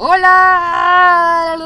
[0.00, 1.56] Hola.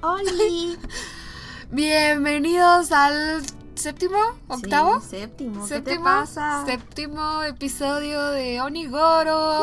[0.00, 0.78] ¡Oli!
[1.72, 3.42] Bienvenidos al
[3.74, 4.16] séptimo,
[4.46, 5.62] octavo, Sí, séptimo.
[5.62, 6.64] ¿Qué séptimo, te pasa?
[6.66, 9.62] séptimo episodio de Onigoro.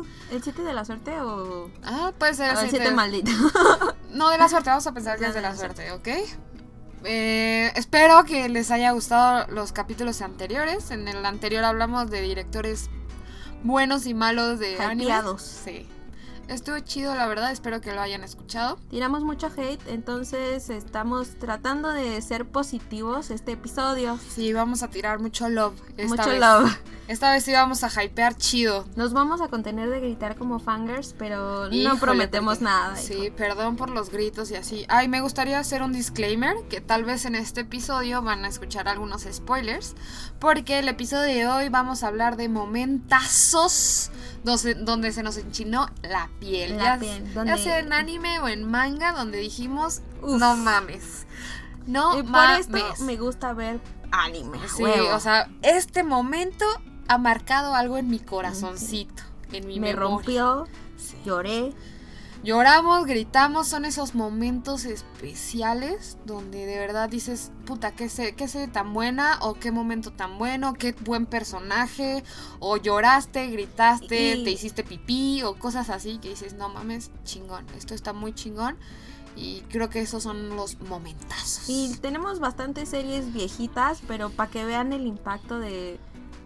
[0.00, 0.04] ¡Uh!
[0.30, 2.76] ¿El 7 de la suerte o, Ah, puede ser el siete.
[2.76, 3.30] 7 maldito?
[4.10, 6.08] No, de la suerte, vamos a pensar que es de la suerte, ¿ok?
[7.04, 10.90] Eh, espero que les haya gustado los capítulos anteriores.
[10.90, 12.90] En el anterior hablamos de directores
[13.62, 15.04] buenos y malos de anime.
[15.04, 15.42] Hypeados.
[15.42, 15.86] Sí.
[16.50, 17.52] Estuvo chido, la verdad.
[17.52, 18.76] Espero que lo hayan escuchado.
[18.90, 24.18] Tiramos mucho hate, entonces estamos tratando de ser positivos este episodio.
[24.34, 25.74] Sí, vamos a tirar mucho love.
[25.96, 26.40] Esta mucho vez.
[26.40, 26.76] love.
[27.06, 28.84] Esta vez sí vamos a hypear chido.
[28.96, 32.96] Nos vamos a contener de gritar como fangers, pero Híjole, no prometemos porque- nada.
[32.96, 34.84] Sí, perdón por los gritos y así.
[34.88, 38.86] Ay, me gustaría hacer un disclaimer que tal vez en este episodio van a escuchar
[38.88, 39.94] algunos spoilers,
[40.38, 44.10] porque el episodio de hoy vamos a hablar de momentazos
[44.44, 46.76] donde, donde se nos enchinó la piel.
[46.78, 50.40] La ya, piel, ya sea en anime o en manga, donde dijimos, Uf.
[50.40, 51.26] no mames.
[51.86, 52.66] No Y por mames.
[52.68, 54.58] esto me gusta ver anime.
[54.74, 55.14] Sí, huevo.
[55.14, 56.64] o sea, este momento
[57.08, 60.00] ha marcado algo en mi corazoncito, en mi me memoria.
[60.00, 60.66] rompió,
[60.96, 61.16] Sí.
[61.24, 61.72] lloré.
[62.42, 68.66] Lloramos, gritamos, son esos momentos especiales donde de verdad dices, puta, qué sé, qué sé
[68.66, 72.24] tan buena o qué momento tan bueno, qué buen personaje,
[72.58, 77.66] o lloraste, gritaste, Y- te hiciste pipí o cosas así que dices, no mames, chingón,
[77.76, 78.78] esto está muy chingón
[79.36, 81.64] y creo que esos son los momentazos.
[81.68, 86.00] Y tenemos bastantes series viejitas, pero para que vean el impacto de,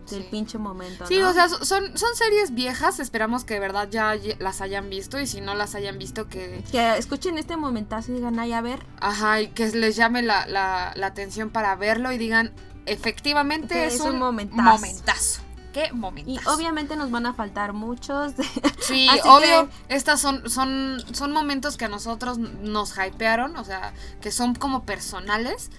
[0.06, 0.28] del Sí.
[0.30, 1.06] pinche momento.
[1.06, 1.30] Sí, ¿no?
[1.30, 5.26] o sea, son, son series viejas, esperamos que de verdad ya las hayan visto y
[5.26, 8.84] si no las hayan visto que Que escuchen este momentazo y digan, ay, a ver,
[9.00, 12.52] Ajá, y que les llame la, la- la atención para verlo y digan,
[12.86, 14.62] efectivamente Que es, es un, un momentazo.
[14.62, 15.40] momentazo.
[15.72, 16.54] ¿Qué y momentazo?
[16.54, 18.36] obviamente nos van a faltar muchos.
[18.36, 18.44] de-
[18.80, 23.64] Sí, así obvio, que- estas son, son, son momentos que a nosotros nos hypearon, o
[23.64, 25.70] sea, que son como personales,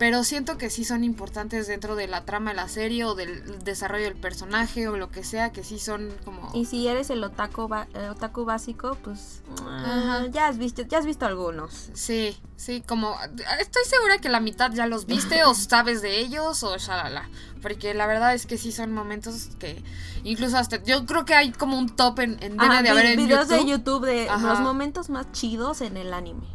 [0.00, 3.62] pero siento que sí son importantes dentro de la trama de la serie o del
[3.62, 6.50] desarrollo del personaje o lo que sea, que sí son como...
[6.54, 10.22] Y si eres el otaku, ba- eh, otaku básico, pues Ajá.
[10.22, 11.90] ah, ya has visto, ya has visto algunos.
[11.92, 13.14] Sí, sí, como
[13.60, 17.28] estoy segura que la mitad ya los viste o sabes de ellos o shalala,
[17.60, 19.84] porque la verdad es que sí son momentos que
[20.24, 23.04] incluso hasta yo creo que hay como un top en, en debe Ah, de haber
[23.04, 23.64] en videos YouTube.
[23.66, 24.48] de YouTube de Ajá.
[24.48, 26.46] los momentos más chidos en el anime.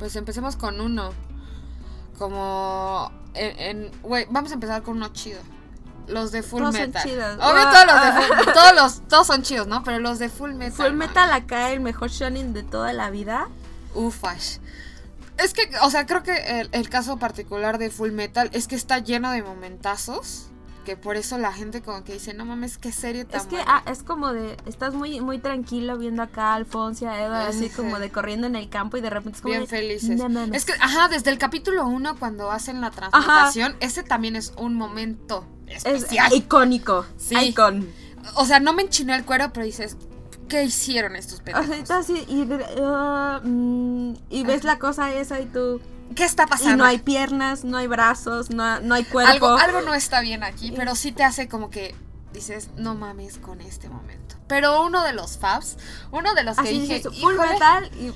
[0.00, 1.12] Pues empecemos con uno.
[2.22, 5.40] Como en, güey, vamos a empezar con uno chido.
[6.06, 7.02] Los de Full Todos son Metal.
[7.02, 7.34] chidos.
[7.34, 8.12] Obvio todos los de.
[8.44, 9.82] Full, todos los todos son chidos, ¿no?
[9.82, 10.86] Pero los de Full Metal.
[10.86, 10.96] Full.
[10.96, 13.48] Metal acá, el mejor shonen de toda la vida.
[13.94, 14.58] Ufash.
[15.36, 18.76] Es que, o sea, creo que el, el caso particular de Full Metal es que
[18.76, 20.46] está lleno de momentazos.
[20.84, 23.54] Que por eso la gente como que dice, no mames, qué serie tan Es que
[23.56, 23.82] buena".
[23.86, 27.46] ah, es como de, estás muy muy tranquilo viendo acá a Alfonso y a Eva
[27.46, 27.76] así Ajá.
[27.76, 30.20] como de corriendo en el campo y de repente es como Bien de, felices.
[30.52, 34.74] Es que, ajá, desde el capítulo 1 cuando hacen la transmutación, ese también es un
[34.74, 36.32] momento es especial.
[36.34, 37.06] icónico.
[37.16, 37.36] Sí.
[37.38, 37.88] Icon.
[38.34, 39.96] O sea, no me enchiné el cuero, pero dices,
[40.48, 41.86] ¿qué hicieron estos O pendejos?
[41.86, 45.80] sea, y, de- ah, mm, y ves la cosa esa y tú
[46.14, 46.74] ¿Qué está pasando?
[46.74, 49.32] y no hay piernas, no hay brazos, no, no hay cuerpo.
[49.32, 51.94] algo, algo no está bien aquí, pero sí te hace como que
[52.32, 54.36] dices, no mames con este momento.
[54.48, 55.76] Pero uno de los faps,
[56.10, 58.12] uno de los que así dije, full metal y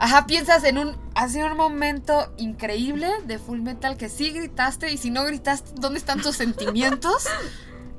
[0.00, 4.96] Ajá, piensas en un, así un momento increíble de Full Metal que sí gritaste y
[4.96, 7.28] si no gritaste, ¿dónde están tus sentimientos?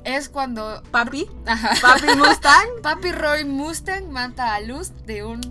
[0.04, 2.68] Es cuando, papi, ajá, papi Mustang.
[2.82, 5.42] Papi Roy Mustang mata a Luz de un,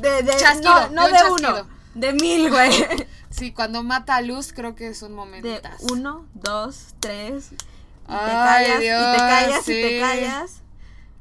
[0.00, 1.68] De, de, Chasquido, no, no de de, un uno.
[1.94, 2.72] De mil, güey.
[3.30, 5.48] sí, cuando mata a Luz creo que es un momento.
[5.48, 5.60] De
[5.92, 7.48] uno, dos, tres.
[7.52, 10.58] Y te callas, y te callas, y te callas.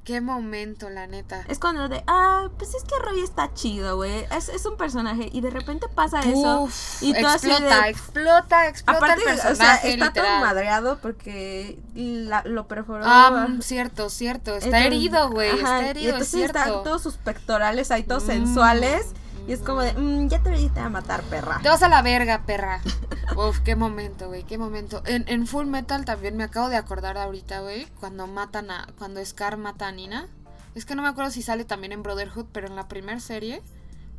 [0.04, 1.46] Qué momento, la neta.
[1.48, 4.26] Es cuando de, ah, pues es que Roy está chido, güey.
[4.36, 5.30] Es, es un personaje.
[5.31, 6.62] Y de repente pasa eso.
[6.64, 10.42] Uf, y tú de- explota, explota, explota Aparte, el o sea, está todo literal.
[10.42, 13.04] madreado porque la- lo perforó.
[13.06, 14.56] Ah, mm, cierto, cierto.
[14.56, 15.52] Está Entonces, herido, güey.
[15.52, 16.81] Está y herido, es entonces están cierto.
[16.81, 18.28] todos sus pectorales ahí todos Mm.
[18.28, 19.06] sensuales.
[19.48, 21.60] Y es como de, mm, ya te viniste a matar, perra.
[21.64, 22.80] Te vas a la verga, perra.
[23.36, 25.02] Uf, qué momento, güey, qué momento.
[25.06, 28.88] En, en Full Metal también me acabo de acordar ahorita, güey, cuando matan a.
[28.98, 30.28] Cuando Scar mata a Nina.
[30.76, 33.62] Es que no me acuerdo si sale también en Brotherhood, pero en la primera serie,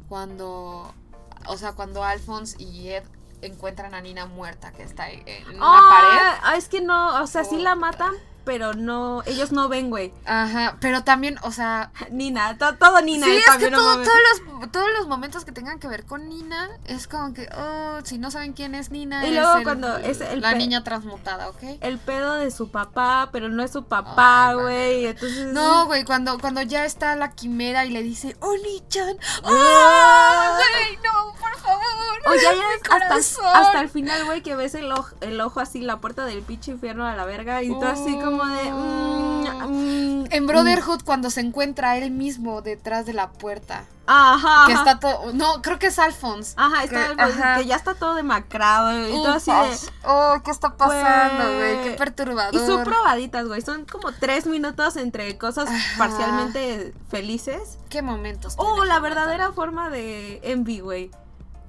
[0.08, 0.92] cuando.
[1.46, 3.02] O sea, cuando Alphonse y Ed
[3.40, 6.40] encuentran a Nina muerta, que está en una Ah, pared.
[6.44, 8.12] ah, es que no, o sea, sí la matan,
[8.44, 10.12] pero no, ellos no ven, güey.
[10.24, 13.26] Ajá, pero también, o sea, Nina, to- todo Nina.
[13.26, 14.18] sí, eh, es que no todo- todos,
[14.60, 18.18] los, todos los momentos que tengan que ver con Nina es como que, oh, si
[18.18, 21.48] no saben quién es Nina, Y es luego el- cuando es el la niña transmutada,
[21.48, 21.62] ¿ok?
[21.80, 25.06] El pedo de su papá, pero no es su papá, güey.
[25.06, 25.52] Entonces.
[25.52, 30.58] No, güey, cuando, cuando ya está la quimera y le dice, Oni-chan, ¡ah, Ah.
[30.58, 31.82] güey, no, por favor!
[32.26, 35.80] O ya, ya hasta, hasta el final, güey, que ves el ojo, el ojo así,
[35.80, 37.62] la puerta del pinche infierno a la verga.
[37.62, 38.72] Y tú así como de.
[38.72, 44.64] mm, mm, En Brotherhood, cuando se encuentra él mismo detrás de la puerta, Ajá.
[44.66, 45.32] que está todo.
[45.34, 46.54] No, creo que es Alphonse.
[46.56, 47.56] Ajá, está que- ajá.
[47.58, 49.08] que ya está todo demacrado.
[49.08, 49.76] Y todo así de.
[50.06, 51.82] Oh, ¿qué está pasando, Güey.
[51.84, 52.54] Qué perturbador.
[52.54, 53.60] Y son probaditas, güey.
[53.60, 55.98] Son como tres minutos entre cosas Ajá.
[55.98, 57.78] parcialmente felices.
[57.90, 58.54] Qué momentos.
[58.56, 61.10] Oh, la verdadera forma de Envy, güey.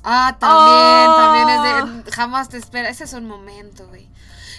[0.04, 1.16] Ah, también, Oh.
[1.16, 2.12] también es de.
[2.12, 2.90] Jamás te espera.
[2.90, 4.10] Ese es un momento, güey.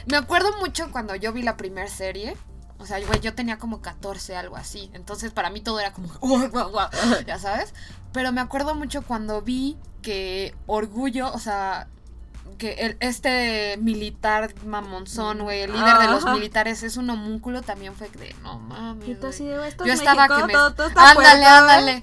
[0.06, 2.36] Me acuerdo mucho cuando yo vi la primera serie.
[2.78, 4.90] O sea, güey, yo tenía como 14, algo así.
[4.94, 6.08] Entonces, para mí todo era como.
[7.26, 7.74] Ya sabes.
[8.12, 11.88] Pero me acuerdo mucho cuando vi que Orgullo, o sea.
[12.58, 16.34] Que el, este militar mamonzón, güey, el líder de los Ajá.
[16.34, 19.08] militares es un homúnculo, también fue de no mames.
[19.08, 19.30] Y tú güey".
[19.30, 20.52] así de, güey, esto Yo es estaba México, que me.
[20.52, 22.02] todo, todo está ándale, ándale.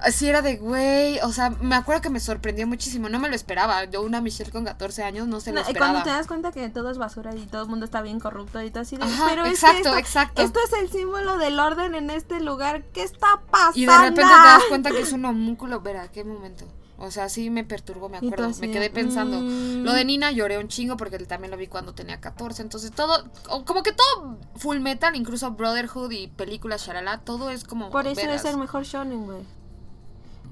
[0.00, 1.20] Así era de güey.
[1.20, 3.08] O sea, me acuerdo que me sorprendió muchísimo.
[3.08, 3.84] No me lo esperaba.
[3.84, 6.02] Yo, una Michelle con 14 años, no se lo No, y cuando esperaba.
[6.02, 8.70] te das cuenta que todo es basura y todo el mundo está bien corrupto y
[8.70, 10.42] todo así de, Ajá, pero es que exacto, esto, exacto.
[10.42, 12.82] esto es el símbolo del orden en este lugar.
[12.92, 13.78] ¿Qué está pasando?
[13.78, 15.80] Y de repente te das cuenta que es un homúnculo.
[15.82, 16.64] Verá, qué momento.
[17.00, 18.50] O sea, sí me perturbó, me acuerdo.
[18.60, 19.38] Me quedé pensando.
[19.40, 19.84] mm.
[19.84, 22.60] Lo de Nina lloré un chingo porque también lo vi cuando tenía 14.
[22.62, 23.30] Entonces todo,
[23.64, 27.90] como que todo Full Metal, incluso Brotherhood y películas Sharala, todo es como.
[27.90, 29.42] Por eso es el mejor shonen, güey.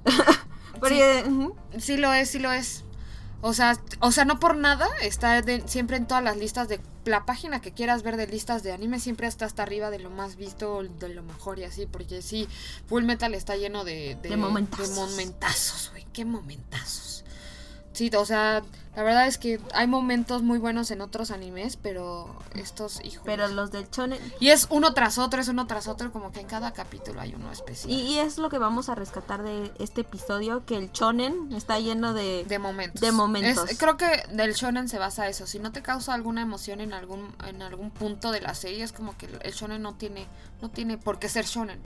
[1.26, 1.56] Ujú.
[1.78, 2.84] Sí lo es, sí lo es.
[3.42, 6.80] O sea, o sea, no por nada está de- siempre en todas las listas de
[7.04, 10.10] la página que quieras ver de listas de anime siempre está hasta arriba de lo
[10.10, 12.48] más visto, de lo mejor y así, porque sí,
[12.88, 14.88] Full Metal está lleno de De momentazos.
[14.88, 17.24] de momentazos, güey, qué momentazos.
[17.92, 18.62] Sí, o sea,
[18.96, 23.22] la verdad es que hay momentos muy buenos en otros animes, pero estos, hijos.
[23.24, 26.40] pero los del shonen Y es uno tras otro, es uno tras otro, como que
[26.40, 27.92] en cada capítulo hay uno especial.
[27.92, 31.78] y, y es lo que vamos a rescatar de este episodio que el shonen está
[31.78, 33.00] lleno de, De momentos.
[33.00, 33.70] De momentos.
[33.70, 35.46] Es- creo que del shonen se basa eso.
[35.46, 38.92] Si no te causa alguna emoción en algún en algún punto de la serie, es
[38.92, 40.26] como que el shonen no tiene
[40.62, 41.78] no tiene por qué ser shonen.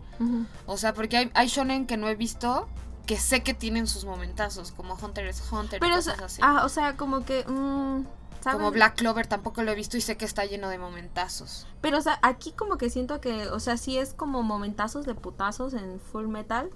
[0.66, 2.68] O sea, porque hay, hay shonen que no he visto
[3.06, 6.32] que sé que tienen sus momentazos, como Hunter x Hunter pero y o sea, cosas
[6.32, 6.42] así.
[6.44, 8.04] ah, o sea como que mm,
[8.40, 8.58] ¿saben?
[8.58, 11.66] como Black Clover tampoco lo he visto y sé que está lleno de momentazos.
[11.80, 15.14] pero o sea aquí como que siento que o sea sí es como momentazos de
[15.14, 16.70] putazos en Full Metal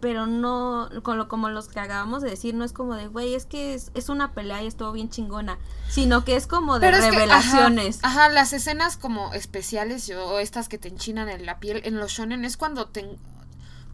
[0.00, 3.34] pero no con lo, como los que acabamos de decir no es como de güey
[3.34, 5.58] es que es, es una pelea y estuvo bien chingona
[5.88, 10.10] sino que es como de Pero es que, revelaciones ajá, ajá, las escenas como especiales
[10.10, 13.16] o estas que te enchinan en la piel en los shonen es cuando te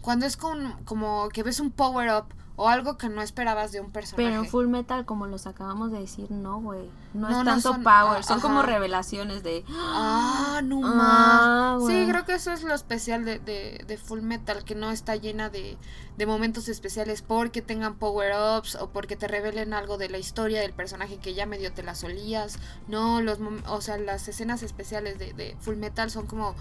[0.07, 2.27] cuando es con, como que ves un power up
[2.59, 4.31] o algo que no esperabas de un personaje.
[4.31, 7.45] pero en Full Metal como los acabamos de decir no güey no, No, es no
[7.45, 11.87] tanto son- power ah, son como revelaciones de Ah, no Ah, más.
[11.87, 15.17] Sí, creo que eso es lo especial de, de, de Full Metal, que no está
[15.17, 15.77] llena de,
[16.17, 20.73] de momentos especiales porque tengan power-ups o porque te revelen algo de la historia del
[20.73, 22.59] personaje que ya medio te la solías.
[22.89, 23.39] No, los
[23.69, 26.55] o sea, las escenas especiales de, de Full Metal son como...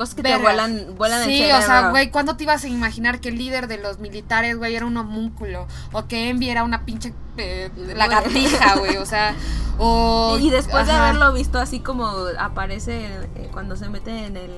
[0.00, 0.38] cosas que vergas.
[0.38, 3.36] te vuelan vuelan Sí, el o sea, güey, ¿cuándo te ibas a imaginar que el
[3.38, 5.66] líder de los militares, güey, era un homúnculo?
[5.92, 9.34] O que Envy era una pinche eh, lagartija, güey, o sea...
[9.78, 12.06] O, y después de haberlo visto así como
[12.38, 14.50] aparece eh, cuando se mete en el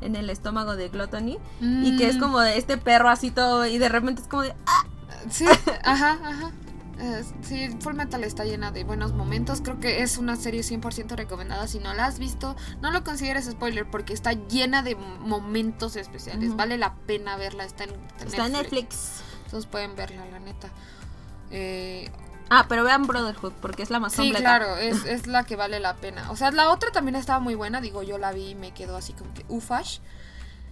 [0.00, 2.20] en el estómago de Gluttony y que es Mm.
[2.20, 4.84] como de este perro así todo y de repente es como de ¡ah!
[5.30, 5.46] Sí,
[5.84, 6.50] ajá, ajá.
[6.98, 9.60] Eh, sí, Full Metal está llena de buenos momentos.
[9.60, 11.66] Creo que es una serie 100% recomendada.
[11.66, 16.54] Si no la has visto, no lo consideres spoiler porque está llena de momentos especiales.
[16.56, 17.64] Vale la pena verla.
[17.64, 17.90] Está en,
[18.24, 19.22] está en Netflix.
[19.44, 20.68] Entonces pueden verla, la neta.
[21.50, 22.10] Eh,
[22.50, 24.40] Ah, pero vean Brotherhood porque es la más sí, completa.
[24.40, 26.30] claro, es, es la que vale la pena.
[26.30, 27.80] O sea, la otra también estaba muy buena.
[27.80, 29.98] Digo, yo la vi y me quedó así como que ufash.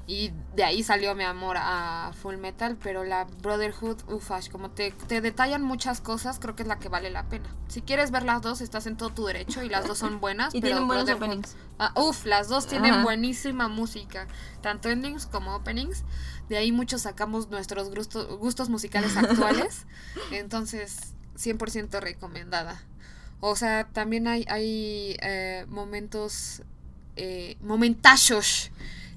[0.06, 4.90] Y de ahí salió mi amor a Full Metal, pero la Brotherhood, ufash, como te,
[4.90, 7.54] te detallan muchas cosas, creo que es la que vale la pena.
[7.68, 10.54] Si quieres ver las dos, estás en todo tu derecho y las dos son buenas.
[10.54, 11.56] Y pero tienen buenos openings.
[11.78, 13.02] Ah, uf, las dos tienen Ajá.
[13.04, 14.26] buenísima música,
[14.60, 16.02] tanto endings como openings.
[16.48, 19.86] De ahí muchos sacamos nuestros gustos, gustos musicales actuales.
[20.32, 22.82] Entonces, 100% recomendada.
[23.40, 26.62] O sea, también hay, hay eh, momentos,
[27.16, 28.70] eh, momentachos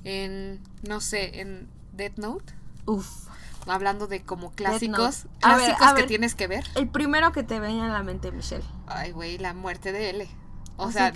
[0.06, 2.54] en, no sé, en Death Note.
[2.86, 3.28] Uf.
[3.68, 6.08] Hablando de como clásicos, ver, clásicos que ver.
[6.08, 6.64] tienes que ver.
[6.76, 8.64] El primero que te venga a la mente, Michelle.
[8.88, 10.30] Ay, güey, la muerte de L.
[10.78, 11.12] O Así sea,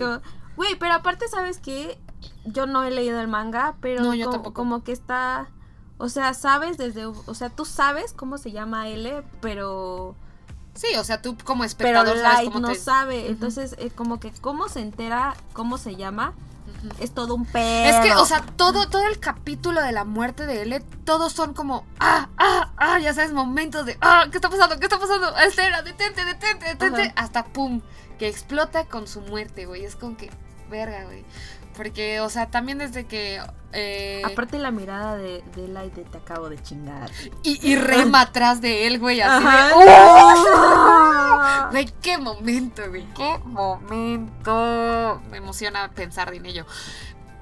[0.55, 1.99] güey, pero aparte, ¿sabes qué?
[2.45, 4.53] yo no he leído el manga, pero No, yo como, tampoco.
[4.53, 5.47] como que está,
[5.97, 10.15] o sea, sabes desde, o sea, tú sabes cómo se llama L, pero
[10.73, 12.79] Sí, o sea, tú como pero espectador sabes Light cómo no te...
[12.79, 16.33] sabe, entonces eh, como que cómo se entera, cómo se llama.
[16.99, 17.89] Es todo un pedo.
[17.89, 21.53] Es que, o sea, todo, todo el capítulo de la muerte de L, todos son
[21.53, 24.79] como, ah, ah, ah, ya sabes, momentos de, ah, ¿qué está pasando?
[24.79, 25.35] ¿Qué está pasando?
[25.37, 27.01] Espera, detente, detente, detente.
[27.01, 27.13] Ajá.
[27.15, 27.81] Hasta pum,
[28.17, 29.85] que explota con su muerte, güey.
[29.85, 30.29] Es como que,
[30.69, 31.25] verga, güey.
[31.75, 33.41] Porque, o sea, también desde que...
[33.71, 37.09] eh, Aparte la mirada de, de de te acabo de chingar.
[37.43, 39.67] y, y rema atrás de él, güey, así Ajá.
[39.67, 39.73] de...
[39.75, 41.69] ¡Oh!
[41.71, 45.21] Güey, qué momento, güey, qué momento.
[45.29, 46.65] Me emociona pensar en ello.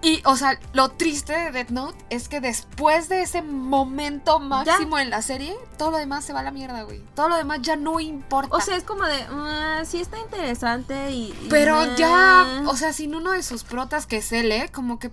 [0.03, 4.99] Y, o sea, lo triste de Death Note es que después de ese momento máximo
[4.99, 7.01] en la serie, todo lo demás se va a la mierda, güey.
[7.15, 8.55] Todo lo demás ya no importa.
[8.55, 11.33] O sea, es como de, "Ah, sí está interesante y...
[11.49, 11.95] pero eh".
[11.97, 15.11] ya, o sea, sin uno de sus protas que se lee, como que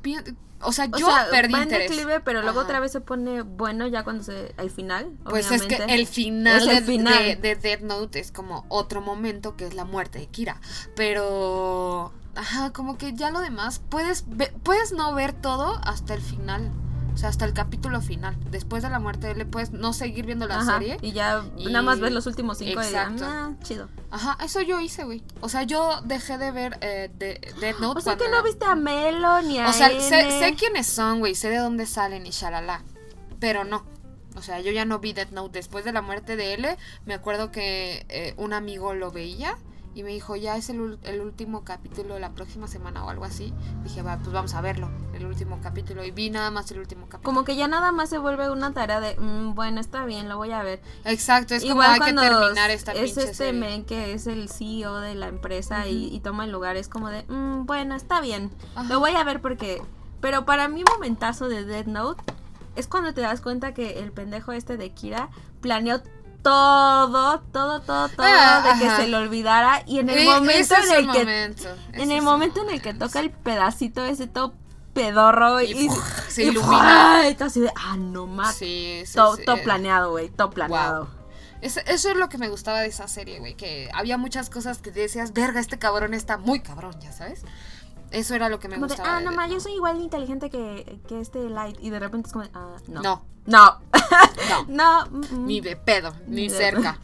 [0.60, 1.90] O sea, O yo sea, perdí va en interés.
[1.90, 2.66] declive, pero luego Ajá.
[2.68, 4.54] otra vez se pone bueno ya cuando se...
[4.58, 7.18] al final, Pues es que el final, Es el de, final.
[7.24, 10.60] De, de Death Note es como otro momento que es la muerte de Kira.
[10.94, 16.20] Pero, ajá, como que ya lo demás, puedes, ve- puedes no ver todo hasta el
[16.20, 16.70] final.
[17.12, 18.36] O sea, hasta el capítulo final.
[18.50, 20.96] Después de la muerte de él, puedes no seguir viendo la Ajá, serie.
[21.00, 23.22] Y ya Y- nada más ves los últimos cinco Exacto.
[23.22, 23.88] y ah, chido.
[24.10, 25.22] Ajá, eso yo hice, güey.
[25.40, 27.98] O sea, yo dejé de ver eh, de, Death Note.
[28.00, 30.00] O sea que no viste a Melo ni a O sea, N.
[30.00, 31.36] sé, sé quiénes son, güey.
[31.36, 32.82] Sé de dónde salen y shalala.
[33.38, 33.84] Pero no.
[34.36, 35.56] O sea, yo ya no vi Death Note.
[35.56, 36.76] Después de la muerte de L,
[37.06, 39.56] me acuerdo que eh, un amigo lo veía
[39.94, 43.52] y me dijo, ya es el, el último capítulo la próxima semana o algo así.
[43.84, 46.04] Dije, va, pues vamos a verlo, el último capítulo.
[46.04, 47.22] Y vi nada más el último capítulo.
[47.24, 50.36] Como que ya nada más se vuelve una tarea de, "Mm, bueno, está bien, lo
[50.36, 50.82] voy a ver.
[51.04, 53.60] Exacto, es como Igual hay que terminar esta es pinche este serie.
[53.60, 57.22] men que es el CEO de la empresa y, toma el lugar, es como de,
[57.28, 58.88] "Mm, bueno, está bien, Ajá.
[58.88, 59.80] lo voy a ver porque...
[60.20, 62.22] Pero para mí momentazo de Dead Note
[62.76, 65.28] es cuando te das cuenta que el pendejo este de Kira
[65.60, 66.00] planeó
[66.44, 68.96] todo, todo, todo, todo Ah, de que ajá.
[68.98, 72.22] se le olvidara y en el Eh, momento en el el que momento, en el
[72.22, 74.54] momento en el que toca el pedacito ese todo
[74.92, 76.28] pedorro y, Y, ¡puf!
[76.28, 77.28] se y ilumina.
[77.28, 79.44] y todo así de ah no mames Sí, sí, todo, sí.
[79.44, 81.08] todo planeado güey todo planeado
[81.60, 83.54] Es- eso es lo que me gustaba de esa serie, güey.
[83.54, 87.40] Que había muchas cosas que decías, verga, este cabrón está muy cabrón, ya sabes.
[88.14, 89.16] Eso era lo que me como de gustaba.
[89.16, 91.90] ah de no Death ma yo soy igual de inteligente que, que este light y
[91.90, 93.78] de repente es como ah no No, no
[94.68, 96.98] no, no ni de pedo, ni de- cerca.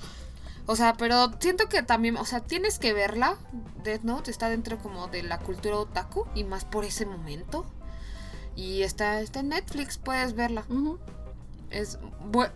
[0.66, 3.36] O sea, pero siento que también, o sea, tienes que verla.
[3.82, 7.66] Death Note está dentro como de la cultura otaku y más por ese momento.
[8.54, 10.64] Y está, está en Netflix, puedes verla.
[11.70, 11.98] Es,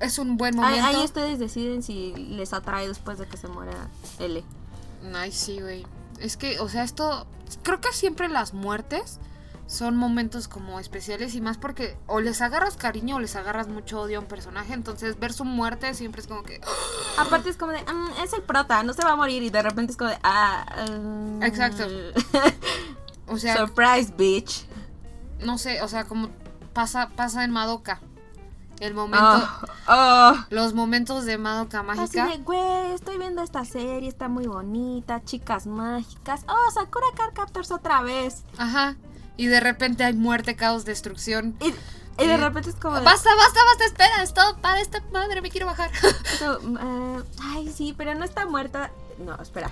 [0.00, 0.98] es un buen ahí, momento.
[0.98, 4.44] ahí ustedes deciden si les atrae después de que se muera L
[5.14, 5.84] Ay, sí, güey.
[6.24, 7.26] Es que, o sea, esto.
[7.62, 9.20] Creo que siempre las muertes
[9.66, 14.00] son momentos como especiales y más porque o les agarras cariño o les agarras mucho
[14.00, 14.72] odio a un personaje.
[14.72, 16.60] Entonces, ver su muerte siempre es como que.
[17.18, 19.62] aparte es como de "Mm, es el prota no se va a morir y de
[19.62, 21.42] repente es como de ah mm".
[21.42, 21.86] Exacto.
[23.26, 24.66] O sea, surprise bitch
[25.40, 26.30] no sé, o sea, como
[26.72, 28.00] pasa, pasa en Madoka.
[28.80, 29.24] El momento.
[29.26, 30.46] Ah, ah.
[30.50, 32.26] Los momentos de Madoka Así Mágica.
[32.26, 36.44] de, güey, estoy viendo esta serie, está muy bonita, chicas mágicas.
[36.48, 38.42] Oh, Sakura Card Captors otra vez.
[38.58, 38.96] Ajá.
[39.36, 41.56] Y de repente hay muerte, caos, destrucción.
[41.60, 41.72] Y,
[42.22, 42.96] y de repente es como...
[42.96, 45.90] de- Basta, basta, basta, espera, stop, para esta madre, me quiero bajar.
[46.38, 48.90] so, eh, ay, sí, pero no está muerta.
[49.18, 49.70] No, espera.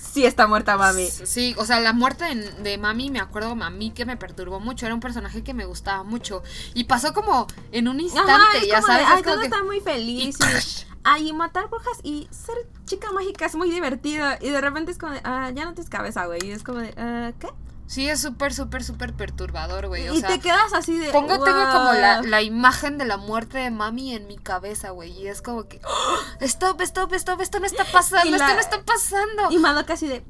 [0.00, 1.06] Sí está muerta, mami.
[1.06, 4.86] Sí, o sea, la muerte de, de Mami, me acuerdo, Mami, que me perturbó mucho.
[4.86, 6.42] Era un personaje que me gustaba mucho.
[6.74, 9.38] Y pasó como en un instante, Ajá, es ya como de, ay, es como todo
[9.40, 10.36] que- está muy feliz.
[10.40, 14.26] y ay, y matar brujas y ser chica mágica es muy divertido.
[14.40, 16.44] Y de repente es como de, ah, ya no tienes cabeza, güey.
[16.44, 17.48] Y es como de, ah, ¿qué?
[17.90, 20.08] Sí, es súper, súper, súper perturbador, güey.
[20.08, 21.10] O y sea, te quedas así de.
[21.10, 25.10] pongo, tengo como la, la imagen de la muerte de Mami en mi cabeza, güey.
[25.10, 26.18] Y es como que, ¡Oh!
[26.38, 29.50] stop, stop, stop, esto no está pasando, esto no está pasando.
[29.50, 30.22] Y Madoka así de.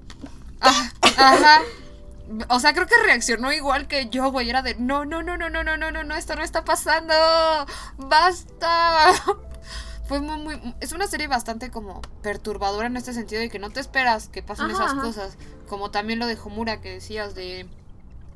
[0.62, 1.60] Ah, Ajá.
[2.48, 4.48] O sea, creo que reaccionó igual que yo, güey.
[4.48, 7.12] Era de, no, no, no, no, no, no, no, no, no, esto no está pasando.
[7.98, 9.12] Basta.
[10.10, 10.74] Fue muy, muy...
[10.80, 14.42] Es una serie bastante como perturbadora en este sentido de que no te esperas que
[14.42, 15.02] pasen Ajá, esas ajá.
[15.02, 15.38] cosas.
[15.68, 17.68] Como también lo de Homura que decías de...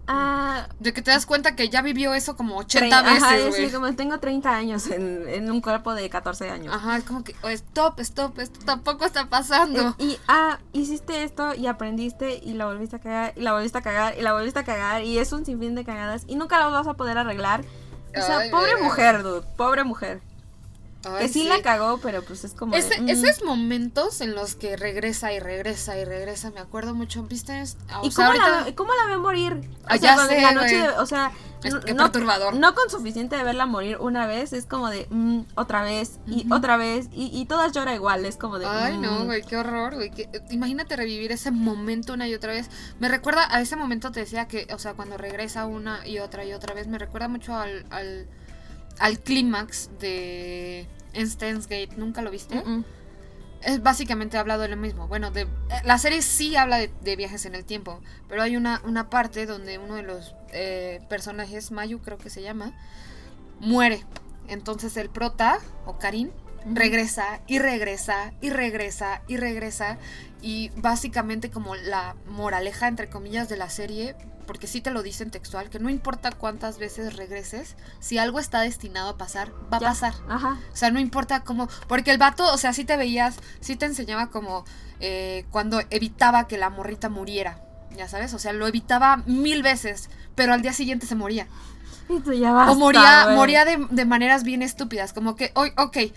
[0.07, 3.59] Ah, De que te das cuenta que ya vivió eso como 80 tre- ajá, veces,
[3.59, 6.73] es como tengo 30 años en, en un cuerpo de 14 años.
[6.73, 9.97] Ajá, es como que, oh, stop, stop, esto tampoco está pasando.
[9.99, 13.78] Eh, y, ah, hiciste esto y aprendiste y la volviste a cagar y la volviste
[13.78, 16.61] a cagar y la volviste a cagar y es un sinfín de cagadas y nunca
[16.61, 17.64] las vas a poder arreglar.
[18.16, 20.21] O sea, Ay, pobre mujer, dude, pobre mujer.
[21.06, 22.75] Ay, que sí, la cagó, pero pues es como.
[22.75, 23.08] de, mm.
[23.08, 27.23] Esos momentos en los que regresa y regresa y regresa, me acuerdo mucho.
[27.25, 27.62] ¿Viste?
[28.00, 29.52] O ¿Y sea, cómo, ahorita- la, ve- cómo la ve morir?
[29.54, 31.32] O Ah, sea, ya sé, la noche de- o sea,
[31.62, 32.54] Es- qué no, perturbador.
[32.54, 36.46] no con suficiente de verla morir una vez, es como de mm, otra vez y
[36.52, 39.25] otra vez y, y todas llora igual, es como de Ay, no, mm.
[39.26, 40.11] güey, qué horror, güey.
[40.11, 42.68] que- Imagínate revivir ese momento una y otra vez.
[42.99, 46.44] Me recuerda a ese momento, te decía que, o sea, cuando regresa una y otra
[46.44, 48.26] y otra vez, me recuerda mucho al, al,
[48.98, 51.90] al clímax de Enstein's Gate.
[51.96, 52.62] ¿Nunca lo viste?
[53.62, 55.08] Es básicamente hablado de lo mismo.
[55.08, 55.48] Bueno, de, eh,
[55.84, 59.46] la serie sí habla de, de viajes en el tiempo, pero hay una, una parte
[59.46, 62.72] donde uno de los eh, personajes, Mayu creo que se llama,
[63.60, 64.04] muere.
[64.48, 66.30] Entonces el prota, o Karin,
[66.66, 69.98] regresa y regresa y regresa y regresa.
[70.42, 75.30] Y básicamente como la moraleja, entre comillas, de la serie, porque sí te lo dicen
[75.30, 79.88] textual, que no importa cuántas veces regreses, si algo está destinado a pasar, va Ya.
[79.88, 80.14] a pasar.
[80.28, 80.58] Ajá.
[80.72, 81.68] O sea, no importa cómo.
[81.88, 84.64] Porque el vato, o sea, sí te veías, sí te enseñaba como
[85.00, 87.60] eh, cuando evitaba que la morrita muriera.
[87.96, 91.46] Ya sabes, o sea, lo evitaba mil veces, pero al día siguiente se moría.
[92.38, 96.12] Ya basta, o moría, moría de, de maneras bien estúpidas, como que, hoy ok, eh,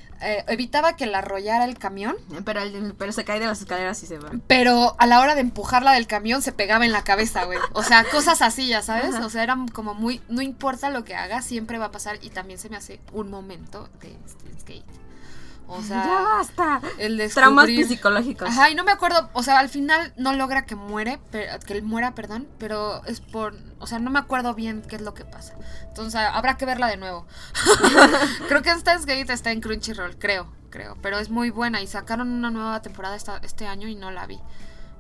[0.47, 2.61] evitaba que la arrollara el camión, Pero,
[2.97, 4.31] pero se cae de las escaleras y se va.
[4.47, 7.59] pero a la hora de empujarla del camión se pegaba en la cabeza, güey.
[7.73, 9.15] O sea, cosas así, ya sabes.
[9.15, 9.25] Ajá.
[9.25, 12.29] O sea, eran como muy, no importa lo que haga, siempre va a pasar y
[12.31, 14.15] también se me hace un momento de
[14.65, 15.06] Gate.
[15.69, 16.81] O sea, ya basta.
[16.97, 18.47] el de Traumas psicológicos.
[18.49, 21.73] Ajá, y no me acuerdo, o sea, al final no logra que muere, pero, que
[21.73, 25.13] él muera, perdón, pero es por, o sea, no me acuerdo bien qué es lo
[25.13, 25.55] que pasa.
[25.87, 27.25] Entonces habrá que verla de nuevo.
[28.47, 32.31] creo que Steins Gate está en Crunchyroll, creo, creo, pero es muy buena y sacaron
[32.31, 34.39] una nueva temporada esta- este año y no la vi.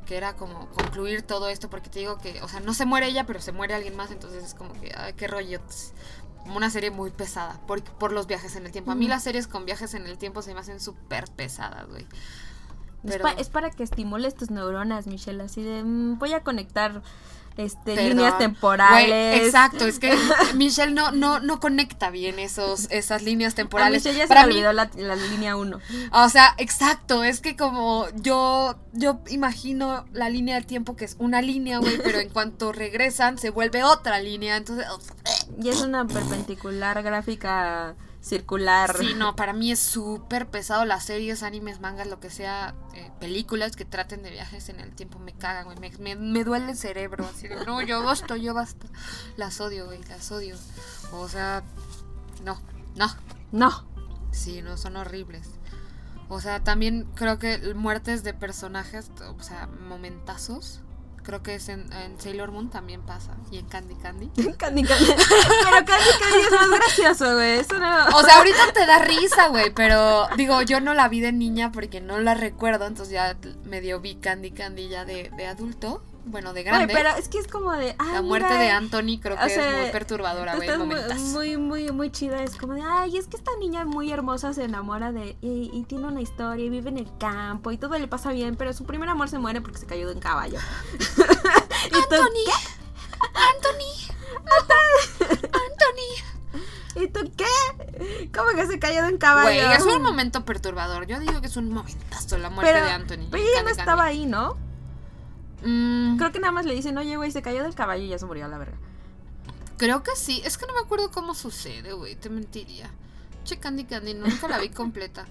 [0.05, 3.07] Que era como concluir todo esto, porque te digo que, o sea, no se muere
[3.07, 5.59] ella, pero se muere alguien más, entonces es como que, ay, qué rollo.
[6.47, 8.91] Como una serie muy pesada por, por los viajes en el tiempo.
[8.91, 12.03] A mí las series con viajes en el tiempo se me hacen súper pesadas, güey.
[13.03, 16.43] Es, Pero- pa- es para que estimules tus neuronas, Michelle, así de mm, voy a
[16.43, 17.01] conectar
[17.55, 18.09] este Perdón.
[18.09, 19.41] líneas Güey, temporales.
[19.47, 20.15] exacto, es que
[20.55, 24.03] Michelle no, no, no conecta bien esos, esas líneas A temporales.
[24.03, 25.79] Michelle ya se Para mí- olvidó la, la línea 1.
[26.11, 31.15] o sea, exacto, es que como yo, yo imagino la línea del tiempo que es
[31.19, 34.85] una línea, güey, pero en cuanto regresan se vuelve otra línea, entonces...
[35.61, 38.95] Y es una perpendicular gráfica circular.
[38.97, 43.11] Sí, no, para mí es súper pesado las series, animes, mangas, lo que sea, eh,
[43.19, 46.71] películas que traten de viajes en el tiempo, me cagan, güey, me, me, me duele
[46.71, 48.87] el cerebro, así de, no, yo basta, yo basta,
[49.37, 50.57] las odio, güey, las odio,
[51.13, 51.63] o sea,
[52.43, 52.59] no,
[52.95, 53.07] no,
[53.51, 53.85] No.
[54.31, 55.49] sí, no, son horribles.
[56.29, 60.81] O sea, también creo que muertes de personajes, o sea, momentazos,
[61.27, 64.27] creo que es en, en Sailor Moon también pasa, y en Candy Candy.
[64.57, 65.05] Candy Candy.
[65.05, 67.59] Pero Candy Candy es más gracioso, güey.
[67.59, 68.05] Eso no.
[68.15, 71.73] O sea, ahorita te da risa, güey, pero digo, yo no la vi de niña
[71.73, 73.35] porque no la recuerdo, entonces ya
[73.65, 76.93] medio vi Candy Candy ya de, de adulto, bueno, de grande.
[76.93, 77.95] pero es que es como de.
[77.97, 81.57] ay, la muerte mira, de Anthony creo o que sea, es muy perturbadora, güey, muy,
[81.57, 82.43] muy, muy, chida.
[82.43, 85.37] Es como de, ay, es que esta niña muy hermosa se enamora de.
[85.41, 88.55] Y, y tiene una historia y vive en el campo y todo le pasa bien,
[88.55, 90.59] pero su primer amor se muere porque se cayó de un caballo.
[91.87, 92.51] ¿Y tú, Anthony,
[93.33, 94.07] Anthony.
[96.99, 98.29] ¿Y tú qué?
[98.35, 99.49] ¿Cómo que se cayó de un caballo?
[99.49, 101.05] Güey, es un momento perturbador.
[101.05, 103.27] Yo digo que es un momentazo la muerte pero, de Anthony.
[103.29, 104.57] Pero ella no estaba ahí, ¿no?
[105.63, 108.19] Mm, Creo que nada más le dicen, oye, güey, se cayó del caballo y ya
[108.19, 108.77] se murió a la verga.
[109.77, 110.41] creo que sí.
[110.45, 112.15] Es que no me acuerdo cómo sucede, güey.
[112.15, 112.89] Te mentiría.
[113.43, 115.25] Che, Candy Candy, nunca la vi completa.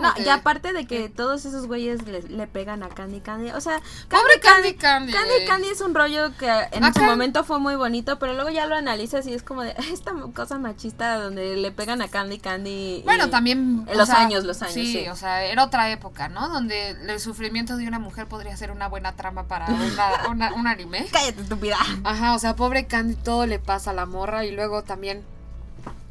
[0.00, 0.22] No, que...
[0.22, 3.50] y aparte de que todos esos güeyes le, le pegan a Candy Candy.
[3.50, 5.12] O sea, Pobre Candy Candy.
[5.12, 5.46] Candy güey.
[5.46, 8.66] Candy es un rollo que en Acá- su momento fue muy bonito, pero luego ya
[8.66, 13.02] lo analizas y es como de esta cosa machista donde le pegan a Candy Candy.
[13.04, 13.86] Bueno, también.
[13.94, 15.08] los sea, años, los años, Sí, sí.
[15.08, 16.48] o sea, era otra época, ¿no?
[16.48, 20.66] Donde el sufrimiento de una mujer podría ser una buena trama para una, una- un
[20.66, 21.06] anime.
[21.12, 21.78] Cállate, estúpida.
[22.04, 25.22] Ajá, o sea, pobre Candy, todo le pasa a la morra y luego también.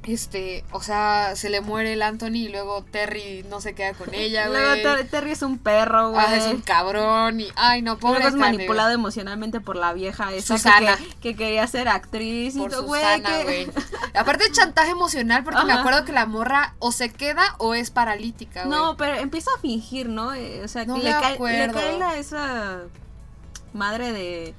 [0.06, 4.14] Este, o sea, se le muere el Anthony y luego Terry no se queda con
[4.14, 4.84] ella, güey.
[4.84, 6.26] Ter- Terry es un perro, güey.
[6.28, 7.48] Ah, es un cabrón y.
[7.56, 10.98] Ay, no, pobre Luego es manipulado emocionalmente por la vieja esa que, Susana.
[10.98, 13.02] que, que quería ser actriz Por y todo, güey.
[13.24, 13.72] Que-.
[14.14, 18.66] Aparte chantaje emocional porque me acuerdo que la morra o se queda o es paralítica,
[18.66, 18.78] güey.
[18.78, 20.34] No, pero empieza a fingir, ¿no?
[20.34, 22.80] Eh, O sea, No que le, cae, le cae la esa
[23.74, 24.54] madre de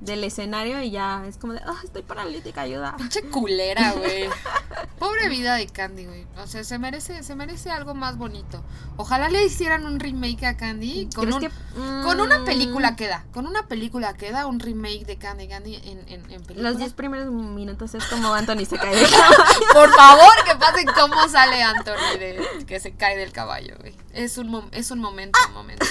[0.00, 2.94] del escenario y ya es como de, ah, estoy paralítica, ayuda.
[2.98, 4.28] Pinche culera, güey.
[4.98, 6.26] Pobre vida de Candy, güey.
[6.38, 8.62] O sea, se merece, se merece algo más bonito.
[8.96, 12.96] Ojalá le hicieran un remake a Candy con, ¿Crees un- que- con una Mm, película
[12.96, 13.24] queda.
[13.32, 16.70] Con una película queda un remake de Candy Candy en, en, en película.
[16.70, 18.94] Los 10 primeros minutos es como Anthony se cae.
[19.72, 23.94] Por favor, que pase de cómo sale Anthony de que se cae del caballo, güey.
[24.12, 25.86] Es un, es un momento, un momento.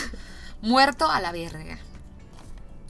[0.62, 1.78] Muerto a la verga.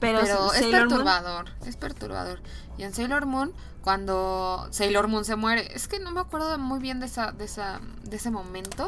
[0.00, 2.40] Pero, Pero es Moon- perturbador, es perturbador.
[2.76, 3.52] Y en Sailor Moon,
[3.82, 7.44] cuando Sailor Moon se muere, es que no me acuerdo muy bien de esa, de
[7.44, 8.86] esa, de ese momento.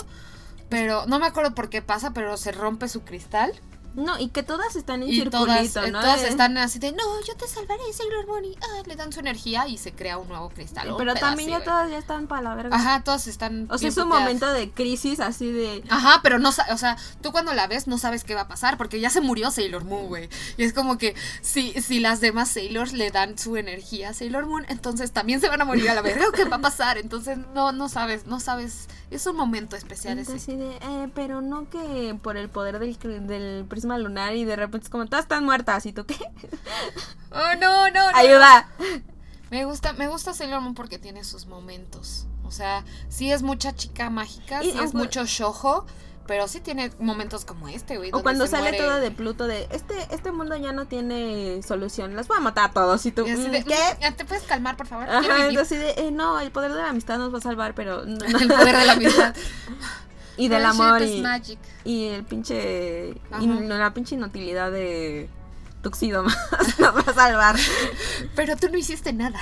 [0.69, 3.53] Pero no me acuerdo por qué pasa, pero se rompe su cristal.
[3.97, 6.01] No, y que todas están en Y todas, circulito, eh, ¿no?
[6.01, 8.45] todas Eh, están así de, no, yo te salvaré, Sailor Moon.
[8.45, 10.95] Y ah, le dan su energía y se crea un nuevo cristal.
[10.99, 12.77] Pero también ya todas ya están para la verga.
[12.77, 13.67] Ajá, todas están.
[13.71, 14.25] O sea, es un puteadas.
[14.25, 15.83] momento de crisis así de...
[15.89, 18.77] Ajá, pero no, o sea, tú cuando la ves no sabes qué va a pasar
[18.77, 20.29] porque ya se murió Sailor Moon, güey.
[20.57, 24.47] Y es como que si, si las demás Sailors le dan su energía a Sailor
[24.47, 26.99] Moon, entonces también se van a morir a la verga qué va a pasar.
[26.99, 28.89] Entonces no, no sabes, no sabes.
[29.11, 30.35] Es un momento especial ese.
[30.35, 33.65] Así de, eh, pero no que por el poder del, del
[33.99, 36.17] lunar y de repente es como, todas están muertas, ¿y tú qué?
[37.31, 38.17] Oh, no, no, no.
[38.17, 38.67] ¡Ayuda!
[39.51, 42.27] Me gusta, me gusta Sailor Moon porque tiene sus momentos.
[42.45, 45.85] O sea, sí es mucha chica mágica, Y sí es mucho shojo,
[46.27, 48.11] pero sí tiene momentos como este, güey.
[48.15, 52.17] O cuando sale muere- todo de Pluto de, este, este mundo ya no tiene solución,
[52.17, 53.75] las voy a matar a todos, ¿y tú y "Mm, de, qué?
[53.75, 55.11] "Mm, ya ¿Te puedes calmar, por favor?
[55.11, 55.59] Ajá, vivir".
[55.59, 58.07] así de, eh, no, el poder de la amistad nos va a salvar, pero...
[58.07, 58.17] no".
[58.41, 59.35] El poder de la amistad.
[60.37, 61.59] Y del amor is y, magic.
[61.85, 63.15] y el pinche...
[63.41, 65.29] Y la pinche inutilidad de...
[65.83, 66.37] Tuxido más
[66.81, 67.57] nos va a salvar.
[68.35, 69.39] Pero tú no hiciste nada.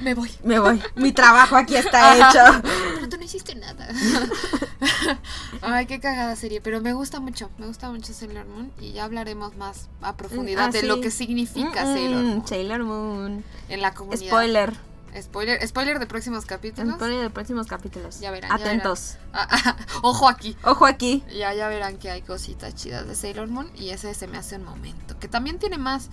[0.00, 0.30] Me voy.
[0.42, 0.80] Me voy.
[0.94, 2.30] Mi trabajo aquí está Ajá.
[2.30, 2.62] hecho.
[2.94, 3.88] Pero tú no hiciste nada.
[5.60, 6.62] Ay, qué cagada serie.
[6.62, 7.50] Pero me gusta mucho.
[7.58, 8.72] Me gusta mucho Sailor Moon.
[8.80, 10.86] Y ya hablaremos más a profundidad Ah, de sí.
[10.86, 13.44] lo que significa Mm, Sailor mm, Moon Sailor Moon.
[13.68, 14.26] en la comunidad.
[14.28, 14.72] Spoiler.
[15.20, 15.66] Spoiler.
[15.66, 16.94] Spoiler de próximos capítulos.
[16.94, 18.20] Spoiler de próximos capítulos.
[18.20, 19.16] Ya verán, Atentos.
[19.32, 20.56] Ah, ah, ojo aquí.
[20.64, 21.22] Ojo aquí.
[21.36, 23.70] Ya, ya verán que hay cositas chidas de Sailor Moon.
[23.74, 25.18] Y ese se me hace un momento.
[25.18, 26.08] Que también tiene más.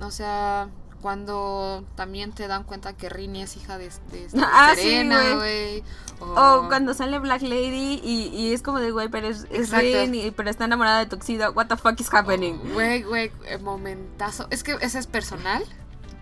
[0.00, 0.68] O sea,
[1.02, 5.34] cuando también te dan cuenta que Rini es hija de, de esta Ah, sí, Serena,
[5.34, 5.82] güey.
[6.20, 9.86] O cuando sale Black Lady y, y es como de, güey, pero es, es Exacto.
[9.86, 11.52] Rin, y- pero está enamorada de Tuxedo.
[11.52, 12.58] What the fuck is happening?
[12.74, 14.46] Güey, güey, eh, momentazo.
[14.50, 15.64] Es que ese es personal.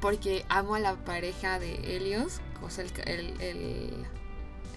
[0.00, 2.40] Porque amo a la pareja de Helios.
[2.62, 4.06] O sea, el, el, el,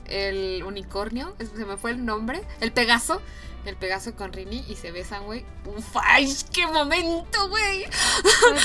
[0.06, 1.36] el unicornio.
[1.40, 2.42] Se me fue el nombre.
[2.60, 3.22] El Pegaso.
[3.64, 4.66] El Pegaso con Rini.
[4.68, 5.46] Y se besan, güey.
[5.66, 7.86] Uf, ¡Ay, qué momento, güey!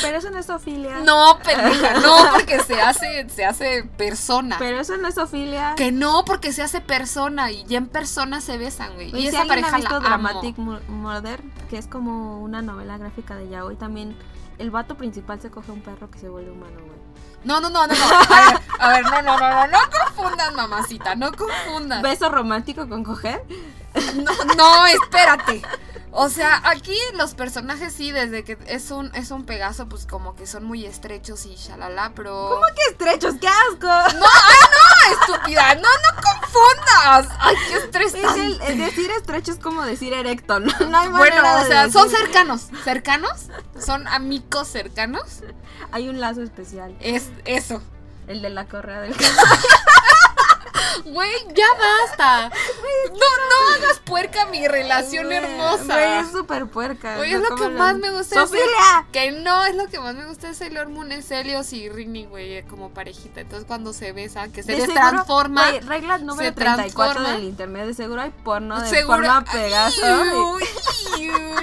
[0.01, 1.01] Pero eso no es Ofilia.
[1.05, 2.01] No, pendeja.
[2.01, 4.57] No, porque se hace, se hace persona.
[4.59, 5.75] Pero eso no es Ofilia.
[5.77, 7.51] Que no, porque se hace persona.
[7.53, 9.09] Y ya en persona se besan, güey.
[9.15, 10.29] Y si esa pareja ha visto la amo.
[10.29, 14.17] Dramatic Mu- Murder, que es como una novela gráfica de Yaoi, también
[14.59, 16.97] el vato principal se coge un perro que se vuelve humano, güey.
[17.45, 18.05] No, no, no, no, no.
[18.29, 22.03] A ver, a ver, no, no, no, no, no confundas, mamacita, no confundas.
[22.03, 23.45] ¿Beso romántico con coger?
[24.17, 25.63] No, no, espérate.
[26.11, 30.35] O sea, aquí los personajes sí, desde que es un, es un Pegaso, pues como
[30.35, 32.49] que son muy estrechos y shalala, pero.
[32.51, 33.35] ¿Cómo que estrechos?
[33.41, 33.87] ¡Qué asco!
[33.87, 36.23] No, ay, no, estúpida, no, no
[36.57, 37.29] confundas.
[37.41, 40.73] Ay, qué Es el, el decir estrecho es como decir erecto, ¿no?
[40.89, 45.43] No hay bueno, manera o de sea, son cercanos, cercanos, son amigos cercanos.
[45.93, 47.83] Hay un lazo especial, Es eso.
[48.27, 49.15] el de la correa del
[51.05, 52.49] Güey, ya basta.
[52.49, 55.85] No, no hagas puerca mi relación hermosa.
[55.85, 57.17] Güey, es súper puerca.
[57.17, 59.07] Güey, no es lo que más me gusta ¡Sofilia!
[59.13, 62.27] Que no, es lo que más me gusta de Sailor Moon, es Helios y Rini,
[62.27, 63.41] güey, como parejita.
[63.41, 65.69] Entonces cuando se besan, que se De les seguro, transforma.
[65.69, 67.37] güey, regla número se 34 transforma.
[67.37, 67.87] del internet.
[67.87, 69.17] De seguro hay porno de seguro.
[69.19, 70.01] forma Pegaso.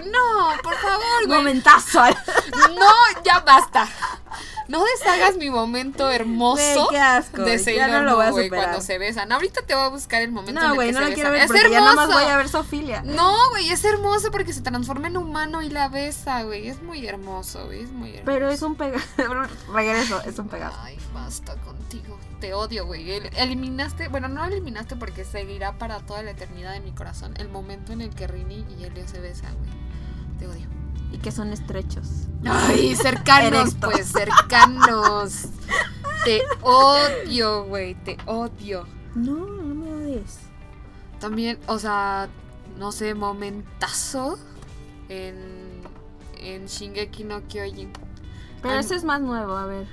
[0.05, 1.37] No, por favor, güey.
[1.37, 2.01] Momentazo.
[2.03, 3.87] No, ya basta.
[4.67, 7.41] No deshagas mi momento hermoso Güey, qué asco.
[7.43, 8.49] de ya Sailor no lo voy a superar.
[8.65, 9.31] cuando se besan.
[9.31, 11.13] Ahorita te voy a buscar el momento en No, el güey, que no se lo
[11.15, 12.07] quiero ver Es porque ya hermoso.
[12.11, 13.01] voy a ver Sofilia.
[13.03, 16.67] No, güey, es hermoso porque se transforma en humano y la besa, güey.
[16.67, 17.81] Es muy hermoso, güey.
[17.83, 18.25] Es muy hermoso.
[18.25, 19.05] Pero es un Pegaso.
[19.73, 20.77] Regreso, es un Pegaso.
[20.81, 22.17] Ay, basta contigo.
[22.39, 23.09] Te odio, güey.
[23.11, 27.47] El- Eliminaste, bueno, no eliminaste porque seguirá para toda la eternidad de mi corazón el
[27.49, 29.71] momento en el que Rini y Helio se besan, güey.
[30.39, 30.67] Te odio.
[31.13, 32.27] Y que son estrechos.
[32.43, 35.45] Ay, cercanos, pues, cercanos.
[36.25, 37.95] Te odio, güey.
[38.03, 38.85] Te odio.
[39.15, 40.39] No, no me odies.
[41.19, 42.27] También, o sea,
[42.77, 44.37] no sé, momentazo
[45.07, 45.81] en,
[46.37, 47.91] en Shingeki no Kyojin.
[48.61, 49.87] Pero ese es más nuevo, a ver.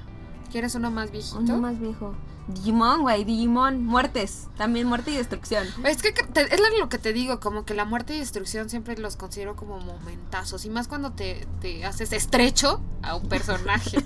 [0.51, 1.39] ¿Quieres uno más viejito?
[1.39, 2.15] Uno más viejo.
[2.49, 3.85] Digimon, güey, Digimon.
[3.85, 4.49] Muertes.
[4.57, 5.67] También muerte y destrucción.
[5.85, 8.97] Es que te- es lo que te digo, como que la muerte y destrucción siempre
[8.99, 10.65] los considero como momentazos.
[10.65, 13.99] Y más cuando te, te haces estrecho a un personaje.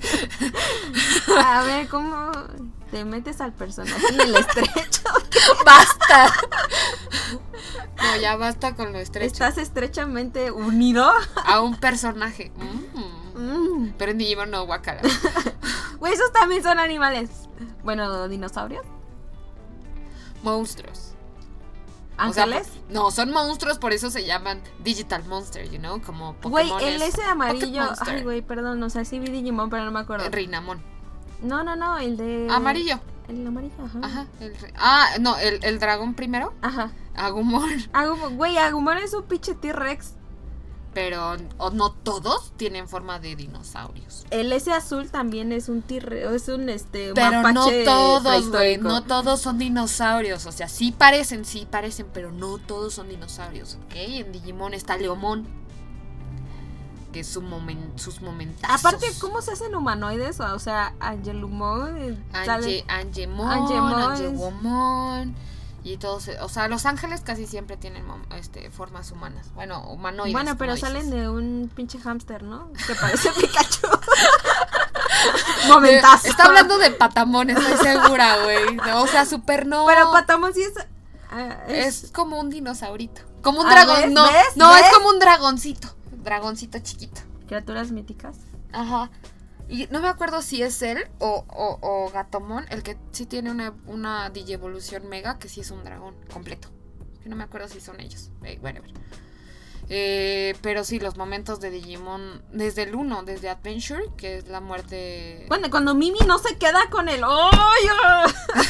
[1.45, 2.31] A ver, ¿cómo
[2.91, 5.03] te metes al personaje en el estrecho?
[5.65, 6.33] ¡Basta!
[7.97, 9.27] No, ya basta con lo estrecho.
[9.27, 11.11] ¿Estás estrechamente unido?
[11.47, 12.53] A un personaje.
[12.57, 13.24] Mm.
[13.35, 13.95] Mm.
[13.99, 15.03] Pero en Digimon no, guacala.
[15.99, 17.49] Güey, esos también son animales.
[17.83, 18.85] Bueno, dinosaurios.
[20.43, 21.15] monstruos.
[22.17, 22.69] O sea, ¿Ángeles?
[22.91, 26.95] no, son monstruos, por eso se llaman Digital Monster, you know, como Güey, Pokémon.
[26.95, 27.83] el ese amarillo.
[27.83, 28.15] Monster.
[28.15, 30.29] Ay, güey, perdón, o sea, sí vi Digimon, pero no me acuerdo.
[30.31, 30.81] Rinamon.
[31.43, 32.47] No, no, no, el de.
[32.51, 33.01] Amarillo.
[33.29, 33.99] El amarillo, ajá.
[34.03, 34.27] Ajá.
[34.41, 36.53] el ah, no, el, el dragón primero.
[36.63, 36.93] Ajá.
[37.17, 37.71] Agumon.
[37.93, 40.15] Agumon, güey, Agumon es un pinche T-Rex.
[40.95, 44.25] Pero o no todos tienen forma de dinosaurios.
[44.31, 48.79] El ese azul también es un T-Rex, es un este Pero no todos, güey.
[48.79, 50.47] No todos son dinosaurios.
[50.47, 53.77] O sea, sí parecen, sí parecen, pero no todos son dinosaurios.
[53.87, 53.95] ¿Ok?
[53.97, 55.47] En Digimon está Leomon.
[57.13, 58.85] Que es su momen- sus momentazos.
[58.85, 60.41] Aparte, ¿cómo se hacen humanoides?
[60.41, 65.35] O sea, Angelumon eh, Ange, Angemon, Angemon.
[65.87, 68.05] Y todos, o sea, los ángeles casi siempre tienen
[68.37, 69.53] este, formas humanas.
[69.55, 70.33] Bueno, humanoides.
[70.33, 72.73] Bueno, pero salen de un pinche hámster, ¿no?
[72.87, 73.87] Que parece Pikachu.
[75.69, 76.27] Momentazo.
[76.29, 78.79] Está hablando de Patamón, estoy segura, güey.
[78.95, 79.85] O sea, super no.
[79.87, 80.73] Pero Patamon sí es.
[81.31, 83.21] ah, Es como un dinosaurito.
[83.43, 84.15] Como un Ah, dragón.
[84.15, 84.57] No, ¿ves?
[84.57, 84.83] no, ¿ves?
[84.87, 85.89] es como un dragoncito.
[86.23, 87.21] Dragoncito chiquito.
[87.47, 88.37] Criaturas míticas.
[88.73, 89.11] Ajá.
[89.69, 93.51] Y no me acuerdo si es él o, o, o Gatomon, el que sí tiene
[93.51, 96.69] una, una digievolución mega, que sí es un dragón completo.
[97.23, 98.31] Que no me acuerdo si son ellos.
[98.61, 98.93] Whatever.
[99.91, 104.61] Eh, pero sí, los momentos de Digimon, desde el 1, desde Adventure, que es la
[104.61, 105.45] muerte.
[105.49, 107.53] Bueno, cuando Mimi no se queda con el hoyo.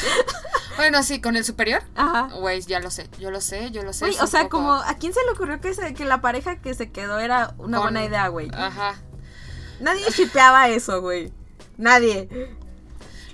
[0.76, 1.84] Bueno, sí, con el superior.
[1.94, 2.34] Ajá.
[2.36, 4.08] Güey, ya lo sé, yo lo sé, yo lo sé.
[4.08, 6.56] Es o sea, poco- como, ¿a quién se le ocurrió que, se- que la pareja
[6.60, 8.50] que se quedó era una Con- buena idea, güey?
[8.52, 8.96] Ajá.
[9.80, 11.32] Nadie shipeaba eso, güey.
[11.76, 12.28] Nadie.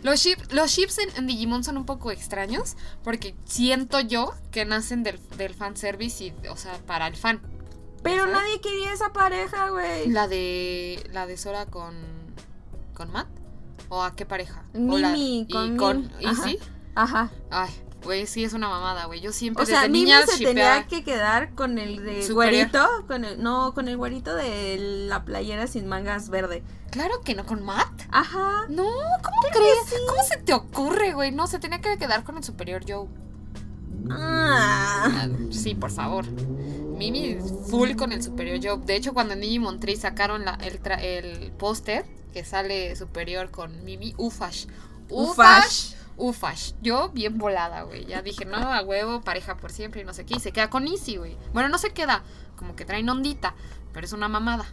[0.02, 4.64] Los, ship- los ships en, en Digimon son un poco extraños porque siento yo que
[4.64, 7.40] nacen del, del fanservice y, o sea, para el fan.
[8.02, 10.08] Pero nadie quería esa pareja, güey.
[10.08, 11.94] La de la de Sora con
[12.94, 13.28] con Matt
[13.90, 14.64] o a qué pareja?
[14.72, 16.10] Mimi la- con y con Mim.
[16.28, 16.48] Ajá.
[16.48, 16.58] Izzy.
[16.94, 17.30] Ajá.
[17.50, 17.70] Ay,
[18.04, 19.20] güey, sí es una mamada, güey.
[19.20, 22.34] Yo siempre O sea, desde niña se tenía que quedar con el de Superior.
[22.70, 24.76] güerito, con el, no, con el güerito de
[25.08, 26.62] la playera sin mangas verde.
[26.90, 28.02] Claro que no con Matt.
[28.10, 28.64] Ajá.
[28.68, 30.00] No, ¿cómo crees?
[30.08, 31.30] ¿Cómo se te ocurre, güey?
[31.30, 33.06] No, se tenía que quedar con el superior Joe.
[34.10, 35.28] Ah.
[35.50, 36.24] Sí, por favor.
[36.30, 38.78] Mimi full con el superior Joe.
[38.84, 43.84] De hecho, cuando en Digimon 3 sacaron la- el, el póster que sale superior con
[43.84, 44.66] Mimi, Ufash.
[45.08, 45.30] Ufash.
[45.30, 45.94] Ufash.
[46.82, 48.04] Yo bien volada, güey.
[48.06, 50.34] Ya dije, no, a huevo, pareja por siempre y no sé qué.
[50.36, 51.36] Y se queda con Izzy, güey.
[51.52, 52.22] Bueno, no se queda.
[52.56, 53.54] Como que traen ondita.
[53.92, 54.66] Pero es una mamada.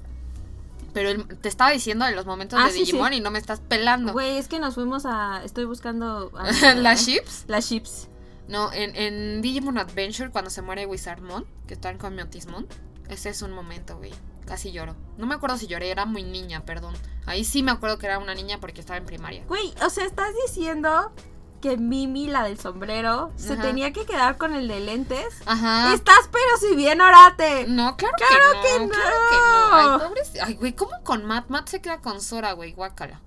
[0.94, 3.16] Pero el- te estaba diciendo de los momentos Ah, de sí, Digimon sí.
[3.18, 4.14] y no me estás pelando.
[4.14, 5.42] Güey, es que nos fuimos a.
[5.44, 6.32] Estoy buscando.
[6.36, 7.46] a- ¿Las ships?
[7.48, 8.08] Las chips.
[8.48, 12.66] No, en, en Digimon Adventure, cuando se muere Wizardmon, que están con Miotismon,
[13.10, 14.14] ese es un momento, güey.
[14.46, 14.96] Casi lloro.
[15.18, 16.94] No me acuerdo si lloré, era muy niña, perdón.
[17.26, 19.44] Ahí sí me acuerdo que era una niña porque estaba en primaria.
[19.50, 21.12] Güey, o sea, estás diciendo
[21.60, 25.42] que Mimi, la del sombrero, se tenía que quedar con el de lentes.
[25.46, 25.94] Ajá.
[25.94, 27.66] Estás, pero si bien orate.
[27.68, 28.90] No, claro, ¡Claro que que no.
[28.90, 29.76] Claro que no.
[29.76, 30.32] Ay, pobres.
[30.44, 31.50] Ay, güey, ¿cómo con Matt?
[31.50, 33.22] Matt se queda con Sora, güey, guácala.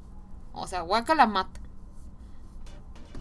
[0.52, 1.48] O sea, guácala Matt.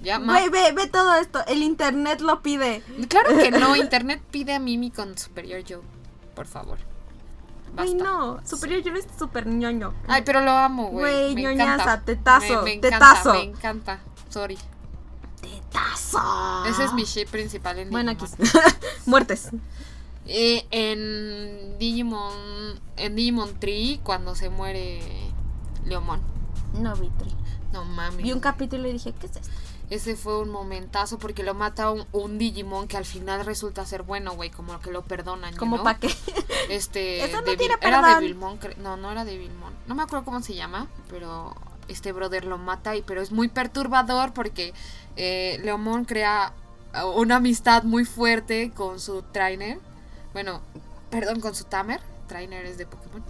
[0.02, 0.48] Ya, Matt.
[0.48, 1.40] Güey, ve, ve todo esto.
[1.48, 2.82] El internet lo pide.
[3.10, 3.76] Claro que no.
[3.76, 5.82] Internet pide a Mimi con Superior Joe.
[6.36, 6.78] Por favor.
[7.74, 7.94] Basta.
[8.04, 8.40] no.
[8.48, 9.94] Superior yo eres súper ñoño.
[10.08, 11.34] Ay, pero lo amo, güey.
[11.34, 12.02] Güey, ñoñaza, encanta.
[12.06, 13.34] tetazo, Me, me encanta, tetazo.
[13.34, 14.00] me encanta.
[14.30, 14.58] Sorry.
[15.42, 16.66] Tetazo.
[16.66, 18.26] Ese es mi ship principal en Bueno, aquí.
[18.38, 18.64] Digimon.
[19.06, 19.50] Muertes.
[20.26, 22.80] Eh, en Digimon.
[22.98, 25.02] En Digimon Tree, cuando se muere
[25.86, 26.22] Leomon.
[26.74, 27.34] No vi tri.
[27.74, 28.18] No mames.
[28.24, 29.50] Vi un capítulo y dije, ¿qué es esto?
[29.90, 34.04] Ese fue un momentazo porque lo mata un, un Digimon que al final resulta ser
[34.04, 34.52] bueno, güey.
[34.52, 35.56] Como que lo perdonan.
[35.56, 35.84] Como know?
[35.84, 36.14] para qué.
[36.70, 37.24] Este.
[37.26, 38.20] Eso no Devil- tiene era perdón.
[38.22, 38.60] Devilmon.
[38.60, 39.74] cre- No, no era Devilmon.
[39.88, 41.56] No me acuerdo cómo se llama, pero
[41.90, 42.96] este brother lo mata.
[42.96, 44.74] Y, pero es muy perturbador porque
[45.16, 46.54] eh, Leomon crea
[47.04, 49.80] uh, una amistad muy fuerte con su trainer.
[50.34, 50.62] Bueno,
[51.10, 52.00] perdón, con su Tamer.
[52.28, 53.24] Trainer es de Pokémon.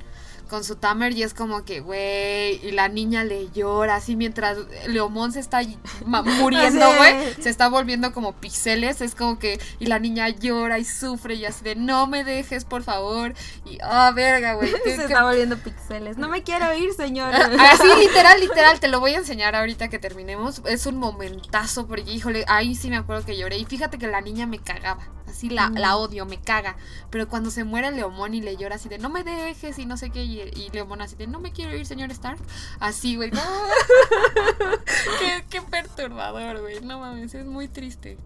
[0.50, 4.58] Con su Tamer y es como que, güey, y la niña le llora así mientras
[4.88, 5.62] Leomon se está
[6.06, 7.34] muriendo, güey.
[7.40, 11.46] Se está volviendo como pixeles, es como que, y la niña llora y sufre y
[11.46, 13.34] así de, no me dejes, por favor.
[13.66, 14.72] Y, ah, verga, güey.
[14.84, 16.18] Se está volviendo pixeles.
[16.18, 17.34] No me quiero ir, señor.
[17.34, 20.62] Así, literal, literal, te lo voy a enseñar ahorita que terminemos.
[20.66, 23.58] Es un momentazo, porque, híjole, ahí sí me acuerdo que lloré.
[23.58, 25.08] Y fíjate que la niña me cagaba.
[25.30, 26.76] Así la, la odio, me caga.
[27.10, 29.98] Pero cuando se muere Leomón y le llora así de, no me dejes y no
[29.98, 30.24] sé qué.
[30.24, 32.40] Y, y Leomón así de, no me quiero ir, señor Stark.
[32.80, 33.32] Así, güey.
[35.20, 36.82] qué, qué perturbador, güey.
[36.82, 38.18] No mames, es muy triste.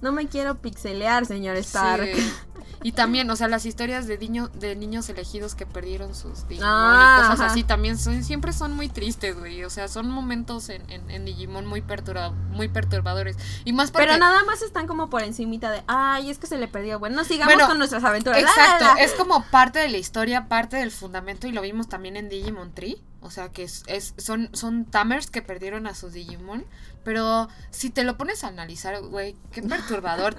[0.00, 2.00] No me quiero pixelear, señor Sí, Stark.
[2.10, 2.32] güey.
[2.82, 6.68] Y también, o sea, las historias de, niño, de niños elegidos que perdieron sus Digimon
[6.70, 7.50] Ah, y cosas ajá.
[7.52, 9.64] así también son, siempre son muy tristes, güey.
[9.64, 13.38] O sea, son momentos en, en, en Digimon muy, perturba, muy perturbadores.
[13.64, 14.06] Y más porque...
[14.06, 16.98] Pero nada más están como por encimita de, ay, es que se le perdió.
[16.98, 18.42] Bueno, sigamos Bueno, con nuestras aventuras.
[18.42, 19.00] La, Exacto, la, la.
[19.02, 22.74] es como parte de la historia, parte del fundamento y lo vimos también en Digimon
[22.74, 23.02] Tree.
[23.22, 26.66] O sea, que es, es- son, son Tamers que perdieron a sus Digimon.
[27.04, 30.36] Pero si te lo pones a analizar, güey, qué perturbador.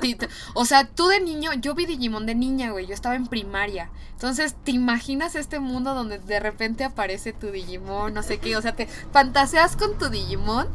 [0.53, 3.89] O sea, tú de niño, yo vi Digimon de niña, güey, yo estaba en primaria.
[4.11, 8.57] Entonces, ¿te imaginas este mundo donde de repente aparece tu Digimon, no sé qué?
[8.57, 10.67] O sea, te fantaseas con tu Digimon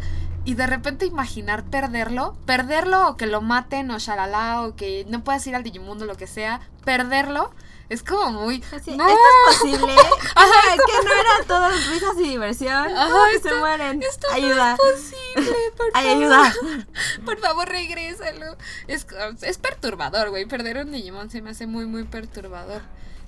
[0.45, 5.23] y de repente imaginar perderlo, perderlo o que lo maten o shalala o que no
[5.23, 7.53] puedas ir al Digimundo, lo que sea, perderlo
[7.91, 8.65] es como muy...
[8.75, 9.07] Así, ¡No!
[9.07, 9.93] ¿Esto es posible?
[10.35, 12.73] Ajá, que no eran todos risas y diversión.
[12.97, 14.03] Ajá, ¿Cómo que esto- se mueren?
[14.03, 14.73] Esto no ayuda.
[14.73, 16.23] es posible, por Ay, favor.
[16.23, 16.55] ayuda.
[17.27, 18.57] Por favor, regrésalo.
[18.87, 19.07] Es,
[19.43, 20.47] es perturbador, güey.
[20.47, 22.81] Perder un Digimon se me hace muy, muy perturbador.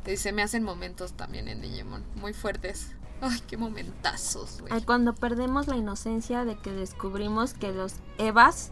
[0.06, 2.04] Y se me hacen momentos también en Digimon.
[2.14, 2.88] Muy fuertes.
[3.20, 4.72] Ay, qué momentazos, güey.
[4.72, 8.70] Ay, cuando perdemos la inocencia de que descubrimos que los Evas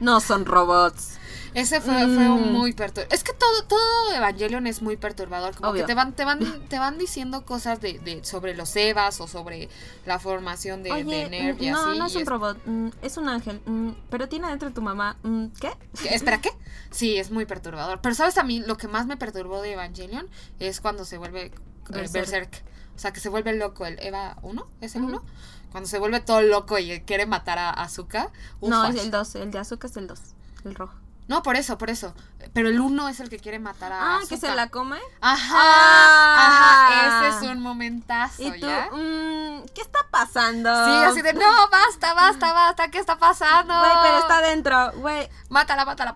[0.00, 1.18] no son robots.
[1.54, 2.52] Ese fue, fue Mm.
[2.52, 3.12] muy perturbador.
[3.12, 5.54] Es que todo, todo Evangelion es muy perturbador.
[5.56, 5.82] Como Obvio.
[5.82, 9.26] que te van, te van, te van diciendo cosas de, de- sobre los Evas o
[9.26, 9.68] sobre
[10.06, 11.98] la formación de, de Oye, Nerv y no, así.
[11.98, 15.16] no es un robot, mm, es un ángel, mm, pero tiene dentro tu mamá.
[15.22, 15.72] mm, ¿Qué?
[16.10, 16.50] ¿Espera qué?
[16.90, 18.00] Sí, es muy perturbador.
[18.00, 21.46] Pero sabes a mí lo que más me perturbó de Evangelion es cuando se vuelve
[21.46, 21.52] eh,
[21.88, 22.12] Berserk.
[22.12, 22.64] Berserk.
[22.94, 25.10] O sea, que se vuelve loco el Eva 1, ¿es el Ujú.
[25.12, 25.24] 1?
[25.72, 28.30] Cuando se vuelve todo loco y quiere matar a Azuka.
[28.60, 28.94] No, Ufas.
[28.96, 30.20] es el 2, el de Azúcar es el 2,
[30.64, 30.94] el rojo.
[31.30, 32.12] No, por eso, por eso.
[32.52, 34.98] Pero el 1 es el que quiere matar a Ah, que se la come.
[35.20, 36.88] Ajá, Ah.
[36.88, 38.88] ajá, ese es un momentazo, Y tú, ¿ya?
[38.90, 40.68] mm, ¿qué está pasando?
[40.86, 43.78] Sí, así de, no, basta, basta, basta, ¿qué está pasando?
[43.78, 45.28] Güey, pero está dentro, güey.
[45.48, 46.12] Mátala, mátala.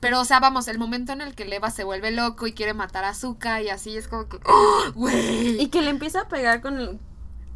[0.00, 2.74] Pero, o sea, vamos, el momento en el que Leva se vuelve loco y quiere
[2.74, 4.40] matar a Azuka y así es como que.
[4.44, 5.62] ¡oh, ¡Güey!
[5.62, 6.98] Y que le empieza a pegar con el.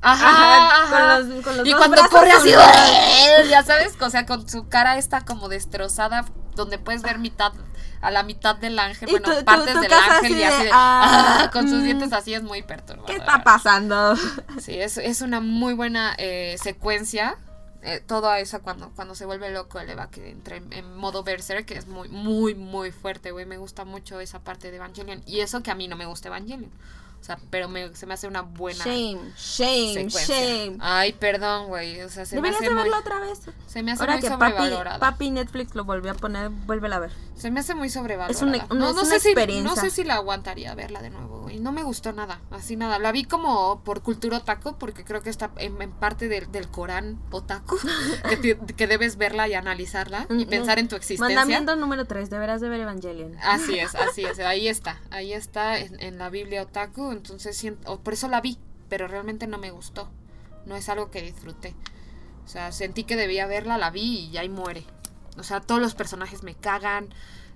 [0.03, 3.49] Ajá, con los- con los y dos cuando corre así, ¡güey!
[3.49, 6.25] ya sabes, o sea, con su cara esta como destrozada,
[6.57, 7.53] donde puedes ver mitad,
[8.01, 11.69] a la mitad del ángel, bueno, partes del ángel y así de, ah, ah, con
[11.69, 13.07] sus mm, dientes así es muy perturbador.
[13.07, 14.17] ¿Qué está pasando?
[14.61, 17.37] Sí, es, es una muy buena eh, secuencia.
[17.83, 21.23] Eh, toda esa cuando, cuando se vuelve loco el Eva que entra en, en modo
[21.23, 23.47] berserk que es muy, muy, muy fuerte, güey.
[23.47, 25.23] Me gusta mucho esa parte de Evangelion.
[25.27, 26.73] Y eso que a mí no me gusta Evangelion.
[27.21, 30.37] O sea, pero me, se me hace una buena Shame, shame, secuencia.
[30.37, 30.77] shame.
[30.81, 32.01] Ay, perdón, güey.
[32.03, 33.41] O sea, se me Deberías hace verlo otra vez.
[33.67, 34.99] se me hace Ahora muy que papi, sobrevalorada.
[35.01, 37.13] papi Netflix lo volvió a poner, vuélvela a ver.
[37.35, 38.31] Se me hace muy sobrevalorada.
[38.33, 39.69] Es una- una- no, no sé si, experiencia.
[39.69, 41.59] no sé si la aguantaría verla de nuevo, güey.
[41.59, 42.99] No me gustó nada, así nada.
[43.01, 46.69] La vi como por cultura otaku, porque creo que está en, en parte del, del
[46.69, 47.77] Corán otaku,
[48.29, 51.37] que, te- que debes verla y analizarla y pensar en tu existencia.
[51.37, 53.37] Mandamiento número 3, deberás de ver Evangelion.
[53.43, 58.01] Así es, así es, ahí está, ahí está en, en la Biblia otaku, entonces siento,
[58.01, 60.09] por eso la vi, pero realmente no me gustó,
[60.67, 61.75] no es algo que disfruté.
[62.45, 64.85] O sea, sentí que debía verla, la vi y ahí muere.
[65.39, 67.09] O sea, todos los personajes me cagan,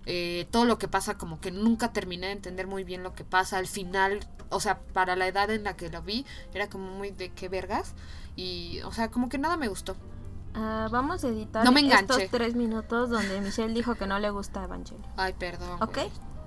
[0.06, 3.24] eh, todo lo que pasa como que nunca terminé de entender muy bien lo que
[3.24, 6.90] pasa, al final, o sea, para la edad en la que lo vi, era como
[6.90, 7.94] muy de qué vergas,
[8.36, 9.96] y, o sea, como que nada me gustó.
[10.54, 14.30] Ah, vamos a editar No me estos tres minutos donde Michelle dijo que no le
[14.30, 15.06] gusta Evangelion.
[15.16, 15.80] Ay, perdón.
[15.80, 15.98] ¿Ok?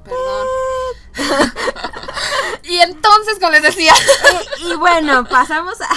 [0.03, 0.47] Perdón.
[2.63, 3.93] y entonces, como les decía,
[4.61, 5.87] y, y bueno, pasamos a...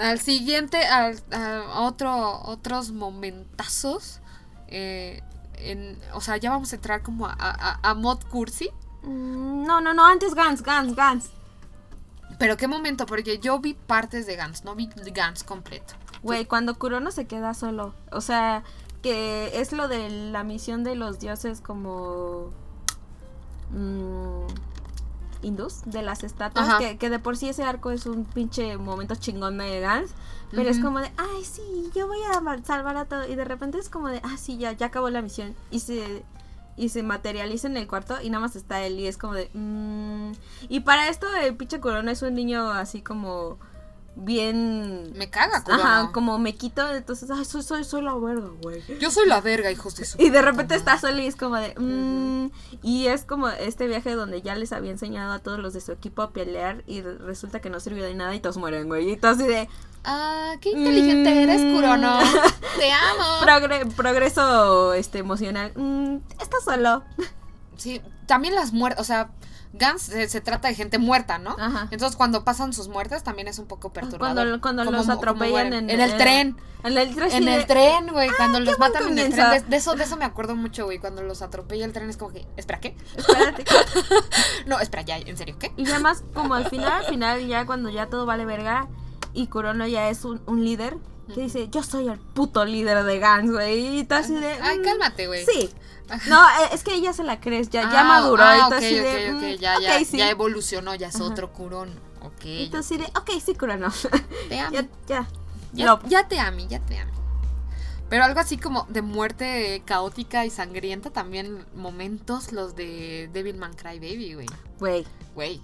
[0.00, 4.20] Al siguiente, al, a otro, otros momentazos.
[4.68, 5.22] eh,
[5.56, 8.70] en, o sea, ya vamos a entrar como a, a, a mod cursi.
[9.02, 11.30] Mm, No, no, no, antes Gans, Gans, Gans.
[12.38, 15.94] Pero qué momento, porque yo vi partes de Gans, no vi Gans completo.
[16.22, 17.94] Güey, cuando Kurono se queda solo.
[18.12, 18.62] O sea,
[19.02, 22.52] que es lo de la misión de los dioses como...
[23.70, 24.46] mm,
[25.42, 29.14] hindús, de las estatuas, que, que de por sí ese arco es un pinche momento
[29.14, 30.10] chingón de Gans,
[30.50, 33.78] pero es como de, ay, sí, yo voy a salvar a todo, y de repente
[33.78, 36.24] es como de, ah, sí, ya, ya acabó la misión, y se,
[36.76, 39.50] y se materializa en el cuarto, y nada más está él, y es como de,
[39.54, 40.32] mm.
[40.68, 43.58] y para esto el pinche Kurono es un niño así como
[44.20, 45.12] bien...
[45.16, 45.82] Me caga, Kurono.
[45.82, 48.82] Ajá, como me quito, entonces, ay, soy, soy, soy la verga, güey.
[49.00, 50.20] Yo soy la verga, hijos de su.
[50.20, 51.74] Y de repente está solo y es como de...
[51.78, 52.50] mm,
[52.82, 55.92] Y es como este viaje donde ya les había enseñado a todos los de su
[55.92, 59.10] equipo a pelear y re- resulta que no sirvió de nada y todos mueren, güey.
[59.12, 59.68] Y todos así de...
[60.04, 61.74] Ah, qué inteligente eres, Mm.
[61.74, 62.18] Kurono.
[62.78, 63.40] Te amo.
[63.42, 65.72] progre- progreso este emocional.
[65.76, 67.02] Mm, está solo.
[67.76, 69.30] Sí, también las muertes, o sea,
[69.72, 71.56] Gans se, se trata de gente muerta, ¿no?
[71.58, 71.88] Ajá.
[71.90, 74.60] Entonces cuando pasan sus muertes también es un poco perturbador.
[74.60, 76.56] Cuando, los atropellan en, en el tren.
[76.82, 77.30] En el tren.
[77.30, 79.50] En el tren, güey, cuando los matan en el tren.
[79.50, 80.98] De, de eso, de eso me acuerdo mucho, güey.
[80.98, 82.96] Cuando los atropella el tren es como que, espera, ¿qué?
[83.16, 83.64] Espérate.
[84.66, 85.72] No, espera, ya, en serio, ¿qué?
[85.76, 88.88] Y ya más como al final, al final, ya cuando ya todo vale verga
[89.32, 90.96] y Kurono ya es un, un líder
[91.34, 93.98] que dice, yo soy el puto líder de Gans, güey.
[94.00, 94.52] Y tú así de...
[94.62, 95.44] Ay, mm, cálmate, güey.
[95.46, 95.70] Sí.
[96.28, 98.42] No, eh, es que ella se la crees, ya, ya Ah, maduró.
[98.42, 99.32] ah, y tú ok, así ok, de...
[99.32, 100.16] ok, mm, ya, ya, sí.
[100.18, 101.24] ya evolucionó, ya es Ajá.
[101.24, 101.90] otro curón.
[102.22, 102.44] Ok.
[102.44, 103.88] Y tú así de, ok, sí, Kurono.
[104.48, 104.72] Te amo.
[104.74, 105.26] ya, ya.
[105.72, 106.00] Ya, No.
[106.08, 107.12] ya te amo, ya te amo.
[108.08, 114.34] Pero algo así como de muerte caótica y sangrienta, también momentos los de Devilman Crybaby,
[114.34, 114.46] güey.
[114.80, 115.06] Güey,
[115.36, 115.62] Güey.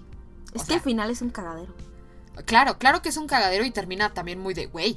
[0.54, 1.74] es O que sea, al final es un cagadero.
[2.44, 4.96] Claro, claro que es un cagadero y termina también muy de güey.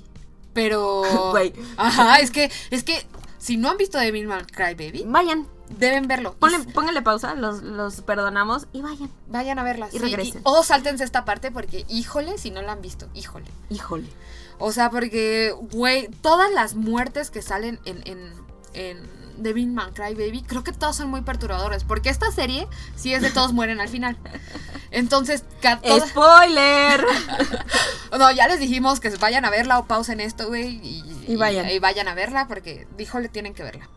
[0.54, 1.04] Pero.
[1.32, 1.54] Güey.
[1.78, 3.06] Ajá, es que, es que
[3.38, 6.34] si no han visto Devilman Crybaby, Vayan, deben verlo.
[6.36, 9.10] Y ponle, pónganle pausa, los, los perdonamos y vayan.
[9.28, 9.90] Vayan a verla.
[9.92, 10.42] y regresen.
[10.44, 13.48] o sáltense esta parte porque, híjole, si no la han visto, híjole.
[13.70, 14.08] Híjole.
[14.58, 18.34] O sea, porque, güey, todas las muertes que salen en, en,
[18.74, 21.84] en Devilman Crybaby, creo que todas son muy perturbadoras.
[21.84, 24.18] Porque esta serie sí es de todos mueren al final.
[24.92, 27.06] Entonces, toda- ¡Spoiler!
[28.18, 30.80] no, ya les dijimos que vayan a verla o pausen esto, güey.
[30.84, 31.70] Y, Y vayan.
[31.70, 33.88] y vayan a verla porque, híjole, tienen que verla.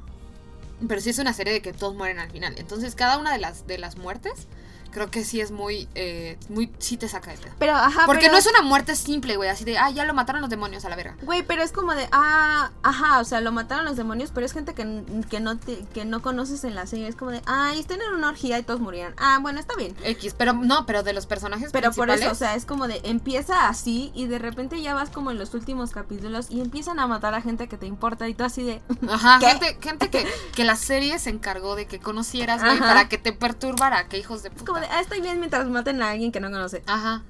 [0.86, 2.54] Pero sí es una serie de que todos mueren al final.
[2.58, 4.48] Entonces, cada una de las, de las muertes,
[4.92, 7.52] creo que sí es muy, eh, muy, sí te saca de pedo.
[7.58, 10.14] Pero, ajá, Porque pero- no es una muerte simple, güey, así de, ah, ya lo
[10.14, 11.16] mataron los demonios a la verga.
[11.22, 14.52] Güey, pero es como de, ah, ajá, o sea, lo mataron los demonios, pero es
[14.52, 17.08] gente que, que, no, te- que no conoces en la serie.
[17.08, 19.14] Es como de, ah, están en una orgía y todos murieron.
[19.18, 19.96] Ah, bueno, está bien.
[20.04, 23.00] X, pero no, pero de los personajes Pero por eso, o sea, es como de,
[23.04, 27.06] empieza así y de repente ya vas como en los últimos capítulos y empiezan a
[27.06, 29.46] matar a gente que te importa y tú así de, Ajá, ¿Qué?
[29.46, 33.32] gente, gente que, que la serie se encargó de que conocieras, güey, para que te
[33.32, 36.50] perturbara, que hijos de como de, ah, estoy bien mientras maten a alguien que no
[36.50, 36.82] conoce.
[36.86, 37.22] Ajá.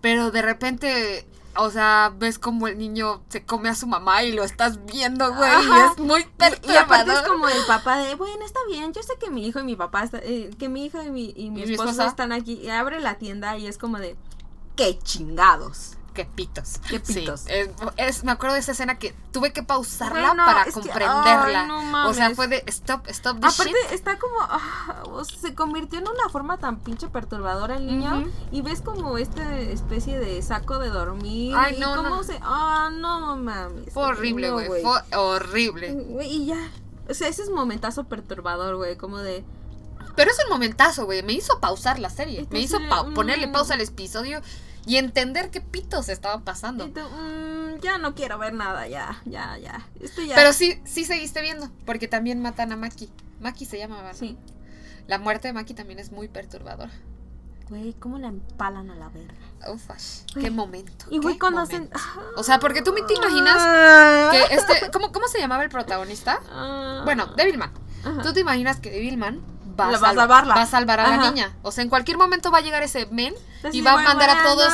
[0.00, 1.26] Pero de repente,
[1.56, 5.34] o sea, ves como el niño se come a su mamá y lo estás viendo,
[5.34, 7.26] güey, y es muy Y, y aparte es perturbador.
[7.28, 10.04] como el papá de, bueno, está bien, yo sé que mi hijo y mi papá,
[10.04, 12.08] está- eh, que mi hija y mi, y mi ¿Y mi esposo esposa?
[12.08, 12.54] están aquí.
[12.62, 14.16] Y abre la tienda y es como de,
[14.76, 15.96] qué chingados.
[16.14, 16.80] Qué pitos.
[16.88, 17.40] Qué pitos.
[17.40, 21.60] Sí, es, es- me acuerdo de esa escena que tuve que pausarla para que- comprenderla.
[21.62, 22.36] ay, no o sea, mames.
[22.36, 23.92] fue de stop, stop the Aparte, shit.
[23.92, 24.34] está como.
[24.40, 28.28] ah, se convirtió en una forma tan pinche perturbadora el niño.
[28.50, 31.54] Y ves como esta especie de saco de dormir.
[31.56, 32.38] Ay, y no, cómo se.
[32.42, 33.92] Ah, no mames.
[33.92, 34.82] Fue horrible, güey.
[34.82, 35.96] Fue horrible.
[36.24, 36.70] Y ya.
[37.08, 38.96] O sea, ese es momentazo perturbador, güey.
[38.96, 39.44] Como de.
[40.16, 41.22] Pero es un momentazo, güey.
[41.22, 42.46] Me hizo pausar la serie.
[42.50, 43.14] Me hizo pa- mm.
[43.14, 44.40] ponerle pausa al episodio
[44.86, 46.86] y entender qué pitos estaba pasando.
[46.86, 49.86] y tú, mm, ya no quiero ver nada, ya, ya, ya.
[50.00, 50.34] Esto ya.
[50.34, 53.10] Pero sí, sí seguiste viendo, porque también matan a Maki.
[53.40, 54.16] Maki se llama, ¿verdad?
[54.18, 54.36] Sí.
[55.06, 56.92] La muerte de Maki también es muy perturbadora.
[57.68, 59.34] Güey, ¿cómo la empalan a la verga?
[59.72, 61.06] Uf, ash, qué momento.
[61.08, 61.88] Y güey, qué cuando hacen.
[62.36, 64.90] O sea, porque tú te imaginas que este.
[64.90, 66.40] ¿Cómo, cómo se llamaba el protagonista?
[66.50, 67.02] Ah.
[67.04, 67.70] Bueno, Devilman.
[68.04, 68.22] Ajá.
[68.22, 69.40] Tú te imaginas que Devilman
[69.78, 70.54] va a, La va a salva- salvarla.
[70.54, 71.52] va a salvar a la niña.
[71.62, 73.34] O sea, en cualquier momento va a llegar ese men
[73.72, 74.68] y va a güey, mandar a todos.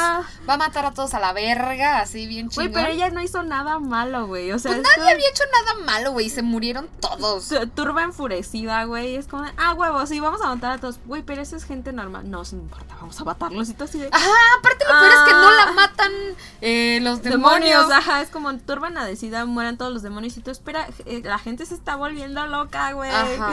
[0.49, 2.73] Va a matar a todos a la verga, así bien Güey, chingón.
[2.83, 4.53] pero ella no hizo nada malo, güey.
[4.53, 6.31] O sea, Pues nadie había hecho nada malo, güey.
[6.31, 7.49] Se murieron todos.
[7.49, 9.17] tu- turba enfurecida, güey.
[9.17, 10.99] Es como, de, ah, huevos, sí, vamos a matar a todos.
[11.07, 12.31] Güey, pero eso es gente normal.
[12.31, 14.09] No, no importa, vamos a matarlos y todo así de.
[14.13, 15.65] Ajá, aparte lo peor es que no Ah.
[15.67, 16.13] la matan
[16.61, 17.71] eh, los demonios.
[17.71, 21.39] Demonios, ajá, es como turba enadecida, mueran todos los demonios y tú espera, eh, la
[21.39, 23.11] gente se está volviendo loca, güey.
[23.11, 23.51] Ajá.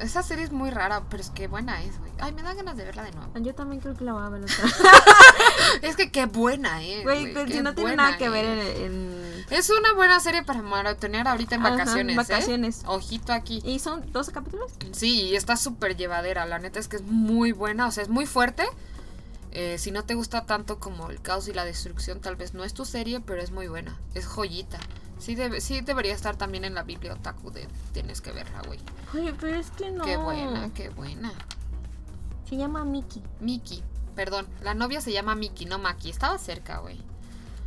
[0.00, 2.10] Esa serie es muy rara, pero es que buena es, güey.
[2.20, 3.30] Ay, me da ganas de verla de nuevo.
[3.38, 4.64] Yo también creo que la voy a ver otra.
[5.82, 7.02] Es que qué buena es.
[7.04, 8.82] Güey, pero qué si no tiene nada que ver en.
[8.84, 12.14] en- Es una buena serie para maratonear ahorita en Ajá, vacaciones.
[12.14, 12.16] ¿eh?
[12.16, 12.82] vacaciones.
[12.86, 13.60] Ojito aquí.
[13.64, 14.72] ¿Y son 12 capítulos?
[14.92, 16.46] Sí, y está súper llevadera.
[16.46, 17.86] La neta es que es muy buena.
[17.86, 18.64] O sea, es muy fuerte.
[19.52, 22.64] Eh, si no te gusta tanto como el caos y la destrucción, tal vez no
[22.64, 23.96] es tu serie, pero es muy buena.
[24.14, 24.78] Es joyita.
[25.18, 28.78] Sí, debe, sí debería estar también en la Biblia Otaku de tienes que verla, güey.
[29.14, 30.04] Oye, pero es que no.
[30.04, 31.32] Qué buena, qué buena.
[32.48, 33.22] Se llama Mickey.
[33.40, 33.82] Miki,
[34.14, 34.46] perdón.
[34.62, 36.10] La novia se llama Miki, no Maki.
[36.10, 37.00] Estaba cerca, güey.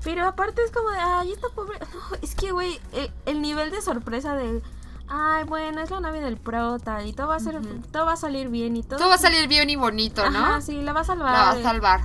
[0.04, 1.78] Pero aparte es como de, ay, esta pobre.
[1.80, 4.62] No, es que, güey, el, el nivel de sorpresa de.
[5.08, 7.60] Ay, bueno, es la novia del prota y todo va a ser,
[7.92, 8.98] todo va a salir bien y todo.
[8.98, 10.40] Todo va a salir bien y bonito, ¿no?
[10.40, 11.34] Ajá, sí, la va a salvar.
[11.34, 12.02] La va a salvar.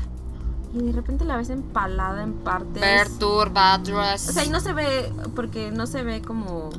[0.76, 2.82] Y de repente la ves empalada en partes.
[2.82, 4.28] Perturbadras.
[4.28, 6.70] O sea, y no se ve, porque no se ve como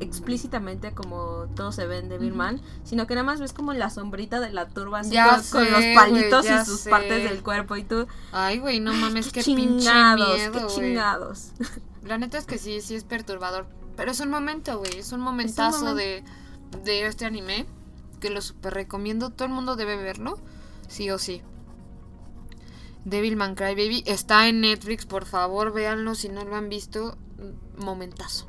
[0.00, 4.38] explícitamente como todo se ve en Devilman, sino que nada más ves como la sombrita
[4.38, 6.90] de la turba así Ya con, los palitos y sus sé.
[6.90, 10.66] partes del cuerpo y tú, Ay, güey, no mames, qué, qué pinche chingados, miedo, qué
[10.68, 11.50] chingados.
[12.04, 13.66] La neta es que sí, sí es perturbador.
[13.96, 14.98] Pero es un momento, güey.
[14.98, 15.96] Es un momentazo momento.
[15.96, 16.24] de,
[16.84, 17.66] de este anime.
[18.20, 19.30] Que lo super recomiendo.
[19.30, 20.38] Todo el mundo debe verlo.
[20.86, 21.42] Sí o sí.
[23.04, 27.16] Devilman Crybaby está en Netflix, por favor, véanlo si no lo han visto.
[27.38, 28.48] mm, Momentazo.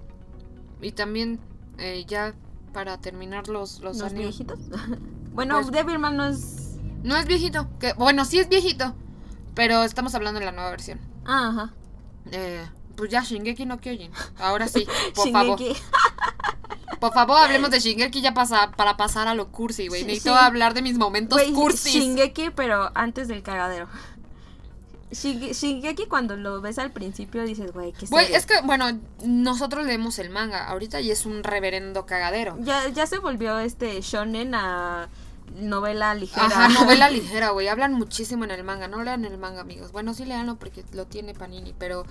[0.82, 1.40] Y también,
[1.78, 2.34] eh, ya
[2.74, 4.60] para terminar los, los, ¿Los viejitos?
[5.34, 6.78] bueno, Pues- Devilman no es.
[7.04, 7.68] No es viejito.
[7.80, 8.94] Que, bueno, sí es viejito.
[9.56, 11.00] Pero estamos hablando de la nueva versión.
[11.26, 11.74] Ajá.
[12.32, 14.12] Eh, pues ya, Shingeki no Kyojin.
[14.38, 14.86] Ahora sí,
[15.16, 15.60] por favor.
[17.00, 20.04] Por favor, hablemos de Shingeki ya pasa, para pasar a lo cursi, güey.
[20.04, 20.40] Necesito sí.
[20.42, 21.94] hablar de mis momentos Güey, cursis.
[21.94, 23.88] Shingeki, pero antes del cagadero.
[25.12, 28.86] Shinge- Shingeki cuando lo ves al principio dices, güey, qué Güey, es que, bueno,
[29.26, 32.56] nosotros leemos el manga ahorita y es un reverendo cagadero.
[32.60, 35.10] Ya, ya se volvió este shonen a
[35.56, 36.46] novela ligera.
[36.46, 37.68] Ajá, novela ligera, güey.
[37.68, 38.88] Hablan muchísimo en el manga.
[38.88, 39.92] No lean el manga, amigos.
[39.92, 42.06] Bueno, sí leanlo porque lo tiene Panini, pero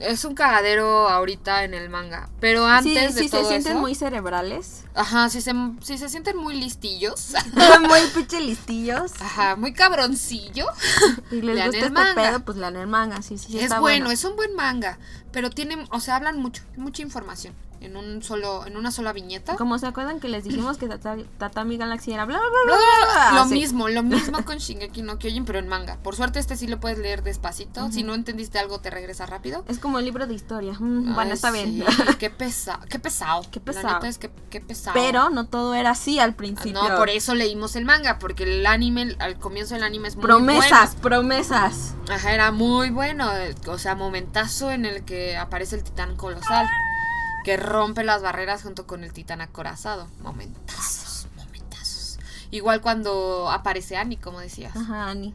[0.00, 2.28] es un cagadero ahorita en el manga.
[2.40, 4.84] Pero antes sí, de sí todo se sienten eso- muy cerebrales.
[4.94, 7.32] Ajá, si se, si se sienten muy listillos.
[7.88, 9.12] muy pinche listillos.
[9.20, 10.66] Ajá, muy cabroncillo.
[11.30, 12.14] Y les Lean gusta el este manga.
[12.30, 13.20] pedo, pues lean el manga.
[13.22, 14.98] Sí, sí, sí, es está bueno, es un buen manga.
[15.32, 17.54] Pero tienen, o sea, hablan mucho, mucha información.
[17.80, 19.56] En un solo, en una sola viñeta.
[19.56, 23.32] Como se acuerdan que les dijimos que Tata- Tatami Galaxy era bla bla Bla.
[23.40, 25.96] Lo mismo, lo mismo con Shingeki no Kyojin, pero en manga.
[26.02, 27.90] Por suerte este sí lo puedes leer despacito.
[27.92, 29.64] Si no entendiste algo te regresa rápido.
[29.68, 30.74] Es como el libro de historia.
[30.78, 31.84] Mm, bueno, está bien.
[32.18, 33.42] qué pesado, qué pesado.
[33.50, 33.94] Qué La pesado.
[33.94, 34.94] neta es que qué pesado.
[34.94, 36.72] Pero no todo era así al principio.
[36.82, 40.22] no, por eso leímos el manga, porque el anime, al comienzo del anime es muy
[40.24, 41.94] Promesas, promesas.
[42.10, 43.30] Ajá, era muy bueno.
[43.68, 46.66] O sea, momentazo en el que aparece el titán colosal.
[47.46, 50.08] Que rompe las barreras junto con el titán acorazado.
[50.20, 52.18] Momentazos, momentazos.
[52.50, 54.76] Igual cuando aparece Annie, como decías.
[54.76, 55.32] Ajá, Ani.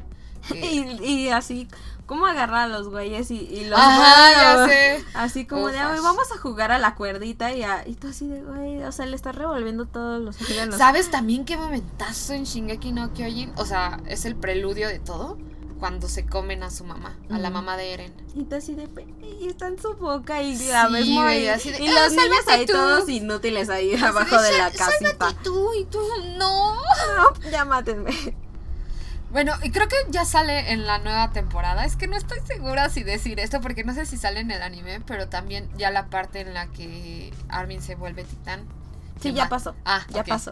[0.47, 1.67] que- Y, y así,
[2.07, 5.05] ¿cómo agarrar a los güeyes y, y los Ajá, ya sé.
[5.13, 5.79] Así como de.
[5.79, 8.91] "Ay, vamos a jugar a la cuerdita y, a, y tú así de, güey, o
[8.91, 10.77] sea, le estás revolviendo todos los órganos.
[10.77, 13.53] ¿Sabes también qué momentazo en Shingeki no Kyojin?
[13.55, 15.37] O sea, es el preludio de todo.
[15.81, 17.55] Cuando se comen a su mamá, a la Ujú.
[17.55, 18.13] mamá de Eren.
[18.35, 18.87] Y tú así de,
[19.41, 21.49] y está en su boca y la Sí, ves morir.
[21.49, 22.73] así de, y "Ah, los niños ahí tú".
[22.73, 25.33] todos inútiles ahí abajo de la casita.
[25.43, 25.99] Tú y tú
[26.37, 26.75] no.
[26.75, 28.11] No, ya mátenme.
[29.31, 31.83] Bueno, y creo que ya sale en la nueva temporada.
[31.85, 34.61] Es que no estoy segura si decir esto porque no sé si sale en el
[34.61, 38.67] anime, pero también ya la parte en la que Armin se vuelve titán.
[39.21, 39.75] Sí, ya pasó.
[39.85, 40.51] Ah, ya pasó.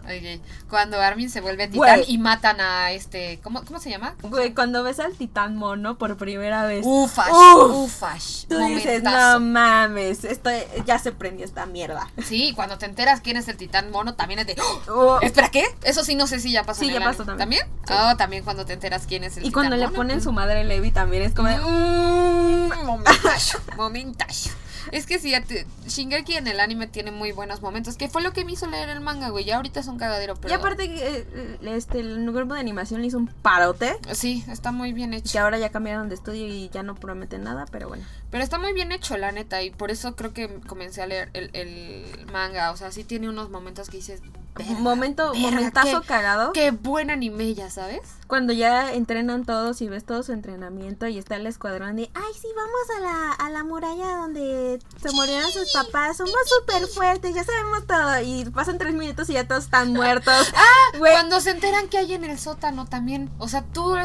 [0.68, 4.14] Cuando Armin se vuelve titán y matan a este, ¿cómo, cómo se llama?
[4.22, 7.74] Güey, cuando ves al titán mono por primera vez, Ufash, Uf.
[7.84, 8.44] ufash.
[8.48, 10.50] tú dices, no mames, esto
[10.86, 12.08] ya se prendió esta mierda.
[12.24, 14.56] Sí, cuando te enteras quién es el titán mono, también es de.
[14.60, 14.80] ¡Oh!
[14.88, 15.64] Oh, Espera, ¿qué?
[15.82, 16.80] Eso sí, no sé si ya pasó.
[16.80, 17.38] Sí, en ya el pasó anime.
[17.38, 17.62] también.
[17.86, 17.94] Sí.
[17.96, 19.96] Oh, también cuando te enteras quién es el y titán cuando le mono.
[19.96, 24.50] ponen su madre Levi también es como de, Mm, momentazo, momentazo.
[24.92, 27.96] Es que sí, ya te- Shingeki en el anime tiene muy buenos momentos.
[27.96, 29.44] Que fue lo que me hizo leer el manga, güey.
[29.44, 30.52] Ya ahorita es un cagadero, pero.
[30.52, 33.96] Y aparte, eh, este, el grupo de animación le hizo un parote.
[34.12, 35.32] Sí, está muy bien hecho.
[35.32, 38.04] Que ahora ya cambiaron de estudio y ya no prometen nada, pero bueno.
[38.30, 39.62] Pero está muy bien hecho, la neta.
[39.62, 42.70] Y por eso creo que comencé a leer el, el manga.
[42.72, 44.20] O sea, sí tiene unos momentos que dices.
[44.56, 46.52] "Verga, Momento, verga, momentazo qué- cagado.
[46.52, 48.00] Qué buen anime, ya sabes.
[48.30, 52.32] Cuando ya entrenan todos y ves todo su entrenamiento y está el escuadrón de, ay,
[52.40, 57.34] sí, vamos a la, a la muralla donde se murieron sus papás, somos súper fuertes,
[57.34, 58.20] ya sabemos todo.
[58.22, 60.52] Y pasan tres minutos y ya todos están muertos.
[60.54, 61.12] Ah, Güey.
[61.12, 63.30] Cuando se enteran que hay en el sótano también.
[63.38, 63.96] O sea, tú,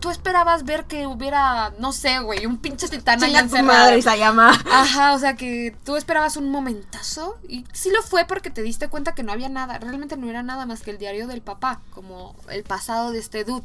[0.00, 3.66] tú esperabas ver que hubiera, no sé, güey, un pinche titán ahí encerrado.
[3.66, 4.50] madre, Sayama.
[4.70, 8.88] Ajá, o sea que tú esperabas un momentazo y sí lo fue porque te diste
[8.88, 11.82] cuenta que no había nada, realmente no era nada más que el diario del papá,
[11.90, 13.62] como el pasado de este dude.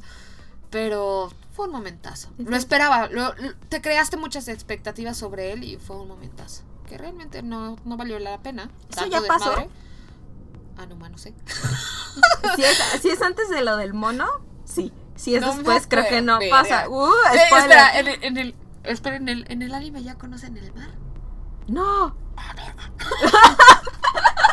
[0.70, 2.30] Pero fue un momentazo.
[2.38, 6.64] Lo esperaba, lo- lo- te creaste muchas expectativas sobre él y fue un momentazo.
[6.88, 8.70] Que realmente no, no valió la pena.
[8.90, 9.54] ¿Eso ya pasó?
[10.78, 11.34] Ah, no, no sé.
[12.56, 14.26] Si es, si es antes de lo del mono,
[14.66, 14.92] sí.
[15.16, 16.88] Si es No después, creo que no pasa.
[16.90, 20.58] Uh, Eh, espera, en el, en el- espera, en el, en el anime ya conocen
[20.58, 20.90] el mar.
[21.68, 22.16] No.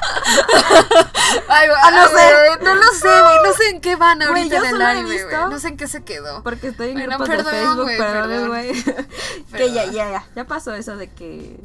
[1.48, 2.64] Ay, Ah, no sé.
[2.64, 3.36] no lo sé, güey.
[3.44, 5.36] No sé en qué van ahorita yo en el anime, güey.
[5.50, 6.42] No sé en qué se quedó.
[6.42, 8.72] Porque estoy en grupos perdón, de Facebook, güey, perdón, güey.
[9.56, 10.24] que ya, ya, ya.
[10.34, 11.58] Ya pasó eso de que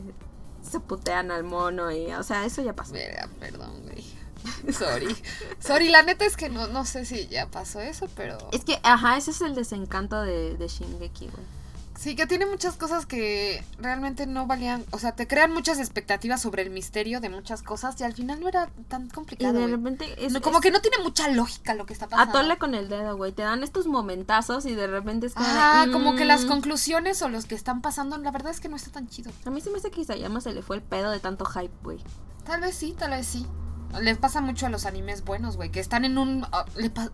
[0.70, 2.94] se putean al mono y, o sea, eso ya pasó.
[3.40, 4.06] Perdón, güey.
[4.74, 5.16] Sorry.
[5.60, 8.38] Sorry, la neta es que no, no sé si ya pasó eso, pero.
[8.52, 11.61] Es que, ajá, ese es el desencanto de, de Shingeki, güey.
[12.02, 14.84] Sí, que tiene muchas cosas que realmente no valían.
[14.90, 18.40] O sea, te crean muchas expectativas sobre el misterio de muchas cosas y al final
[18.40, 19.54] no era tan Y complicado.
[19.54, 19.72] de güey.
[19.76, 22.40] repente es, No, como es que no tiene mucha lógica lo que está pasando.
[22.40, 23.34] atole con el dedo, güey.
[23.34, 26.48] Te dan estos momentazos y de repente es como de, Ah, como que las mm.
[26.48, 29.32] conclusiones o los que están pasando, la verdad es que no está tan chido.
[29.46, 31.70] A mí se me hace que Isayama se le fue el pedo de tanto hype,
[31.84, 32.00] güey.
[32.46, 33.46] Tal vez sí, tal vez sí.
[34.02, 36.48] Le pasa mucho a los animes buenos, güey, que están en un...
[36.52, 37.12] ah, le pa-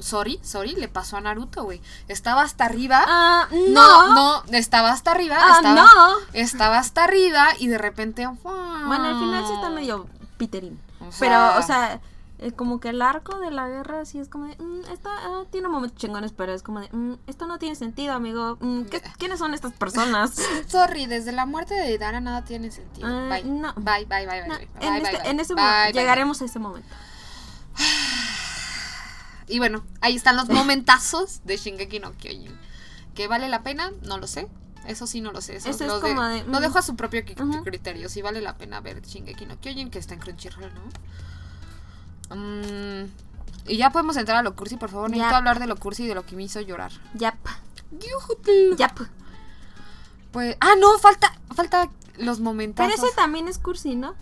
[0.00, 1.80] sorry, sorry, le pasó a Naruto, güey.
[2.08, 3.04] Estaba hasta arriba.
[3.06, 4.42] Ah, no, no.
[4.44, 5.36] no, estaba hasta arriba.
[5.38, 6.14] Ah, estaba, no.
[6.32, 8.26] estaba hasta arriba y de repente.
[8.26, 10.80] Bueno, al final sí está medio piterín.
[11.00, 12.00] O sea- pero, o sea,
[12.38, 15.42] eh, como que el arco de la guerra sí es como de, mm, esta, ah,
[15.50, 18.56] tiene momentos chingones, pero es como de, mm, esto no tiene sentido, amigo.
[18.60, 20.32] Mm, ¿qué- ¿Quiénes son estas personas?
[20.68, 23.08] Sorry, desde la muerte de Dara nada tiene sentido.
[23.28, 23.44] Bye.
[23.44, 23.72] no.
[23.74, 24.04] bye.
[24.06, 26.00] Bye, bye, bye, No, bye, en, bye, este- bye, en ese Bye, momento bye, bye.
[26.00, 26.88] llegaremos a ese momento.
[29.48, 32.56] Y bueno, ahí están los momentazos de Shingeki no Kyojin.
[33.14, 33.92] ¿Que vale la pena?
[34.02, 34.48] No lo sé.
[34.86, 35.56] Eso sí no lo sé.
[35.56, 36.62] Eso, Eso es lo, como de, lo mm.
[36.62, 37.22] dejo a su propio
[37.64, 38.08] criterio.
[38.08, 40.82] Si vale la pena ver Shingeki no Kyojin, que está en Crunchyroll, ¿no?
[42.34, 43.10] Mm,
[43.66, 45.10] y ya podemos entrar a lo cursi, por favor.
[45.10, 45.36] Necesito Ya.
[45.38, 46.92] hablar de lo cursi y de lo que me hizo llorar.
[47.14, 47.36] Yap,
[48.76, 48.98] yap.
[50.32, 51.88] Pues, ah, no, falta, falta
[52.18, 52.84] los momentos.
[52.84, 54.14] Pero ese también es cursi, ¿no?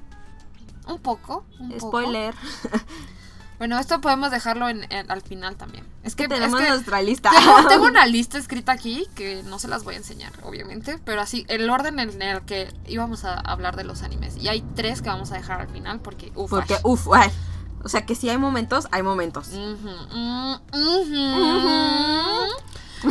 [0.87, 1.45] Un poco.
[1.59, 2.03] un poco.
[3.63, 5.87] Bueno, esto podemos dejarlo en, en- al final también.
[6.03, 7.31] Es que, es Tenemos que nuestra lista.
[7.31, 10.99] tengo, tengo una lista escrita aquí que no se las voy a enseñar, obviamente.
[11.05, 14.37] Pero así, el orden en el que íbamos a hablar de los animes.
[14.37, 16.51] Y hay tres que vamos a dejar al final porque, uff.
[16.51, 17.07] Porque, uff.
[17.85, 19.51] O sea que si hay momentos, hay momentos.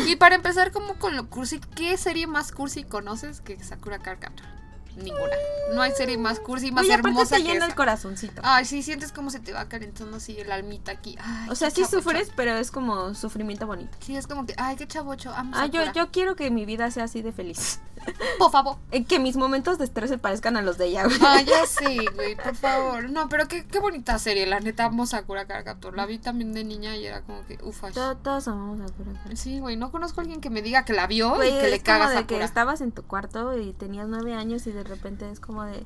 [0.06, 4.20] Y para empezar, como con lo cursi, ¿qué serie más cursi conoces que Sakura Card
[4.20, 4.48] Captor?
[4.96, 5.36] Ninguna.
[5.74, 8.42] No hay serie más cursi, más Oye, hermosa te que llena el corazoncito.
[8.44, 11.18] Ay, sí, sientes como se te va calentando así el almita aquí.
[11.22, 13.98] Ay, o sea, sí sufres, pero es como sufrimiento bonito.
[14.02, 15.32] Sí, es como que, ay, qué chavocho.
[15.34, 17.80] Amo Ah, yo, yo quiero que mi vida sea así de feliz.
[18.40, 18.78] Por favor.
[18.92, 21.18] Eh, Que mis momentos de estrés se parezcan a los de ella, güey.
[21.26, 23.10] Ay, ya sé, güey, por favor.
[23.10, 24.46] No, pero qué, qué bonita serie.
[24.48, 25.96] La neta amo Sakura Card Captor.
[25.96, 27.92] La vi también de niña y era como que, ufa.
[27.92, 29.12] To- Todos amamos a Sakura.
[29.36, 31.68] Sí, güey, no conozco a alguien que me diga que la vio Güey, y que
[31.70, 32.40] le es caga como de Sakura.
[32.40, 35.84] que estabas en tu cuarto y tenías nueve años y de repente es como de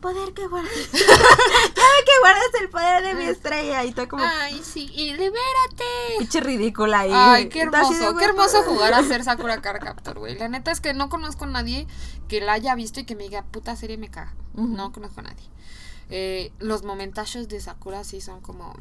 [0.00, 0.70] poder que guardas.
[0.92, 5.84] que guardas el poder de mi estrella y tú como Ay, sí, y libérate.
[6.18, 7.10] pinche ridícula ahí.
[7.14, 10.38] Ay, qué de, hermoso, qué hermoso jugar a ser Sakura Card Captor, güey.
[10.38, 11.86] La neta es que no conozco a nadie
[12.28, 14.34] que la haya visto y que me diga, puta serie me caga.
[14.52, 15.48] No conozco a nadie.
[16.10, 18.74] Eh, los momentachos de Sakura sí son como.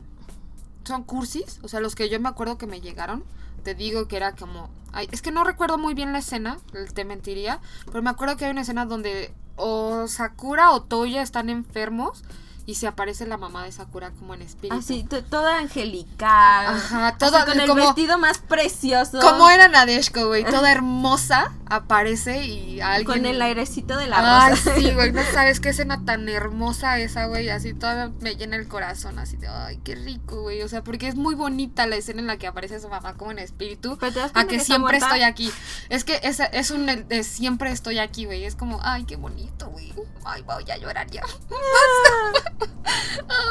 [0.83, 1.59] Son cursis.
[1.63, 3.23] O sea, los que yo me acuerdo que me llegaron.
[3.63, 4.69] Te digo que era como.
[5.11, 6.59] Es que no recuerdo muy bien la escena,
[6.93, 7.59] te mentiría.
[7.85, 12.23] Pero me acuerdo que hay una escena donde o Sakura o Toya están enfermos
[12.65, 14.75] y se aparece la mamá de Sakura como en espíritu.
[14.75, 16.67] Así, to- toda angelical.
[16.75, 19.19] Ajá, toda- con el como- vestido más precioso.
[19.19, 23.05] Como era Nadeshko, güey, toda hermosa, aparece y alguien...
[23.05, 24.75] Con el airecito de la Ay, rosa.
[24.75, 28.67] sí, güey, no sabes qué escena tan hermosa esa, güey, así todavía me llena el
[28.67, 32.21] corazón, así de, ay, qué rico, güey, o sea, porque es muy bonita la escena
[32.21, 34.99] en la que aparece su mamá como en espíritu, Pero te das a que, siempre
[34.99, 35.07] muerta.
[35.07, 35.51] estoy aquí,
[35.89, 39.67] es que es, es un de siempre estoy aquí, güey, es como, ay, qué bonito,
[39.69, 39.91] güey,
[40.25, 41.23] ay, voy a llorar ya,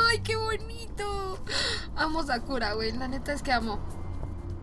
[0.08, 1.38] ay, qué bonito,
[1.96, 3.78] amo Sakura, güey, la neta es que amo.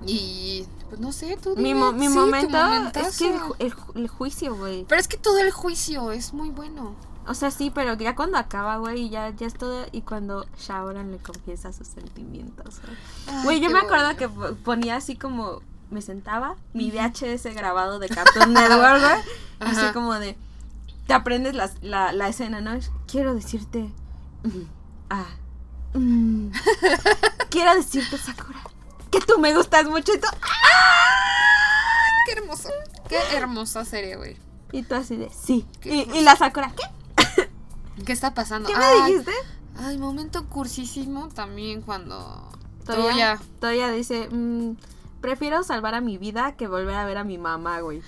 [0.05, 1.79] Y pues no sé, tú mi, dime.
[1.79, 4.85] mo- mi Sí, tu momento es que el, ju- el ju- el juicio, güey.
[4.87, 6.95] Pero es que todo el juicio es muy bueno.
[7.27, 9.85] O sea, sí, pero ya cuando acaba, güey, ya, ya es todo.
[9.91, 12.79] Y cuando Shaoran le confiesa sus sentimientos.
[13.43, 13.59] güey.
[13.59, 15.61] Yo me acuerdo que po- ponía así como.
[15.91, 19.21] Me sentaba, mi VHS grabado de Cartoon Network, güey.
[19.59, 20.37] Así como de.
[21.07, 22.79] Te aprendes la, la, la escena, ¿no?
[23.07, 23.91] Quiero decirte.
[25.09, 25.27] ah.
[25.93, 26.49] mm,
[27.49, 28.59] quiero decirte, Sakura.
[29.11, 30.27] Que tú me gustas mucho y tú.
[32.25, 32.69] Qué hermoso.
[33.07, 34.37] Qué hermosa serie, güey.
[34.71, 35.29] Y tú así de.
[35.31, 35.65] Sí.
[35.83, 36.71] Y, la Sakura.
[36.75, 37.49] ¿Qué?
[38.05, 38.69] ¿Qué está pasando?
[38.69, 39.33] ¿Qué me ay, dijiste?
[39.77, 42.47] Ay, momento cursísimo también cuando
[42.85, 43.91] Toya, Toya.
[43.91, 44.75] Dice, mm,
[45.21, 48.01] prefiero salvar a mi vida que volver a ver a mi mamá, güey.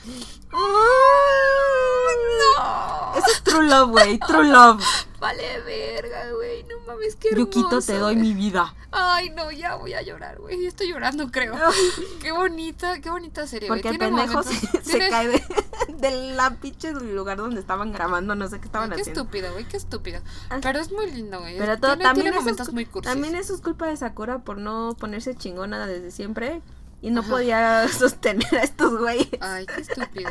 [2.39, 3.15] No.
[3.17, 4.83] Eso es true love, güey, true love.
[5.19, 6.63] Vale verga, güey.
[6.63, 7.51] No mames, qué hermoso.
[7.51, 8.73] Yukito, te doy mi vida.
[8.91, 10.65] Ay, no, ya voy a llorar, güey.
[10.65, 11.55] Estoy llorando, creo.
[12.21, 13.81] Qué bonita, qué bonita serie, güey.
[13.81, 15.43] Porque el pendejo se, se cae de,
[15.99, 19.21] de la pinche lugar donde estaban grabando, no sé qué estaban Ay, qué haciendo.
[19.21, 20.21] estúpido, güey, qué estúpido.
[20.49, 20.59] Ah.
[20.61, 21.57] Pero es muy lindo, güey.
[21.57, 23.11] Pero todo, tiene, también, tiene momentos muy cursis.
[23.11, 26.61] también eso es culpa de Sakura por no ponerse chingona desde siempre
[27.01, 27.29] y no Ajá.
[27.29, 29.27] podía sostener a estos güeyes.
[29.41, 30.29] Ay, qué estúpido.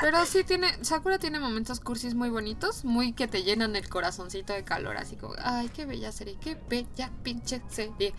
[0.00, 4.52] Pero sí tiene, Sakura tiene momentos cursis muy bonitos, muy que te llenan el corazoncito
[4.52, 8.14] de calor, así como, ay, qué bella serie, qué bella pinche serie.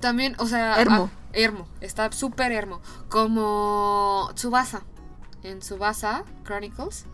[0.00, 1.10] También, o sea, Hermo.
[1.12, 2.82] ah, hermo, está súper hermo.
[3.08, 4.82] Como Tsubasa,
[5.42, 7.06] en Tsubasa Chronicles,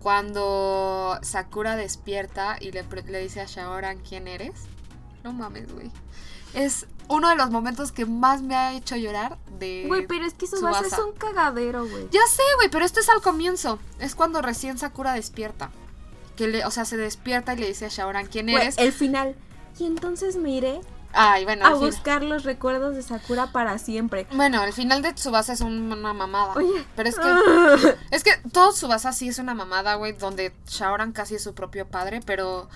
[0.00, 4.62] cuando Sakura despierta y le, le dice a Shaoran quién eres.
[5.22, 5.92] No mames, güey.
[6.52, 10.34] Es uno de los momentos que más me ha hecho llorar de Güey, pero es
[10.34, 12.08] que su base es un cagadero, güey.
[12.10, 13.78] Ya sé, güey, pero esto es al comienzo.
[13.98, 15.70] Es cuando recién Sakura despierta.
[16.36, 18.78] Que le, o sea, se despierta y le dice a Shaoran quién Güey, eres.
[18.78, 19.36] el final.
[19.78, 20.80] Y entonces me iré
[21.14, 24.26] Ay, bueno, a buscar los recuerdos de Sakura para siempre.
[24.32, 26.54] Bueno, el final de Tsubasa es un- una mamada.
[26.54, 26.86] Oye.
[26.96, 27.96] Pero es que.
[28.10, 30.12] Es que todo Tsubasa sí es una mamada, güey.
[30.12, 32.66] Donde Shaoran casi es su propio padre, pero.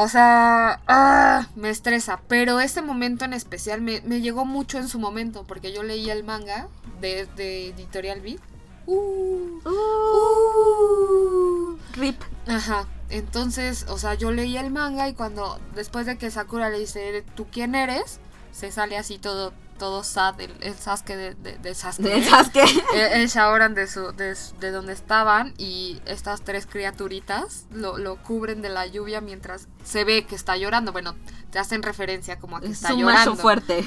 [0.00, 0.80] O sea.
[0.86, 2.20] ah, me estresa.
[2.28, 5.42] Pero ese momento en especial me, me llegó mucho en su momento.
[5.44, 6.68] Porque yo leí el manga
[7.00, 8.38] de, de Editorial Beat.
[8.86, 12.22] Uh, Uh, Rip.
[12.46, 12.86] Ajá.
[13.10, 17.24] Entonces, o sea, yo leí el manga y cuando después de que Sakura le dice,
[17.34, 18.20] ¿tú quién eres?
[18.52, 22.04] Se sale así todo, todo sad, el, el Sasuke de, de, de Sasuke.
[22.08, 22.64] ¿De Sasuke?
[22.94, 28.16] el, el Shaoran de, su, de, de donde estaban y estas tres criaturitas lo, lo
[28.16, 30.92] cubren de la lluvia mientras se ve que está llorando.
[30.92, 31.14] Bueno,
[31.50, 33.36] te hacen referencia como a que Es está llorando.
[33.36, 33.84] fuerte.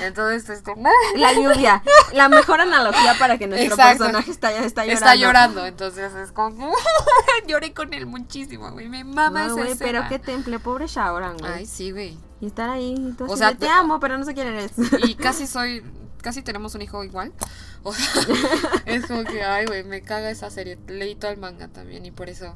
[0.00, 0.74] Entonces, este,
[1.16, 1.82] La lluvia.
[2.12, 3.98] La mejor analogía para que nuestro Exacto.
[4.04, 4.92] personaje está, está llorando.
[4.94, 5.66] está llorando.
[5.66, 6.72] Entonces es como
[7.46, 8.88] lloré con él muchísimo, güey.
[8.88, 11.52] Me mama No, esa güey, pero qué temple, pobre Shaoran, güey.
[11.52, 12.18] Ay, sí, güey.
[12.40, 14.72] Y estar ahí, y tú O sea, te amo, pero no sé quién eres.
[15.06, 15.82] Y casi soy,
[16.22, 17.32] casi tenemos un hijo igual.
[17.82, 18.06] O sea,
[18.86, 20.78] es como que, ay, güey, me caga esa serie.
[20.86, 22.54] Leí todo el manga también y por eso.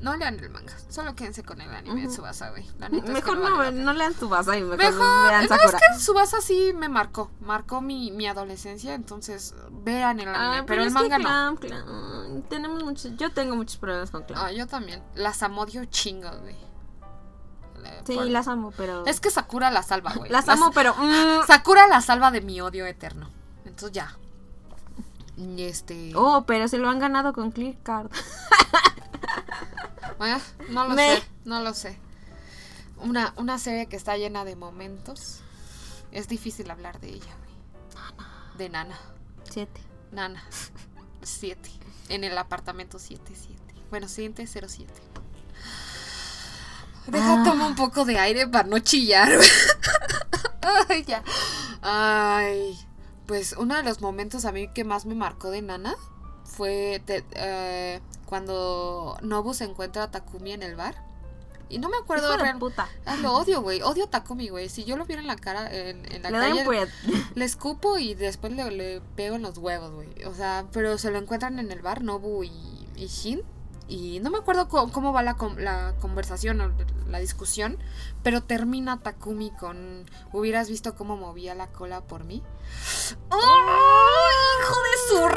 [0.00, 2.16] No lean el manga, solo quédense con el anime de Ujú.
[2.16, 2.68] Tsubasa, güey.
[2.78, 5.42] La neta es que Mejor vale no, no lean tu vaso y mejor, Mejor, vean
[5.44, 5.66] no, Sakura.
[5.66, 10.64] es que Tsubasa sí me marcó, marcó mi, mi adolescencia, entonces vean el anime, Ah,
[10.66, 11.56] pero, el manga no.
[12.50, 14.42] Tenemos muchos, yo tengo muchos problemas con Clamp.
[14.44, 16.56] Ah, yo también, las amodio chingo, güey.
[18.06, 19.04] Sí, por- las amo, pero...
[19.06, 20.30] Es que Sakura la salva, güey.
[20.30, 20.94] las amo, pero...
[20.94, 23.28] mm, Sakura la salva de mi odio eterno.
[23.64, 24.16] Entonces ya.
[25.36, 26.12] Y este.
[26.14, 28.10] Oh, pero se lo han ganado con Clear Card.
[30.70, 31.98] No lo Me- sé, no lo sé.
[32.98, 35.40] Una, una serie que está llena de momentos.
[36.12, 37.54] Es difícil hablar de ella, güey.
[38.56, 38.96] De Nana.
[39.50, 39.80] Siete.
[40.12, 40.42] Nana.
[41.22, 41.68] 7.
[42.08, 43.60] En el apartamento 77.
[43.90, 44.92] Bueno, 707.
[47.06, 47.44] Deja, Ah.
[47.44, 49.30] toma un poco de aire para no chillar.
[50.88, 51.22] Ay, ya.
[51.82, 52.78] Ay.
[53.26, 55.94] Pues uno de los momentos a mí que más me marcó de Nana
[56.44, 60.94] fue de- eh, cuando Nobu se encuentra a Takumi en el bar.
[61.70, 62.88] Y no me acuerdo Hijo de real- puta.
[63.06, 63.80] Ah, lo odio, güey.
[63.82, 64.68] Odio a Takumi, güey.
[64.68, 66.92] Si yo lo viera en la cara, en, en la Le doy calle,
[67.34, 70.08] le escupo y después le, le pego en los huevos, güey.
[70.26, 72.50] O sea, pero se lo encuentran en el bar, Nobu y,
[72.96, 73.42] y Shin.
[73.86, 76.70] Y no me acuerdo cómo, va la, con- la conversación o
[77.08, 77.78] la discusión,
[78.22, 82.42] pero termina Takumi con hubieras visto cómo movía la cola por mí.
[83.30, 85.28] ¡Ay, hijo de su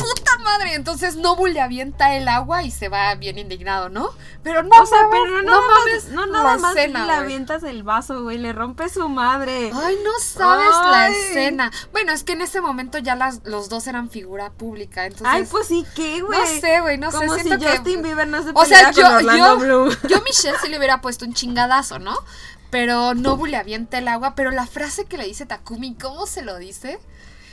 [0.00, 0.74] puta madre!
[0.74, 4.10] Entonces Nobu le avienta el agua y se va bien indignado, ¿no?
[4.42, 7.12] Pero no, O sea, mames, pero no, no mames no la nada más escena, le
[7.12, 9.70] avientas el vaso, güey, le rompe su madre.
[9.74, 11.12] Ay, no sabes la Ay.
[11.14, 11.70] escena.
[11.92, 15.28] Bueno, es que en ese momento ya las, los dos eran figura pública, entonces...
[15.30, 16.38] Ay, pues sí, ¿qué, güey?
[16.38, 17.18] no sé, güey, no sé.
[17.18, 19.90] Como si siento que- Justin Bieber no se O sea, yo, con yo, Bloom.
[20.08, 22.16] yo a Michelle sí le hubiera puesto un chingadazo, ¿no?
[22.70, 26.42] Pero Nobu le avienta el agua, pero la frase que le dice Takumi, ¿cómo se
[26.42, 27.00] lo dice?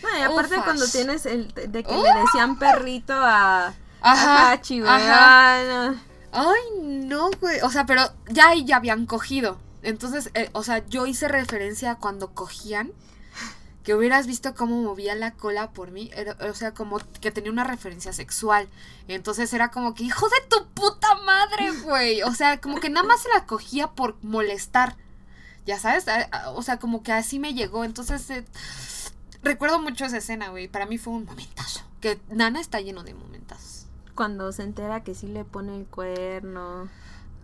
[0.03, 0.63] No, y aparte Ufas.
[0.65, 2.03] cuando tienes el de que Uh.
[2.03, 5.95] le decían perrito a, Ajá, a ajá.
[6.31, 7.29] Ay, no.
[7.41, 7.61] Güey.
[7.61, 9.57] O sea, pero ya ahí ya habían cogido.
[9.81, 12.91] Entonces, eh, o sea, yo hice referencia a cuando cogían.
[13.83, 16.11] Que hubieras visto cómo movía la cola por mí.
[16.13, 18.67] Era- o sea, como que tenía una referencia sexual.
[19.07, 22.21] Entonces era como que, hijo de tu puta madre, güey.
[22.23, 24.97] O sea, como que nada más se la cogía por molestar.
[25.65, 26.05] Ya sabes,
[26.53, 27.85] o sea, como que así me llegó.
[27.85, 28.45] Entonces, eh,
[29.43, 30.67] recuerdo mucho esa escena, güey.
[30.67, 31.81] Para mí fue un momentazo.
[32.01, 33.85] Que Nana está lleno de momentazos.
[34.15, 36.89] Cuando se entera que sí le pone el cuerno.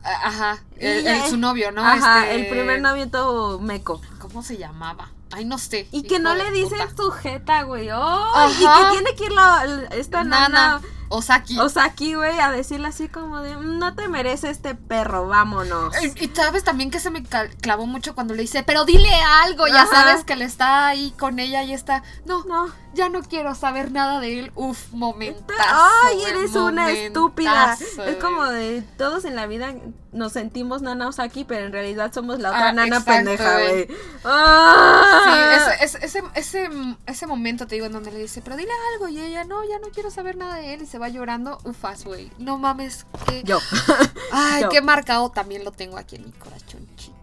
[0.04, 1.82] Ajá, el, el- su novio, ¿no?
[1.86, 4.02] Ajá, Este, el primer novio todo meco.
[4.20, 5.10] ¿Cómo se llamaba?
[5.32, 5.88] Ay, no sé.
[5.91, 7.89] Y que no le dicen sujeta, güey.
[7.91, 8.50] ¡Oh!
[8.52, 10.50] Y que tiene que ir la, esta Nana.
[10.50, 10.82] nana,
[11.16, 11.59] Osaki.
[11.59, 15.93] Osaki, güey, a decirle así como de, "Mm, no te merece este perro, vámonos.
[16.03, 19.09] y, y sabes también que se me clavó mucho cuando le dice, pero dile
[19.43, 22.72] algo, ya sabes que le está ahí con ella y está, no, No.
[22.93, 24.51] ya no quiero saber nada de él.
[24.55, 25.59] Uf, momentazo.
[26.05, 27.78] Ay, eres una estúpida.
[28.05, 29.74] Es como de todos en la vida
[30.11, 33.88] nos sentimos nana Osaki, pero en realidad somos la otra Ah, nana exacto, pendeja, güey.
[34.26, 35.22] Ah.
[35.26, 38.70] Sí, ese, ese, ese, ese, ese momento te digo en donde le dice, pero dile
[38.93, 41.60] algo y ella, no, ya no quiero saber nada de él y se va llorando,
[41.66, 42.32] ufas, güey.
[42.39, 43.43] No mames, que...
[43.43, 43.60] Yo.
[44.32, 44.70] Ay, Yo.
[44.70, 47.14] qué marcado también lo tengo aquí en mi corazoncito.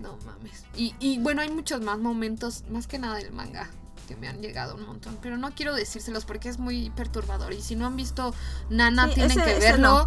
[0.00, 0.64] No mames.
[0.76, 3.68] Y, y bueno, hay muchos más momentos, más que nada del manga,
[4.06, 5.18] que me han llegado un montón.
[5.22, 7.52] Pero no quiero decírselos porque es muy perturbador.
[7.52, 8.34] Y si no han visto
[8.70, 9.88] Nana, Sí, tienen ese- que verlo.
[10.00, 10.06] no.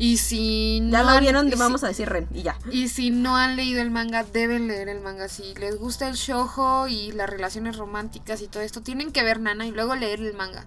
[0.00, 2.56] Y si no Ya lo han- vieron, y si- vamos a decir Ren y ya.
[2.70, 5.28] y si no han leído el manga, deben leer el manga.
[5.28, 9.40] Si les gusta el shoujo y las relaciones románticas y todo esto, tienen que ver
[9.40, 10.64] Nana y luego leer el manga.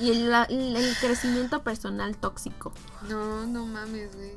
[0.00, 2.72] Y el, el- el crecimiento personal tóxico.
[3.08, 4.32] No, no mames, güey.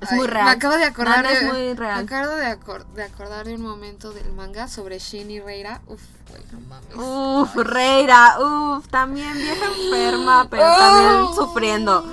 [0.00, 0.44] Es Ay, muy real.
[0.44, 2.04] Me acabo de acordar es de, muy real.
[2.04, 5.80] Me acabo de, acor- de acordar de un momento del manga sobre Shin y Reira.
[5.86, 6.94] Uf, güey, no mames.
[6.96, 12.04] Uf, Reira, uf, también vieja enferma, pero también sufriendo.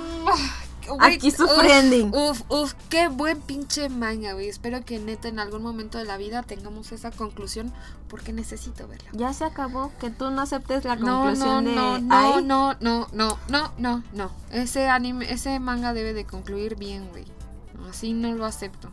[1.00, 2.16] Aquí sufriendo.
[2.16, 4.48] Uf, uf, uf, qué buen pinche manga, güey.
[4.48, 7.72] Espero que neta en algún momento de la vida tengamos esa conclusión
[8.08, 9.08] porque necesito verla.
[9.12, 12.76] Ya se acabó, que tú no aceptes la No, no, conclusión de no, no, no,
[12.80, 14.30] no, no, no, no, no.
[14.50, 17.24] Ese anime, ese manga debe de concluir bien, güey.
[17.88, 18.90] Así no lo acepto.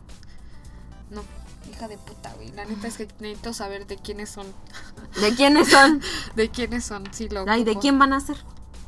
[1.10, 1.22] No,
[1.70, 2.50] hija de puta, güey.
[2.52, 4.46] La neta es que necesito saber de quiénes son.
[5.20, 6.00] ¿De quiénes son?
[6.36, 8.36] De quiénes son, sí lo Ay, ¿de quién van a ser?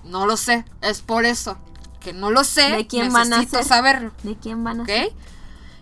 [0.04, 1.56] No lo sé, es por eso
[2.04, 2.70] que no lo sé.
[2.70, 3.66] ¿De quién van a necesito ser?
[3.66, 4.88] saberlo, ¿De quién van a ¿ok?
[4.88, 5.12] ser?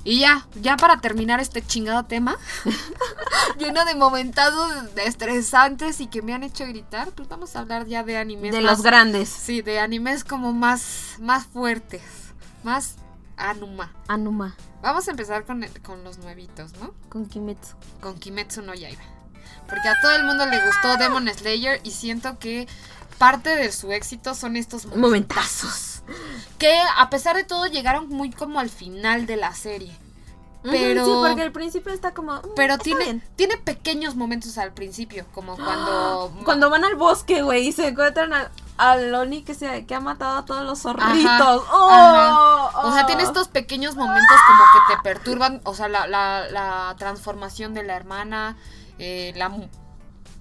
[0.04, 2.36] Y ya, ya para terminar este chingado tema,
[3.58, 8.02] lleno de momentazos estresantes y que me han hecho gritar, pues vamos a hablar ya
[8.02, 9.28] de animes De más- los grandes.
[9.28, 12.02] Sí, de animes como más, más fuertes,
[12.64, 12.96] más
[13.36, 13.92] anuma.
[14.08, 16.92] Anuma, Vamos a empezar con, con los nuevitos, ¿no?
[17.08, 17.74] con Kimetsu.
[18.00, 19.02] Con Kimetsu no Yaiba.
[19.68, 22.66] Porque a todo el mundo le gustó Demon Slayer y siento que
[23.18, 25.91] parte de su éxito son estos Momentazos.
[26.59, 29.96] Que a pesar de todo llegaron muy como al final de la serie.
[30.62, 32.34] Pero- Sí, porque al principio está como.
[32.34, 33.22] mm, Pero está tiene, bien.
[33.34, 36.32] tiene pequeños momentos al principio, como cuando...
[36.44, 40.00] Cuando van al bosque, güey, y se encuentran al, al Oni que, se, que ha
[40.00, 41.12] matado a todos los zorritos.
[41.24, 41.90] Ajá, ¡Oh!
[41.90, 42.88] ajá.
[42.88, 46.94] O sea, tiene estos pequeños momentos como que te perturban, o sea, la, la, la
[46.96, 48.57] transformación de la hermana,
[49.00, 49.50] eh, la,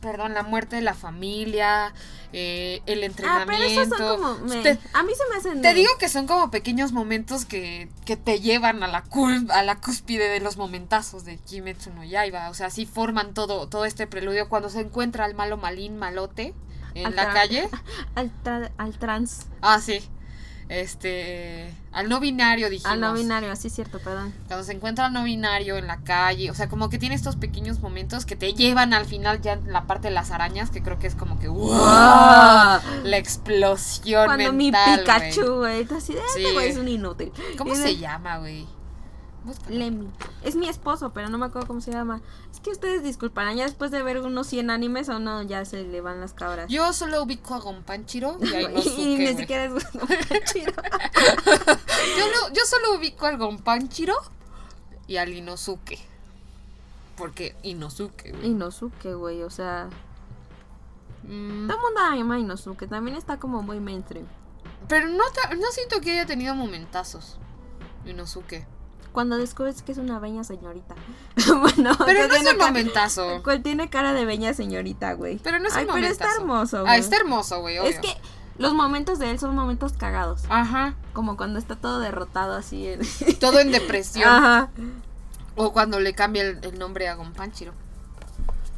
[0.01, 1.93] perdón, la muerte de la familia,
[2.33, 3.53] eh, el Ah, entrenamiento.
[3.53, 4.37] pero esos son como.
[4.47, 5.61] me- Te, a mí se me hacen.
[5.61, 9.49] te me- digo que son como pequeños momentos que, que te llevan a la, cul-
[9.51, 12.49] a la cúspide de los momentazos de Kimetsu no Yaiba.
[12.49, 16.53] O sea, así forman todo, todo este preludio cuando se encuentra al malo malín malote
[16.95, 17.69] en Al la calle.
[18.15, 19.45] Al, tra- al trans.
[19.61, 20.01] Ah, sí.
[20.71, 21.73] Este.
[21.91, 22.93] Al no binario, dijimos.
[22.93, 24.33] Al no binario, sí, cierto, perdón.
[24.47, 26.49] Cuando se encuentra al no binario en la calle.
[26.49, 29.83] O sea, como que tiene estos pequeños momentos que te llevan al final ya la
[29.85, 31.49] parte de las arañas, que creo que es como que.
[31.49, 31.67] ¡wow!
[33.03, 34.99] La explosión Cuando mi mental.
[35.01, 35.85] Pikachu, güey.
[35.95, 36.41] Así de, Sí.
[36.43, 37.31] este güey es un inútil.
[37.57, 38.65] ¿Cómo Y de- se llama, güey?
[39.43, 39.75] Búscalo.
[39.75, 40.07] Lemmy.
[40.43, 42.21] Es mi esposo, pero no me acuerdo cómo se llama.
[42.51, 45.83] Es que ustedes disculparán, ya después de ver unos 100 animes o no, ya se
[45.83, 46.69] le van las cabras.
[46.69, 49.37] Yo solo ubico a Gonpanchiro y a y Inosuke, ni güey.
[49.37, 49.73] siquiera es
[50.53, 50.73] chido.
[52.53, 54.15] yo, solo ubico al Gonpanchiro
[55.07, 55.97] y al Inosuke.
[57.17, 58.47] Porque Inosuke, güey.
[58.47, 59.89] Inosuke, güey, o sea.
[61.23, 64.25] Mm, Todo el mundo ama Inosuke, también está como muy mainstream.
[64.87, 65.17] Pero no,
[65.57, 67.37] no siento que haya tenido momentazos.
[68.05, 68.65] Inosuke.
[69.11, 70.95] Cuando descubres que es una beña señorita.
[71.59, 73.41] bueno, Pero no es un momentazo.
[73.43, 75.37] cual tiene cara de beña señorita, güey.
[75.39, 76.99] Pero no es Ay, un pero está hermoso, Ah, güey.
[76.99, 77.77] está hermoso, güey.
[77.77, 78.15] Es que
[78.57, 80.43] los momentos de él son momentos cagados.
[80.49, 80.93] Ajá.
[81.13, 82.87] Como cuando está todo derrotado así.
[82.87, 83.01] en-
[83.39, 84.29] Todo en depresión.
[84.29, 84.69] Ajá.
[85.55, 87.73] O cuando le cambia el, el nombre a Gonpanchiro.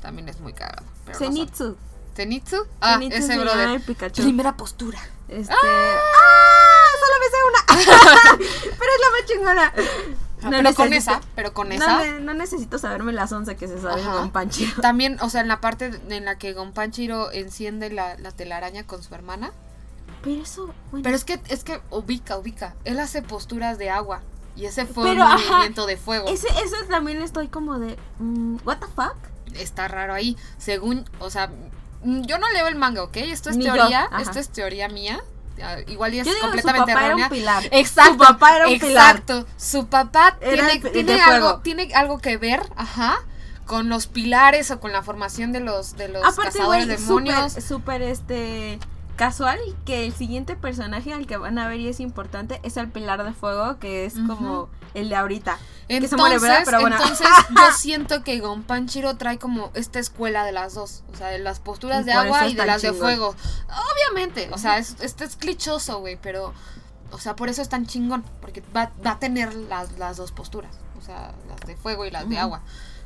[0.02, 0.84] También es muy cagado.
[1.06, 1.78] pero no Zenitsu.
[2.16, 2.58] ¿Zenitsu?
[2.82, 3.82] Ah, Zenitsu ese brother.
[3.82, 4.24] Pikachu.
[4.24, 5.00] Primera postura.
[5.28, 5.54] Este.
[5.54, 6.90] ¡Ah!
[7.00, 8.38] Solo me sé una.
[8.38, 9.74] Pero es la más chingona.
[10.50, 12.20] No pero con necesito- esa, pero con esa.
[12.20, 14.20] no necesito saberme las 11 que se saben Ajá.
[14.20, 14.82] con Panchiro.
[14.82, 19.02] También, o sea, en la parte en la que Gonpanchiro enciende la, la telaraña con
[19.04, 19.52] su hermana.
[20.24, 21.04] Pero eso, bueno.
[21.04, 22.76] Pero es que, es que ubica, ubica.
[22.86, 24.22] Él hace posturas de agua.
[24.56, 26.28] Y ese fue Pero, un ajá, movimiento de fuego.
[26.30, 27.98] ese, eso también estoy como de.
[28.20, 29.16] mm, ¿What the fuck?
[29.56, 30.38] Está raro ahí.
[30.58, 31.52] Según, o sea,
[32.04, 33.18] mm, yo no leo el manga, ¿ok?
[33.18, 34.10] Esto es Ni teoría.
[34.20, 35.20] Esto es teoría mía.
[35.62, 37.26] Ah, Igual y es Yo digo que su completamente papá era errónea.
[37.28, 37.64] un pilar.
[37.72, 38.12] Exacto.
[38.14, 39.16] Su papá era un pilar.
[39.16, 39.46] exacto.
[39.58, 43.18] Su papá Era tiene, algo, tiene algo que ver, ajá,
[43.66, 47.54] con los pilares o con la formación de los, de los Aparte, cazadores demonios.
[47.54, 48.80] súper, este.
[49.16, 52.90] Casual que el siguiente personaje al que van a ver y es importante es el
[52.90, 55.58] Pilar de Fuego, que es como el de ahorita.
[55.58, 56.62] que se Entonces, muere, ¿verdad?
[56.66, 56.96] Pero bueno.
[56.96, 61.40] entonces yo siento que Gonpanchiro trae como esta escuela de las dos, o sea, de
[61.40, 63.36] las posturas Y de agua y de las de fuego.
[63.68, 66.54] Obviamente, o sea, es, este es clichoso, güey, pero,
[67.12, 70.32] o sea, por eso es tan chingón, porque va, va a tener las, las dos
[70.32, 72.62] posturas, o sea, las de fuego y las de agua.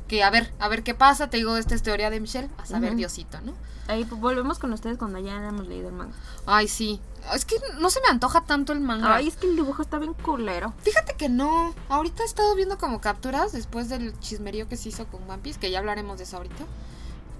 [0.08, 2.64] Que a ver, a ver qué pasa, te digo, esta es teoría de Michelle, a
[2.66, 2.96] saber.
[2.96, 3.52] Diosito, ¿no?
[3.88, 6.14] Ahí pues, volvemos con ustedes cuando ya hemos leído el manga.
[6.46, 7.00] Ay, sí.
[7.34, 9.14] Es que no se me antoja tanto el manga.
[9.16, 10.74] Ay, es que el dibujo está bien culero.
[10.82, 11.74] Fíjate que no.
[11.88, 15.58] Ahorita he estado viendo como capturas después del chismerío que se hizo con One Piece,
[15.60, 16.64] que ya hablaremos de eso ahorita.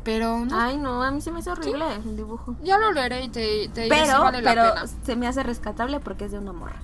[0.04, 0.58] Pero no.
[0.58, 2.56] Ay, no, a mí se me hace horrible el dibujo.
[2.62, 4.86] Ya lo leeré y te, te diré si Pero, vale la pero pena.
[5.04, 6.80] se me hace rescatable porque es de una morra.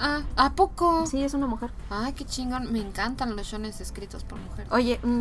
[0.00, 1.06] Ah, ¿a poco?
[1.06, 1.70] Sí, es una mujer.
[1.90, 2.72] Ay, qué chingón.
[2.72, 4.72] Me encantan los shones escritos por mujeres.
[4.72, 5.18] Oye, mm,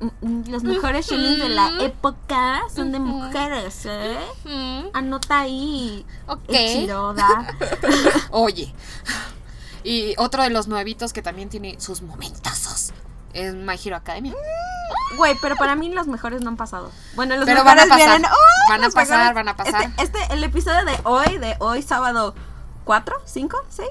[0.00, 4.90] mm, mm, los mejores shonen de la época son de mujeres, ¿eh?
[4.94, 6.06] Anota ahí.
[6.26, 6.40] ok.
[6.48, 7.46] Ichiroda.
[8.30, 8.74] Oye.
[9.84, 12.92] Y otro de los nuevitos que también tiene sus momentazos
[13.34, 14.32] es My Hero Academia.
[15.16, 16.90] Güey, pero para mí los mejores no han pasado.
[17.14, 18.08] Bueno, los Pero van mejores a pasar.
[18.20, 18.30] vienen.
[18.30, 19.34] ¡Uy, Van a pasar, mejores!
[19.34, 19.82] van a pasar.
[19.98, 22.34] Este, este, el episodio de hoy, de hoy sábado
[22.84, 23.88] 4, 5, 6.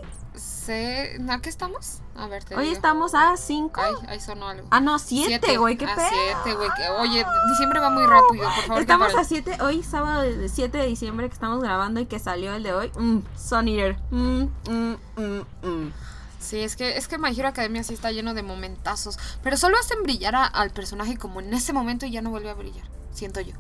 [0.66, 2.00] Se- ¿A qué estamos?
[2.16, 2.76] A ver, te Hoy digo.
[2.76, 3.82] estamos a 5.
[3.82, 4.68] Ay, ahí sonó algo.
[4.70, 6.08] Ah, no, 7, güey, qué ah, pedo.
[6.10, 6.70] siete, güey.
[6.78, 8.82] que- Oye, diciembre va muy rápido, por favor.
[8.82, 12.54] Estamos a 7, hoy sábado de 7 de diciembre que estamos grabando y que salió
[12.54, 12.92] el de hoy.
[12.98, 13.98] Mm, Sun Eater.
[14.12, 15.94] Mm, mm, mm, mm.
[16.40, 19.18] Sí, es que, es que My Hero Academia sí está lleno de momentazos.
[19.44, 22.50] Pero solo hacen brillar a- al personaje como en ese momento y ya no vuelve
[22.50, 22.86] a brillar.
[23.14, 23.54] Siento yo.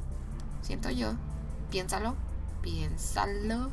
[0.62, 1.14] Siento yo.
[1.72, 2.16] Piénsalo.
[2.62, 3.70] Piénsalo.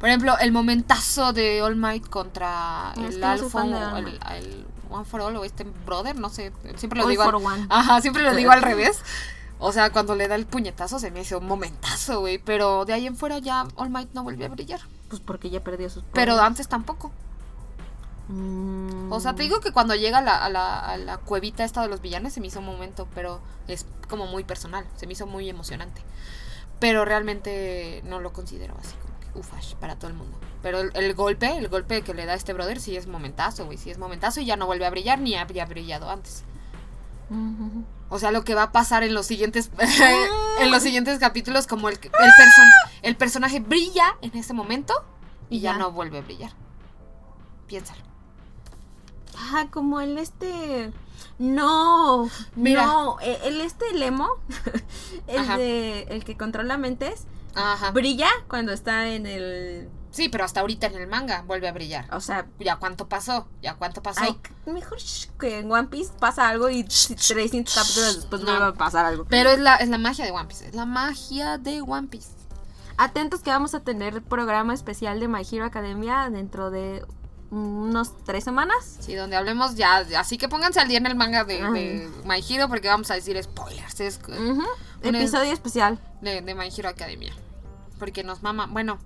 [0.00, 5.36] Por ejemplo, el momentazo de All Might contra es el Alpha el, One for All
[5.36, 6.52] o este Brother, no sé.
[6.76, 7.24] Siempre lo All digo.
[7.24, 7.66] for al- One.
[7.68, 9.02] Ajá, siempre lo digo al revés.
[9.58, 12.38] O sea, cuando le da el puñetazo se me hizo un momentazo, güey.
[12.38, 14.80] Pero de ahí en fuera ya All Might no volvió a brillar.
[15.08, 16.46] Pues porque ya perdió sus Pero poderes.
[16.46, 17.10] antes tampoco.
[18.28, 19.10] Mm.
[19.10, 21.82] O sea, te digo que cuando llega a la, a la, a la cuevita esta
[21.82, 25.14] de los villanos se me hizo un momento, pero es como muy personal, se me
[25.14, 26.02] hizo muy emocionante.
[26.78, 28.94] Pero realmente no lo considero así
[29.34, 30.36] ufash para todo el mundo.
[30.62, 33.78] Pero el, el golpe, el golpe que le da este brother sí es momentazo, güey,
[33.78, 36.44] sí es momentazo y ya no vuelve a brillar ni habría brillado antes.
[38.10, 39.70] O sea, lo que va a pasar en los siguientes
[40.60, 42.10] en los siguientes capítulos como el el,
[43.02, 44.94] el personaje brilla en ese momento
[45.50, 45.78] y ya Ya.
[45.78, 46.52] no vuelve a brillar.
[47.66, 48.00] Piénsalo.
[49.36, 50.90] Ajá, como el este.
[51.38, 52.84] No, Mira.
[52.86, 54.28] no, e- el este Lemo,
[55.26, 55.56] el Ajá.
[55.58, 57.90] de el que controla mentes, Ajá.
[57.92, 62.06] brilla cuando está en el, Sí, pero hasta ahorita en el manga vuelve a brillar.
[62.14, 63.46] o sea, ¿Ya cuánto pasó?
[63.62, 64.20] ¿Ya cuánto pasó?
[64.22, 64.98] ay, mejor
[65.38, 68.46] que en One Piece pasa algo y 300 capítulos después No.
[68.52, 69.26] vuelve a pasar algo.
[69.28, 70.66] Pero es la, es la magia de One Piece.
[70.68, 72.30] Es la magia de One Piece.
[72.96, 77.04] Atentos que vamos a tener programa especial de My Hero Academia dentro de
[77.50, 78.96] unos tres semanas.
[79.00, 79.98] Sí, donde hablemos ya.
[80.18, 83.14] Así que pónganse al día en el manga de, de My Hero porque vamos a
[83.14, 84.64] decir spoilers es Un-
[85.02, 85.98] Episodio especial.
[86.20, 87.32] de, de My Hero Academia.
[87.98, 88.66] Porque nos mama.
[88.66, 88.98] Bueno,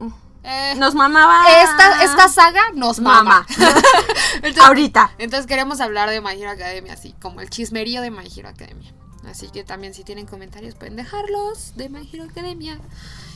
[0.42, 1.44] eh, Nos mamaba.
[1.62, 3.46] esta, esta saga nos mama.
[3.58, 3.74] Mama.
[4.42, 5.12] entonces, Ahorita.
[5.18, 8.92] entonces queremos hablar de My Hero Academia, así como el chismerío de My Hero Academia.
[9.24, 12.78] Así que también si tienen comentarios pueden dejarlos de My Hero Academia.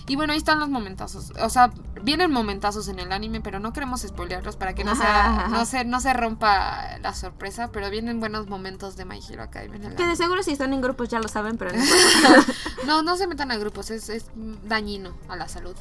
[0.08, 1.32] Y bueno, ahí están los momentazos.
[1.42, 5.48] O sea, vienen momentazos en el anime, pero no queremos spoilearlos para que no, sea,
[5.50, 7.70] no, se, no se rompa la sorpresa.
[7.72, 10.72] Pero vienen buenos momentos de My Hero Academia en el Que de seguro si están
[10.72, 11.84] en grupos ya lo saben, pero no.
[12.86, 14.26] No, no se metan a grupos, es, es
[14.62, 15.74] dañino a la salud.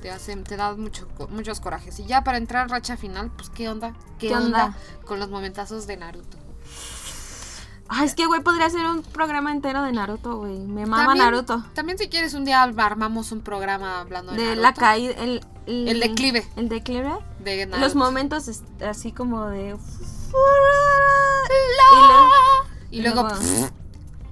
[0.00, 1.98] Te, hacen, te da mucho, muchos corajes.
[1.98, 3.94] Y ya para entrar a racha final, pues ¿qué onda?
[4.18, 4.66] ¿Qué, ¿Qué onda?
[4.66, 4.78] onda?
[5.04, 6.39] con los momentazos de Naruto?
[7.92, 10.58] Ay, es que, güey, podría ser un programa entero de Naruto, güey.
[10.60, 11.64] Me mama También- Naruto.
[11.74, 15.14] También si quieres un día armamos un programa hablando de, De Naruto, la caída.
[15.14, 16.46] El, El declive.
[16.56, 17.12] El declive.
[17.40, 17.78] de Naruto.
[17.80, 18.48] Los momentos
[18.88, 19.76] así como de.
[21.90, 22.28] Y luego-
[22.90, 23.28] Y luego...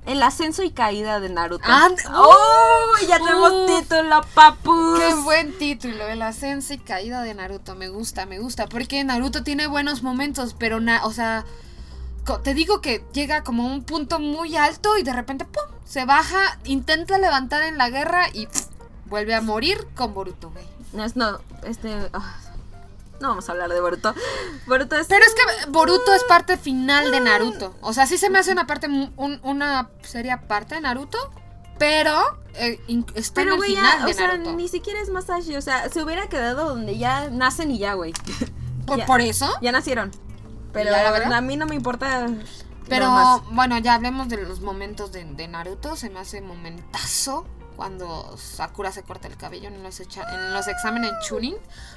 [0.06, 1.64] el ascenso y caída de Naruto.
[1.68, 2.94] And- ¡Oh!
[3.08, 3.80] Ya tenemos Uf.
[3.80, 5.00] título, papus.
[5.00, 7.74] Qué buen título, el ascenso y caída de Naruto.
[7.74, 8.68] Me gusta, me gusta.
[8.68, 11.44] Porque Naruto tiene buenos momentos, pero, na o sea,
[12.36, 15.64] te digo que llega como a un punto muy alto y de repente, ¡pum!
[15.84, 18.46] Se baja, intenta levantar en la guerra y
[19.06, 20.66] vuelve a morir con Boruto, güey.
[20.92, 21.92] No, es no, este.
[22.12, 22.36] ah,
[23.20, 24.14] no vamos a hablar de Boruto.
[24.66, 25.06] Boruto es.
[25.06, 27.74] Pero es que Boruto es parte final de Naruto.
[27.80, 31.18] O sea, sí se me hace una parte, un- una seria parte de Naruto,
[31.78, 32.78] pero eh,
[33.14, 35.56] está Pero, en el güey, final ya, de o sea, ni siquiera es Masashi.
[35.56, 38.12] O sea, se hubiera quedado donde ya nacen y ya, güey.
[38.86, 39.48] ¿Por, por eso?
[39.62, 40.10] Ya nacieron.
[40.72, 41.32] Pero ¿Ya la verdad?
[41.34, 42.28] a mí no me importa.
[42.88, 45.94] Pero bueno, ya hablemos de los momentos de, de Naruto.
[45.96, 47.46] Se me hace momentazo
[47.76, 51.54] cuando Sakura se corta el cabello en los, echa- en los exámenes Chunin.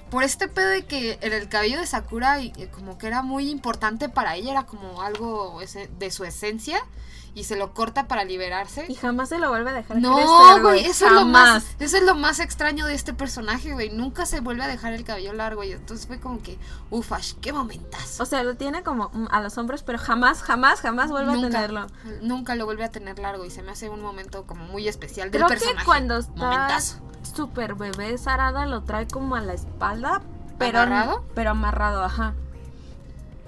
[0.09, 3.21] Por este pedo de que el, el cabello de Sakura y, y como que era
[3.21, 6.85] muy importante para ella, era como algo ese- de su esencia.
[7.33, 8.85] Y se lo corta para liberarse.
[8.89, 11.95] Y jamás se lo vuelve a dejar No, crecer, güey, eso es lo más, eso
[11.95, 13.89] es lo más extraño de este personaje, güey.
[13.89, 16.59] Nunca se vuelve a dejar el cabello largo y entonces fue como que,
[16.89, 18.21] ufash, qué momentazo.
[18.23, 21.41] O sea, lo tiene como mm, a los hombros, pero jamás, jamás, jamás vuelve a
[21.41, 21.87] tenerlo.
[22.21, 25.31] nunca lo vuelve a tener largo y se me hace un momento como muy especial
[25.31, 25.77] del Creo personaje.
[25.79, 26.97] que cuando está Momentazo.
[27.33, 30.21] super bebé, Sarada lo trae como a la espalda,
[30.59, 31.23] pero ¿Amarrado?
[31.33, 32.33] pero amarrado, ajá.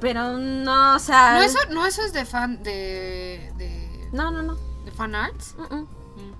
[0.03, 4.43] Pero no, o sea, No eso, no eso es de fan de, de, no, no,
[4.43, 4.55] no.
[4.83, 5.55] de fan arts.
[5.57, 5.79] Mm, mm.
[5.81, 6.35] Mm.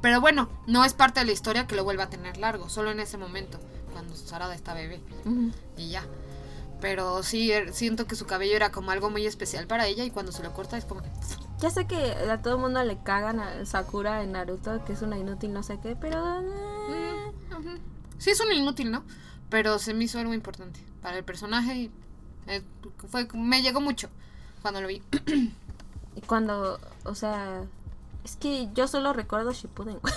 [0.00, 2.90] Pero bueno, no es parte de la historia que lo vuelva a tener largo, solo
[2.90, 3.60] en ese momento,
[3.92, 5.50] cuando Sarada está bebé Ujú.
[5.76, 6.04] y ya.
[6.80, 10.10] Pero sí, er- siento que su cabello era como algo muy especial para ella y
[10.10, 11.02] cuando se lo corta es como...
[11.02, 11.10] que,
[11.60, 15.02] Ya sé que a todo el mundo le cagan a Sakura en Naruto, que es
[15.02, 17.78] una inútil no sé qué, pero ujú.
[18.16, 19.04] Sí, es un inútil, ¿no?
[19.50, 21.90] Pero se me hizo algo importante para el personaje y
[22.46, 22.62] Eh,
[23.10, 24.08] fue, me llegó mucho
[24.62, 25.02] cuando lo vi.
[26.14, 27.62] Y cuando, o sea,
[28.24, 30.14] es que yo solo recuerdo Shippuden, güey.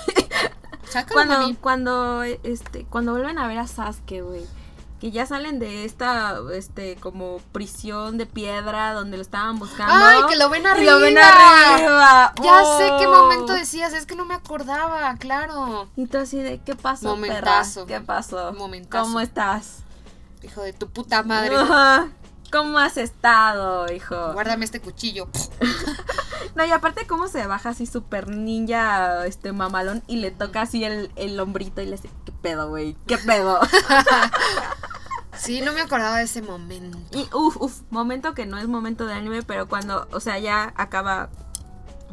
[1.11, 1.55] Cuando, mami.
[1.55, 4.45] cuando, este, cuando vuelven a ver a Sasuke, güey.
[5.01, 9.93] Que ya salen de esta, este, como prisión de piedra donde lo estaban buscando.
[9.93, 10.91] Ay, que lo ven Y arriba.
[10.93, 12.33] lo ven arriba.
[12.41, 13.11] Ya sé qué Oh.
[13.23, 15.89] momento decías, es que no me acordaba, claro.
[15.97, 17.85] Y tú así de, ¿qué pasó, Momentazo.
[17.85, 17.99] perra?
[17.99, 18.53] ¿Qué pasó?
[18.53, 19.03] Momentazo.
[19.03, 19.79] ¿Cómo estás?
[20.43, 21.55] Hijo de tu puta madre.
[22.51, 24.33] ¿Cómo has estado, hijo?
[24.33, 25.27] Guárdame este cuchillo.
[26.55, 30.85] No, y aparte cómo se baja así súper ninja, este mamalón, y le toca así
[30.85, 32.95] el, el hombrito y le dice, ¿qué pedo, güey?
[33.07, 33.59] ¿Qué pedo?
[35.37, 36.97] Sí, no me acordaba de ese momento.
[37.11, 40.73] y uff, uff, momento que no es momento de anime, pero cuando, o sea, ya
[40.77, 41.29] acaba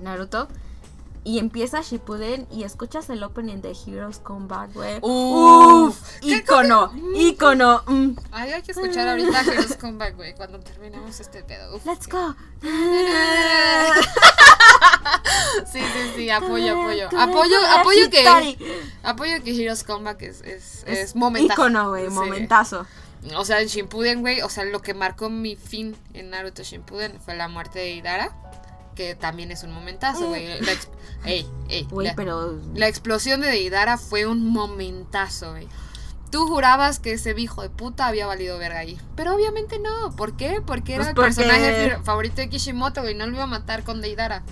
[0.00, 0.48] Naruto
[1.24, 4.98] y empieza Shippuden y escuchas el opening de Heroes Comeback, güey.
[5.02, 5.88] Uf.
[5.90, 7.82] Uff, ícono, ícono.
[7.86, 8.10] mm.
[8.32, 11.76] Ay, hay que escuchar ahorita Heroes Comeback, güey, cuando terminemos este pedo.
[11.76, 12.34] Uf, Let's go.
[15.70, 17.08] Sí, sí, sí, apoyo, apoyo.
[17.18, 18.26] Apoyo, apoyo que.
[19.02, 21.62] Apoyo que Heroes Comeback es, es, es, Es momentazo.
[21.62, 22.10] ícono, güey, Sí.
[22.12, 22.86] momentazo.
[23.36, 27.20] O sea, en Shippuden, güey, o sea, lo que marcó mi fin en Naruto Shippuden
[27.20, 28.32] fue la muerte de Idara,
[28.94, 30.60] que también es un momentazo, güey.
[30.60, 30.88] La ex-
[31.24, 32.58] Ey, ey, Güey, la- pero...
[32.74, 35.68] La explosión de Deidara fue un momentazo, güey.
[36.30, 38.98] Tú jurabas que ese hijo de puta había valido verga ahí.
[39.16, 40.16] Pero obviamente no.
[40.16, 40.62] ¿Por qué?
[40.66, 43.14] Porque era Pues el personaje favorito de Kishimoto, güey.
[43.14, 44.42] No lo iba a matar con Deidara.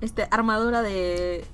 [0.00, 1.44] Este, armadura de...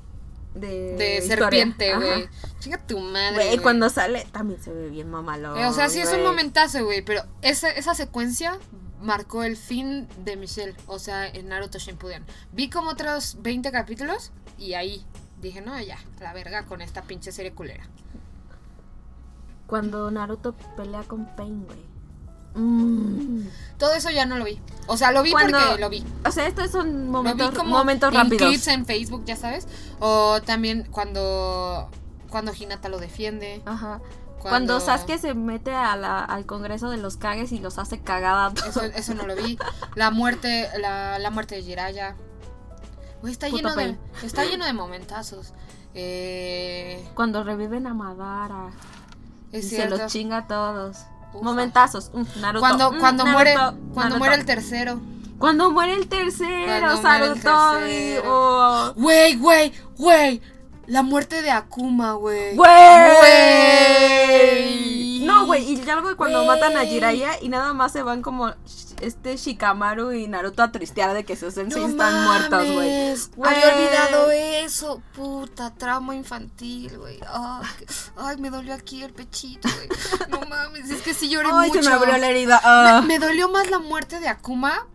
[0.54, 2.28] De, De serpiente, güey.
[2.60, 3.46] Chinga tu madre.
[3.46, 5.58] Güey, cuando sale también se ve bien mamalón.
[5.58, 7.02] Eh, o sea, sí es un momentazo, güey.
[7.02, 8.56] Pero esa, esa secuencia
[9.00, 10.74] marcó el fin de Michelle.
[10.86, 12.24] O sea, en Naruto Shippuden.
[12.52, 15.04] Vi como otros 20 capítulos y ahí
[15.40, 17.84] dije, no, ya, la verga con esta pinche serie culera.
[19.66, 21.78] Cuando Naruto pelea con Pain, güey.
[22.56, 23.48] Mm.
[23.78, 24.60] Todo eso ya no lo vi.
[24.86, 26.04] O sea, lo vi Cuando- porque lo vi.
[26.24, 28.48] O sea, estos son Lo momentos, vi como momentos en rápidos.
[28.48, 29.66] clips en Facebook, ya sabes.
[29.98, 31.90] O también cuando
[32.30, 33.62] cuando Hinata lo defiende.
[33.64, 34.00] Ajá.
[34.50, 34.80] Cuando...
[34.80, 38.52] Sasuke se mete a la- al Congreso de los Kages y los hace cagada.
[38.68, 39.58] Eso, eso no lo vi.
[39.94, 42.16] La muerte, la, la muerte de Jiraiya.
[43.20, 45.52] Güey, está Puto lleno de, está lleno de momentazos.
[45.94, 48.70] Eh, Cuando reviven a Madara.
[49.52, 50.98] es y se los chinga a todos.
[51.40, 52.10] Momentazos.
[52.40, 52.60] Naruto.
[52.60, 54.18] Cuando, Mm, cuando Naruto, muere, cuando Naruto.
[54.18, 55.00] muere el tercero.
[55.38, 57.80] Cuando muere el tercero, Cuando muere el Sarutobi.
[57.90, 58.22] tercero.
[58.26, 58.92] oh.
[58.96, 60.40] Güey, güey, güey.
[60.86, 62.54] La muerte de Akuma, güey.
[64.34, 65.20] ¡Güey!
[65.24, 66.48] No, güey, y ya luego cuando Güey.
[66.60, 68.52] matan a Jiraiya y nada más se van como
[69.00, 72.88] este Shikamaru y Naruto a tristear de que sus sensei están muertos, güey.
[72.88, 73.30] mames.
[73.42, 75.02] Había olvidado eso.
[75.14, 77.18] Puta, trauma infantil, güey.
[77.26, 79.88] Ay, que- ay, me dolió aquí el pechito, güey.
[80.28, 81.82] No mames, es que sí lloré Ay, mucho.
[81.82, 82.60] se me abrió la herida.
[82.62, 83.00] ah.
[83.02, 84.86] Me, me dolió más la muerte de Akuma.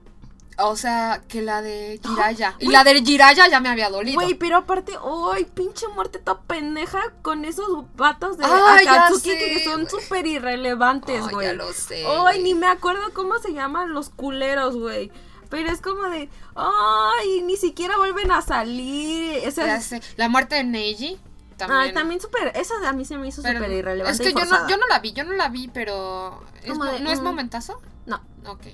[0.61, 2.55] O sea, que la de Jiraiya.
[2.59, 4.15] Y la de Jiraiya ya me había dolido.
[4.19, 4.93] Güey, pero aparte,
[5.33, 10.25] ¡ay, pinche muerte toda pendeja con esos vatos de ya Akatsuki sé, que son súper
[10.27, 11.47] irrelevantes, güey!
[11.47, 12.05] ya lo sé.
[12.05, 15.11] Ay, ni me acuerdo cómo se llaman los culeros, güey.
[15.49, 19.39] Pero es como de, ay, ni siquiera vuelven a salir.
[19.43, 20.01] Esa Ya es- sé.
[20.15, 21.19] La muerte de Neji.
[21.59, 21.79] También.
[21.81, 24.11] Ay, también súper, esa a mí se me hizo súper irrelevante.
[24.11, 26.41] Es que y yo no, yo no la vi, yo no la vi, pero.
[26.63, 27.23] ¿es Como mo- de, ¿No es mm.
[27.23, 27.81] momentazo?
[28.05, 28.65] No, Ok.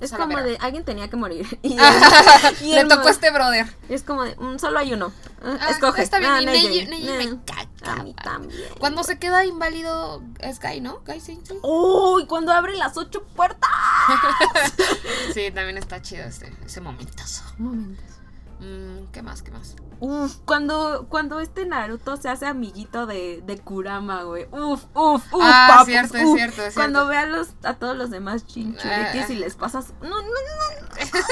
[0.00, 1.58] es como de, alguien tenía que morir.
[1.62, 1.76] Y,
[2.60, 3.66] y Le tocó este brother.
[3.88, 5.12] Es como de, solo hay uno.
[5.42, 6.02] Ah, Ah, Escoge.
[6.02, 6.86] Está bien, Ah, y Neji.
[6.86, 7.40] Me Mm.
[7.44, 7.64] caga.
[7.86, 8.62] A mí también.
[8.78, 11.00] Cuando se queda inválido es Guy, ¿no?
[11.06, 11.58] Guy Sensei.
[11.62, 13.70] Uy, cuando abre las ocho puertas.
[15.34, 17.42] Sí, también está chido ese, ese momentazo.
[17.58, 18.04] Momentos.
[18.64, 19.42] Mm, ¿Qué más?
[19.42, 19.76] ¿Qué más?
[20.00, 24.46] Uf, cuando, cuando este Naruto se hace amiguito de, de Kurama, güey.
[24.50, 26.36] Uf, uf, uf, Ah, papus, cierto, es uf.
[26.36, 27.08] cierto, es Cuando cierto.
[27.10, 29.32] ve a, los, a todos los demás chinchurriquis Ah.
[29.32, 29.92] y les pasas.
[30.02, 30.98] No, no, no.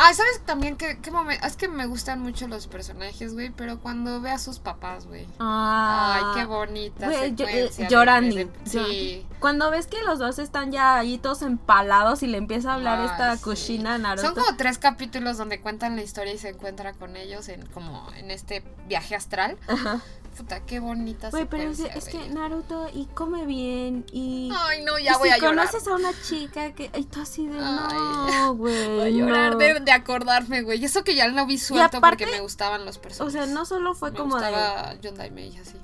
[0.00, 1.44] Ah, ¿sabes también qué, qué momento?
[1.44, 5.26] Es que me gustan mucho los personajes, güey, pero cuando ve a sus papás, güey.
[5.40, 7.88] Ah, Ay, qué bonita güey, eh, secuencia.
[7.88, 8.36] llorando.
[8.36, 9.26] de- Sí.
[9.40, 13.00] Cuando ves que los dos están ya ahí todos empalados y le empieza a hablar
[13.00, 13.42] Ay, esta sí.
[13.42, 14.26] Kushina a Naruto.
[14.28, 18.06] Son como tres capítulos donde cuentan la historia y se encuentra con ellos en como
[18.16, 19.56] en este viaje astral.
[19.66, 20.00] Ajá.
[20.36, 22.28] Puta, qué bonita Güey, pero es, que.
[22.28, 24.52] Naruto y come bien y...
[24.56, 25.66] Ay, no, y ya voy si a llorar.
[25.66, 26.92] conoces a una chica que...
[26.96, 27.58] Y tú así de...
[27.58, 27.96] Ay.
[27.98, 28.86] No, güey.
[28.96, 29.58] Voy a llorar no".
[29.58, 30.80] de, de acordarme, güey.
[30.80, 33.32] Y eso que ya lo vi suelto aparte, porque me gustaban los O personajes.
[33.32, 34.46] sea, no solo fue me como de...
[34.48, 35.76] gustaba John Daimei y así.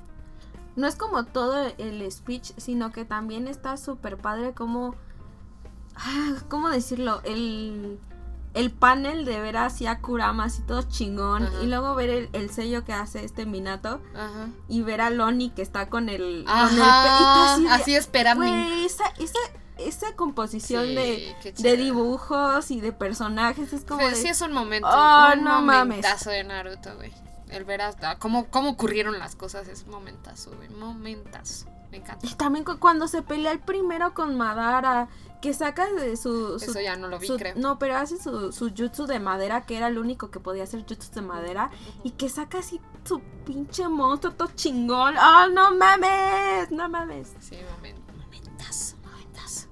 [0.76, 4.94] No es como todo el speech, sino que también está súper padre como...
[5.96, 7.22] ah, ¿Cómo decirlo?
[7.24, 7.98] El,
[8.54, 11.62] el panel de ver así a Kurama así todo chingón Ajá.
[11.62, 14.48] y luego ver el, el sello que hace este Minato Ajá.
[14.68, 16.44] y ver a Lonnie que está con el...
[16.44, 17.52] con Ajá.
[17.54, 18.44] así de, Así esperando.
[18.46, 19.38] Güey, esa, esa,
[19.78, 24.52] esa composición Sí, de, de dibujos y de personajes es como de- sí es un
[24.52, 25.96] momento, Oh, un no mames.
[25.98, 27.12] momentazo de Naruto, güey.
[27.50, 30.68] El ver hasta cómo, cómo ocurrieron las cosas es un momentazo, güey.
[30.70, 31.66] Momentazo.
[31.90, 32.26] Me encanta.
[32.26, 35.08] Y también cu- cuando se pelea el primero con Madara,
[35.44, 36.58] que saca de su...
[36.58, 37.54] su- Eso ya no lo vi, su- creo.
[37.56, 40.86] no, pero hace su, su jutsu de madera, que era el único que podía hacer
[40.88, 41.70] jutsu de madera,
[42.02, 45.14] y que saca así su pinche monstruo todo chingón.
[45.18, 46.70] ¡Oh, no mames!
[46.70, 47.34] ¡No mames!
[47.40, 47.56] Sí.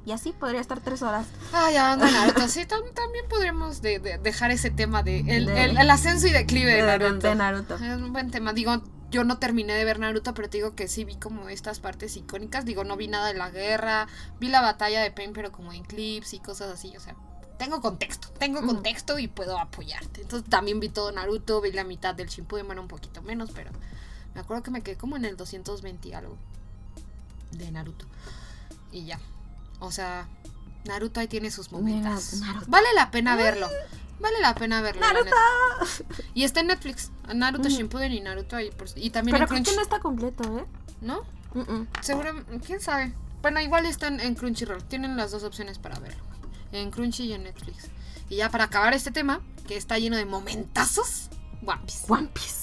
[0.04, 1.26] Y así podría estar tres horas.
[1.52, 5.64] Ay, de Naruto, sí, tam- también podríamos de- de- dejar ese tema de el, De-
[5.64, 7.28] el- el ascenso y declive de de- Naruto.
[7.28, 7.74] de Naruto.
[7.76, 8.52] Es un buen tema.
[8.52, 11.78] Digo, yo no terminé de ver Naruto, pero te digo que sí vi como estas
[11.78, 12.64] partes icónicas.
[12.64, 14.08] Digo, no vi nada de la guerra,
[14.40, 16.96] vi la batalla de Pain, pero como en clips y cosas así.
[16.96, 17.14] O sea,
[17.58, 20.22] tengo contexto, tengo contexto y puedo apoyarte.
[20.22, 23.70] Entonces también vi todo Naruto, vi la mitad del Shippuden, bueno, un poquito menos, pero
[24.34, 26.36] me acuerdo que me quedé como en el 220 y algo
[27.52, 28.06] de Naruto.
[28.90, 29.20] Y ya.
[29.82, 30.28] O sea,
[30.84, 32.34] Naruto ahí tiene sus momentos.
[32.34, 32.66] Naruto.
[32.68, 33.68] Vale la pena verlo.
[34.20, 35.00] Vale la pena verlo.
[35.00, 35.30] ¡Naruto!
[36.34, 37.10] Y está en Netflix.
[37.34, 37.76] Naruto Ujú.
[37.76, 38.70] Shippuden y Naruto ahí.
[38.70, 40.64] por- y también Pero en creo que no está completo, ¿eh?
[41.00, 41.22] ¿No?
[41.54, 41.88] Mm, mm.
[42.00, 42.32] Seguro,
[42.64, 43.12] quién sabe.
[43.42, 44.84] Bueno, igual están en Crunchyroll.
[44.84, 46.22] Tienen las dos opciones para verlo.
[46.70, 47.88] En Crunchy y en Netflix.
[48.30, 51.28] Y ya para acabar este tema, que está lleno de momentazos,
[51.66, 52.04] One Piece.
[52.08, 52.61] One Piece.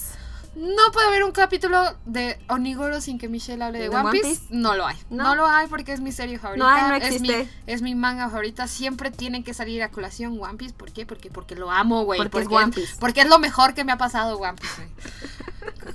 [0.56, 4.28] No puede haber un capítulo de Onigoro sin que Michelle hable de, ¿De One, Piece?
[4.28, 4.42] Piece?
[4.50, 4.96] No lo hay.
[5.08, 5.24] No.
[5.24, 5.34] No.
[5.36, 6.64] lo hay porque es mi serie favorita.
[6.64, 7.58] No hay, no es, mi, existe.
[7.66, 8.66] es mi manga favorita.
[8.66, 10.74] Siempre tiene que salir a colación One Piece.
[10.74, 11.06] ¿Por qué?
[11.06, 12.18] Porque, porque lo amo, güey.
[12.18, 12.96] Porque es One Piece.
[12.98, 14.90] porque es lo mejor que me ha pasado One Piece, güey.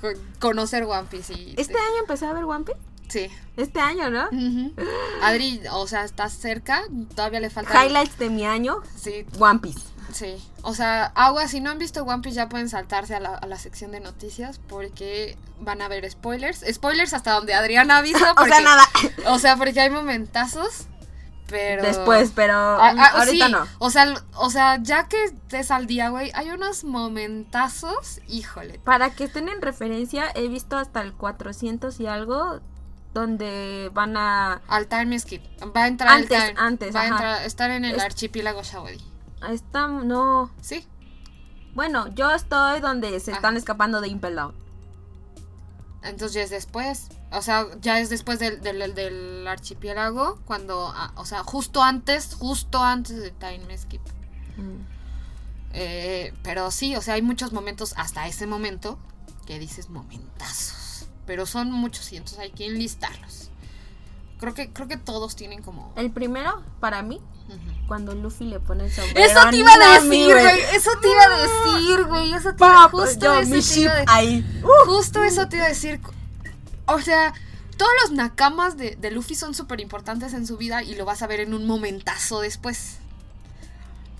[0.16, 1.54] Co- Conocer One Piece y...
[1.58, 2.80] Este año empecé a ver One Piece.
[3.08, 3.28] Sí.
[3.56, 4.28] Este año, ¿no?
[5.22, 6.82] Adri, o sea, está cerca.
[7.14, 7.84] Todavía le falta...
[7.84, 9.80] Highlights de mi año, Sí, One Piece.
[10.12, 13.34] Sí, o sea, agua, si no han visto One Piece ya pueden saltarse a la,
[13.34, 16.64] a la sección de noticias porque van a ver spoilers.
[16.72, 18.24] Spoilers hasta donde Adriana ha visto.
[18.30, 18.82] O porque- sea, nada.
[19.26, 20.86] O sea, porque hay momentazos,
[21.48, 21.82] pero...
[21.82, 23.66] Después, pero Ah, ah, ahorita sí, no.
[23.78, 28.78] O sea, o sea, ya que estés al día, güey, hay unos momentazos, híjole.
[28.80, 32.60] Para que estén en referencia, he visto hasta el 400 y algo
[33.14, 35.42] donde van a Al time skip.
[35.74, 36.60] Va a entrar Antes, el time.
[36.60, 39.00] antes, Va a entrar, estar en el Es- archipiélago Shawadi.
[39.50, 40.86] Está no, Sí.
[41.74, 44.54] bueno, yo estoy donde se están escapando de Impel Down.
[46.02, 47.08] Entonces ya es después.
[47.32, 50.38] O sea, ya es después del, del, del archipiélago.
[50.44, 50.92] Cuando.
[50.94, 52.34] ah, o sea, justo antes.
[52.34, 54.02] Justo antes de Time Skip.
[54.56, 54.80] Mm.
[55.72, 58.98] Eh, pero sí, o sea, hay muchos momentos hasta ese momento.
[59.46, 61.08] Que dices momentazos.
[61.26, 63.50] Pero son muchos y entonces hay que enlistarlos.
[64.38, 65.92] Creo que, creo que todos tienen como.
[65.96, 67.20] El primero para mí.
[67.86, 69.20] Cuando Luffy le pone el sombrero.
[69.30, 70.60] Eso te iba a decir, güey.
[70.74, 72.32] Eso te iba a decir, güey.
[72.32, 74.08] Eso te iba Pa, justo yo, eso mi te ship iba a decir.
[74.10, 74.62] ahí.
[74.64, 76.00] Uh, Justo eso te iba a decir.
[76.86, 77.32] O sea,
[77.76, 81.22] todos los nakamas de, de Luffy son súper importantes en su vida y lo vas
[81.22, 82.98] a ver en un momentazo después.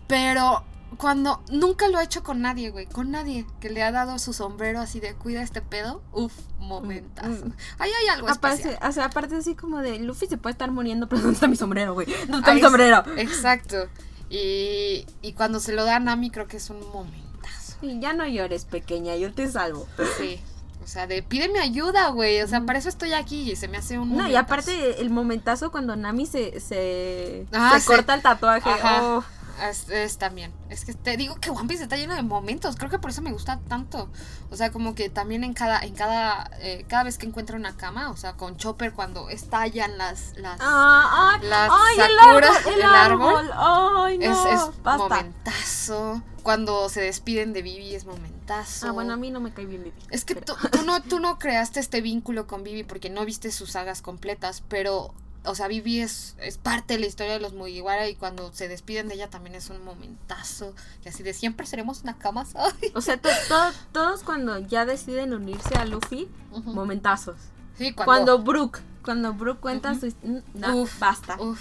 [0.07, 0.65] Pero
[0.99, 4.33] cuando nunca lo ha hecho con nadie, güey, con nadie que le ha dado su
[4.33, 7.29] sombrero así de cuida este pedo, uf, momentazo.
[7.45, 7.55] Mm, mm.
[7.79, 8.89] Ahí hay algo aparte, especial.
[8.89, 11.57] o sea, aparte así como de Luffy se puede estar muriendo, pero ¿dónde está mi
[11.57, 12.07] sombrero, güey?
[12.29, 13.05] ¿Dónde está Ahí mi es- sombrero?
[13.17, 13.89] Exacto.
[14.31, 17.77] Y, y cuando se lo da a Nami creo que es un momentazo.
[17.81, 19.87] Sí, ya no llores, pequeña, yo te salvo.
[20.19, 20.41] Sí.
[20.83, 22.41] O sea, de pídeme ayuda, güey.
[22.43, 25.11] O sea, para eso estoy aquí y se me hace un No, y aparte el
[25.11, 27.87] momentazo cuando Nami se, se, Ah, se sí.
[27.87, 28.71] corta el tatuaje.
[28.71, 29.03] Ajá.
[29.03, 29.25] oh.
[29.63, 30.53] Es, es también.
[30.69, 32.77] Es que te digo que One Piece está lleno de momentos.
[32.77, 34.11] Creo que por eso me gusta tanto.
[34.51, 37.77] O sea, como que también en cada, en cada, eh, cada vez que encuentra una
[37.77, 42.57] cama, o sea, con Chopper cuando estallan las, las, Ah, ay, Las ay, el sakuras,
[42.57, 43.51] árbol, el, el árbol.
[43.55, 44.99] Ay, es, no, es basta.
[45.09, 46.23] momentazo.
[46.43, 48.87] Cuando se despiden de Vivi es momentazo.
[48.89, 49.97] Ah, bueno, a mí no me cae bien Vivi.
[50.11, 53.25] Es que pero- tú, tú no, tú no creaste este vínculo con Vivi porque no
[53.25, 55.13] viste sus sagas completas, pero,
[55.47, 58.69] o sea, Vivi es, es parte de la historia de los Mugiwara y cuando se
[58.69, 60.75] despiden de ella también es un momentazo.
[61.05, 62.51] Y así de siempre seremos nakamas.
[62.57, 62.91] Ay.
[62.95, 66.29] O sea, to- to- todos cuando ya deciden unirse a Luffy,
[66.65, 67.37] momentazos.
[67.79, 68.05] Sí, Cuando,
[68.37, 70.11] cuando, Brooke, cuando Brooke cuenta Ujú.
[70.11, 70.43] su...
[70.55, 71.37] No, Uf, basta.
[71.41, 71.61] uf.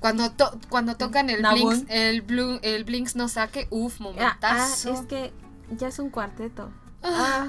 [0.00, 1.70] Cuando, to- cuando tocan el Nabun.
[1.70, 4.92] Blinks, el, blue, el Blinks no saque, uff, Ah, ah, momentazo.
[4.94, 5.32] es que
[5.76, 6.70] ya es un cuarteto.
[7.02, 7.48] Ah,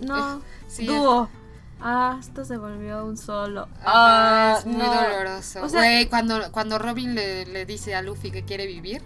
[0.00, 0.42] no.
[0.68, 1.28] sí, Dúo.
[1.82, 3.68] Ah, esto se volvió un solo.
[3.84, 4.92] Ah, Ah, es muy no.
[4.94, 5.62] doloroso.
[5.62, 9.02] O sea- Güey, cuando, cuando Robin le, le dice a Luffy que quiere vivir.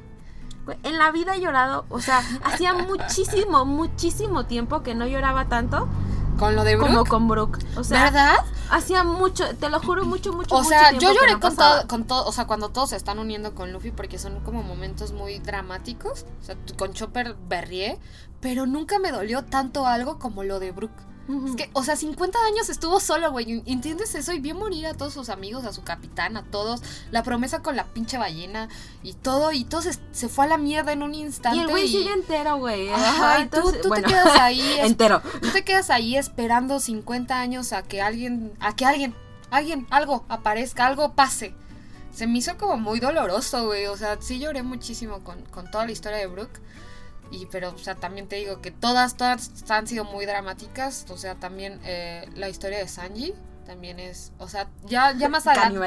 [0.82, 5.86] En la vida he llorado, o sea, hacía muchísimo, muchísimo tiempo que no lloraba tanto
[6.38, 6.90] Con lo de Brooke.
[6.90, 7.58] como con Brooke.
[7.76, 8.36] O sea, ¿Verdad?
[8.70, 11.54] hacía mucho, te lo juro, mucho, mucho, O mucho sea, tiempo yo lloré no con
[11.54, 14.62] todo, con todo, o sea, cuando todos se están uniendo con Luffy porque son como
[14.62, 16.24] momentos muy dramáticos.
[16.40, 17.98] O sea, con Chopper berrié,
[18.40, 21.02] pero nunca me dolió tanto algo como lo de Brooke.
[21.46, 23.62] Es que, o sea, 50 años estuvo solo, güey.
[23.64, 24.32] ¿Entiendes eso?
[24.32, 26.82] Y vio morir a todos sus amigos, a su capitán, a todos.
[27.10, 28.68] La promesa con la pinche ballena
[29.02, 29.52] y todo.
[29.52, 31.56] Y todo se, se fue a la mierda en un instante.
[31.58, 32.90] Y el güey sigue entero, güey.
[32.90, 34.60] Ajá, y tú, tú te quedas ahí.
[34.80, 35.22] entero.
[35.40, 39.14] Tú te quedas ahí esperando 50 años a que alguien, a que alguien,
[39.50, 41.54] alguien, algo aparezca, algo pase.
[42.12, 43.86] Se me hizo como muy doloroso, güey.
[43.86, 46.60] O sea, sí lloré muchísimo con, con toda la historia de Brooke.
[47.30, 51.06] Y, pero, o sea, también te digo que todas, todas han sido muy dramáticas.
[51.10, 53.34] O sea, también eh, la historia de Sanji
[53.66, 55.78] también es, o sea, ya, ya más adelante,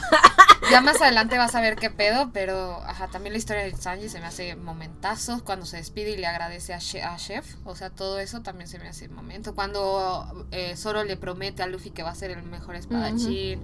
[0.70, 4.08] ya más adelante vas a ver qué pedo, pero, ajá, también la historia de Sanji
[4.08, 7.56] se me hace momentazo cuando se despide y le agradece a, She- a Chef.
[7.66, 9.54] O sea, todo eso también se me hace momento.
[9.54, 13.62] Cuando eh, Zoro le promete a Luffy que va a ser el mejor espadachín.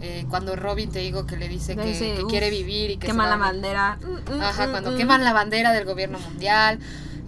[0.00, 2.96] Eh, cuando Robin te digo que le dice que, dice, que "Uf, quiere vivir y
[2.96, 3.98] que se Quema va la a- bandera.
[4.00, 4.96] Mm, mm, Ajá, mm, cuando mm.
[4.96, 6.78] queman la bandera del gobierno mundial,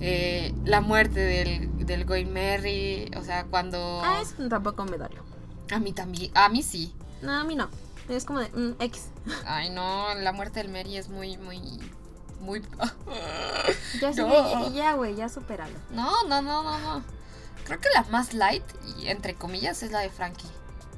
[0.01, 4.01] eh, la muerte del, del Going Merry, o sea, cuando...
[4.05, 5.23] Ah, eso tampoco me dolió.
[5.71, 6.95] A mí también, a mí sí.
[7.23, 7.69] No, a mí no.
[8.09, 9.09] Es como de mm, X.
[9.47, 11.61] Ay, no, la muerte del Merry es muy, muy,
[12.41, 12.63] muy...
[14.01, 14.69] Ya, No.
[14.69, 15.77] ya- ya, güey, ya supéralo.
[15.93, 17.05] No, no, no, no, no.
[17.65, 18.65] Creo que la más light,
[18.99, 20.49] y entre comillas, es la de Frankie.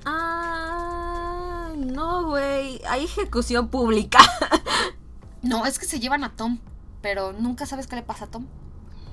[0.06, 2.80] Ah, no, güey.
[2.88, 4.18] Hay ejecución pública.
[5.44, 6.58] No, es que se llevan a Tom,
[7.02, 8.46] pero nunca sabes qué le pasa a Tom.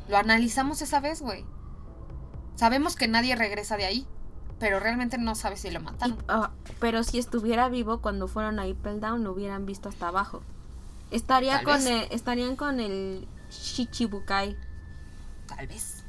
[0.08, 1.46] Lo analizamos esa vez, güey.
[2.56, 4.08] Sabemos que nadie regresa de ahí,
[4.58, 6.24] pero realmente no sabes si lo mataron.
[6.30, 10.42] Ah, pero si estuviera vivo cuando fueron a Down, lo hubieran visto hasta abajo.
[11.12, 14.56] Estaría con el, estarían con el Shichibukai.
[15.48, 16.06] Tal vez.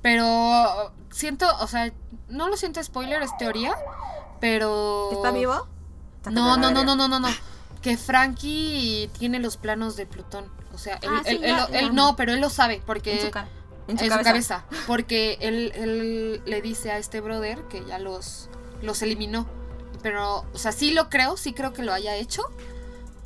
[0.00, 1.92] Pero siento, o sea,
[2.30, 3.76] no lo siento spoiler, es teoría,
[4.40, 5.10] pero...
[5.12, 5.68] ¿Está vivo?
[6.30, 7.28] No, no, no, no, no, no, no.
[7.82, 10.44] Que Frankie tiene los planos de Plutón.
[10.74, 13.38] O sea, él, Ah, sí, él- ya, no, pero él lo sabe porque En su.
[13.88, 14.64] En en su su, cabeza.
[14.86, 18.48] Porque él, él le dice a este brother que ya los,
[18.82, 19.46] los eliminó.
[20.02, 22.42] Pero, o sea, sí lo creo, sí creo que lo haya hecho.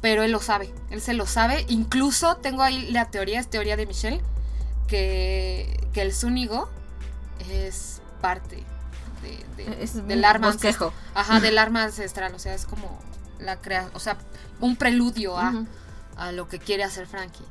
[0.00, 1.64] Pero él lo sabe, él se lo sabe.
[1.68, 4.20] Incluso tengo ahí la teoría, es teoría de Michelle,
[4.86, 6.68] que, que el Zúñigo
[7.50, 8.64] es parte
[9.24, 10.92] de- de- Es del arma bosquejo.
[11.14, 12.98] Ajá, del arma ancestral, o sea, es como
[13.40, 14.16] la crea, o sea,
[14.60, 15.64] un preludio a,
[16.16, 17.44] a lo que quiere hacer Frankie.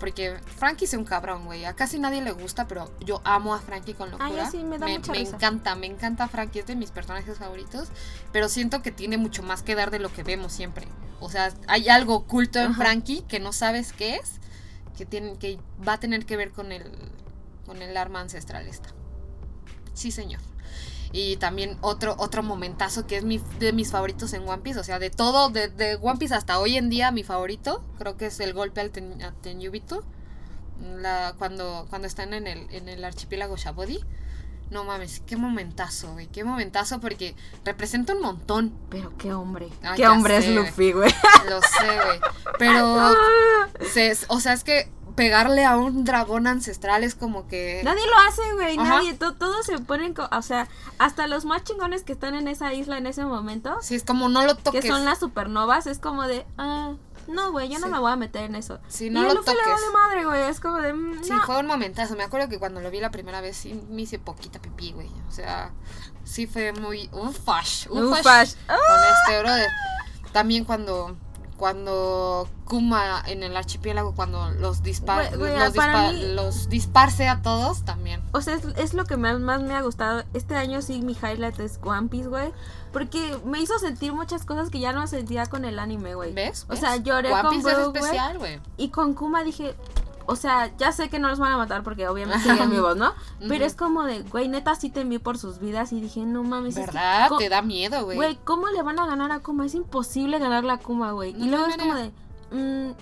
[0.00, 1.64] Porque Frankie es un cabrón, güey.
[1.64, 4.44] A casi nadie le gusta, pero yo amo a Frankie con locura.
[4.44, 5.34] Ay, sí, me da mucha me risa.
[5.34, 7.88] encanta, me encanta Frankie, es de mis personajes favoritos.
[8.32, 10.86] Pero siento que tiene mucho más que dar de lo que vemos siempre.
[11.18, 12.76] O sea, hay algo oculto en Ajá.
[12.84, 14.34] Frankie que no sabes qué es,
[14.96, 16.84] que, tiene, que va a tener que ver con el,
[17.66, 18.90] con el arma ancestral esta.
[19.94, 20.40] Sí, señor.
[21.12, 24.78] Y también otro, otro momentazo que es mi, de mis favoritos en One Piece.
[24.78, 28.16] O sea, de todo, de, de One Piece hasta hoy en día, mi favorito, creo
[28.16, 30.04] que es el golpe al ten, Tenyubito.
[30.82, 34.00] La, cuando, cuando están en el, en el archipiélago Shabodi.
[34.70, 36.26] No mames, qué momentazo, güey.
[36.26, 38.74] Qué momentazo porque representa un montón.
[38.90, 39.70] Pero qué hombre.
[39.82, 41.10] Ah, qué hombre sé, es Luffy, güey.
[41.48, 42.20] Lo sé, güey.
[42.58, 43.14] Pero,
[43.92, 47.82] se- o sea, es que pegarle a un dragón ancestral es como que...
[47.84, 48.76] Nadie lo hace, güey.
[48.78, 49.12] Nadie.
[49.14, 50.14] To- todos se ponen.
[50.14, 50.68] co- o sea,
[50.98, 54.28] hasta los más chingones que están en esa isla en ese momento, Sí, es como
[54.30, 54.80] no lo toques.
[54.82, 56.46] que son las supernovas, es como de.
[56.56, 56.92] Ah,
[57.26, 57.92] no, güey, yo no Sí.
[57.92, 58.78] me voy a meter en eso.
[58.88, 59.72] Sí, y no a lo Luffy le toques.
[59.72, 60.42] vale madre, güey.
[60.50, 60.94] Es como de.
[60.94, 62.16] mm, Sí, fue un momentazo.
[62.16, 65.10] Me acuerdo que cuando lo vi la primera vez sí me hice poquita pipí, güey.
[65.28, 65.72] O sea,
[66.24, 68.52] sí fue muy ufash, ufash, Ufash.
[68.66, 69.68] con este brother.
[70.32, 71.16] También cuando
[71.58, 77.28] cuando Kuma en el archipiélago cuando los dispara Güey, güey, los, dispa- mí- los disparce
[77.28, 78.22] a todos también.
[78.32, 80.22] O sea, es, es lo que más, más me ha gustado.
[80.34, 82.52] Este año sí mi highlight es One Piece, güey.
[82.92, 86.32] Porque me hizo sentir muchas cosas que ya no sentía con el anime, güey.
[86.32, 86.64] ¿Ves?
[86.70, 88.02] O sea, lloré One con Piece es Brook, güey.
[88.04, 88.60] especial, güey.
[88.78, 89.74] Y con Kuma dije,
[90.30, 93.14] o sea, ya sé que no los van a matar porque obviamente siguen vivos, ¿no?
[93.48, 96.76] Pero es como de, güey, neta sí temí por sus vidas y dije, no mames,
[96.76, 97.30] es que, ¿Verdad?
[97.38, 98.16] Te da miedo, güey.
[98.18, 99.64] güey, ¿cómo le van a ganar a Kuma?
[99.64, 101.32] Es imposible ganarle a Kuma, güey.
[101.32, 102.12] No y luego es como de,
[102.50, 102.94] mm,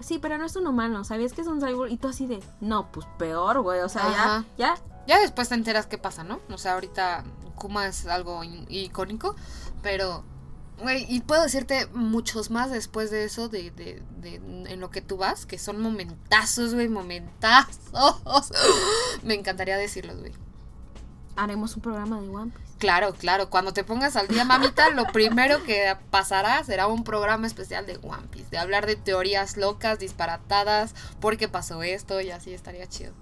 [0.00, 1.90] sí, pero no es un humano, ¿sabías que es un cyborg?
[1.90, 4.44] Y tú así de, no, pues peor, güey, o sea, Ajá.
[4.58, 6.40] ya, ya, Ya después te enteras qué pasa, ¿no?
[6.52, 7.24] O sea, ahorita
[7.54, 9.36] Kuma es algo icónico,
[9.82, 10.22] pero,
[10.80, 14.34] güey, y puedo decirte muchos más después de eso, de, de, de-
[14.72, 18.50] en lo que tú vas, que son momentazos, güey, momentazos.
[19.22, 20.32] Me encantaría decirlos, güey.
[21.36, 22.64] haremos un programa de One Piece.
[22.78, 27.46] Claro, claro, cuando te pongas al día, mamita, lo primero que pasará será un programa
[27.46, 32.30] especial de One Piece, de hablar de teorías locas, disparatadas, por qué pasó esto y
[32.30, 33.12] así estaría chido.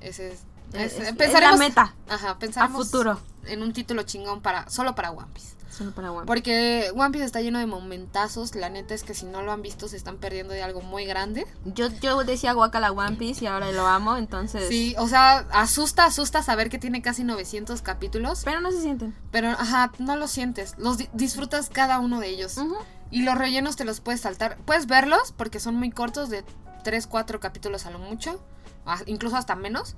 [0.00, 0.40] Ese es...
[0.74, 3.18] Es- es- es- es pensaremos- la meta Ajá, a pensamos futuro.
[3.46, 5.54] en un título chingón para solo para One Piece.
[5.70, 6.26] Solo para One Piece.
[6.26, 8.54] Porque One Piece está lleno de momentazos.
[8.54, 11.04] La neta es que si no lo han visto, se están perdiendo de algo muy
[11.04, 11.46] grande.
[11.64, 14.68] Yo, yo decía guacala One Piece y ahora lo amo, entonces.
[14.68, 18.42] Sí, o sea, asusta, asusta saber que tiene casi 900 capítulos.
[18.44, 19.14] Pero no se sienten.
[19.30, 20.74] Pero, ajá, no lo sientes.
[20.78, 22.56] Los di- disfrutas cada uno de ellos.
[22.56, 22.74] Ujú.
[23.10, 24.56] Y los rellenos te los puedes saltar.
[24.64, 26.44] Puedes verlos porque son muy cortos, de
[26.84, 28.42] 3, 4 capítulos a lo mucho.
[29.06, 29.96] Incluso hasta menos.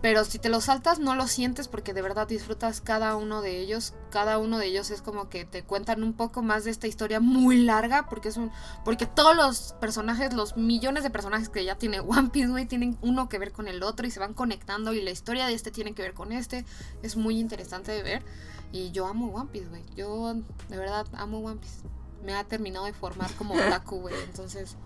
[0.00, 3.58] Pero si te los saltas no los sientes porque de verdad disfrutas cada uno de
[3.58, 3.94] ellos.
[4.10, 7.18] Cada uno de ellos es como que te cuentan un poco más de esta historia
[7.18, 8.06] muy larga.
[8.08, 8.52] Porque es un.
[8.84, 12.96] Porque todos los personajes, los millones de personajes que ya tiene One Piece, güey, tienen
[13.02, 14.92] uno que ver con el otro y se van conectando.
[14.92, 16.64] Y la historia de este tiene que ver con este.
[17.02, 18.24] Es muy interesante de ver.
[18.70, 19.84] Y yo amo One Piece, güey.
[19.96, 20.32] Yo
[20.68, 21.80] de verdad amo One Piece.
[22.22, 24.14] Me ha terminado de formar como otaku, güey.
[24.24, 24.76] Entonces,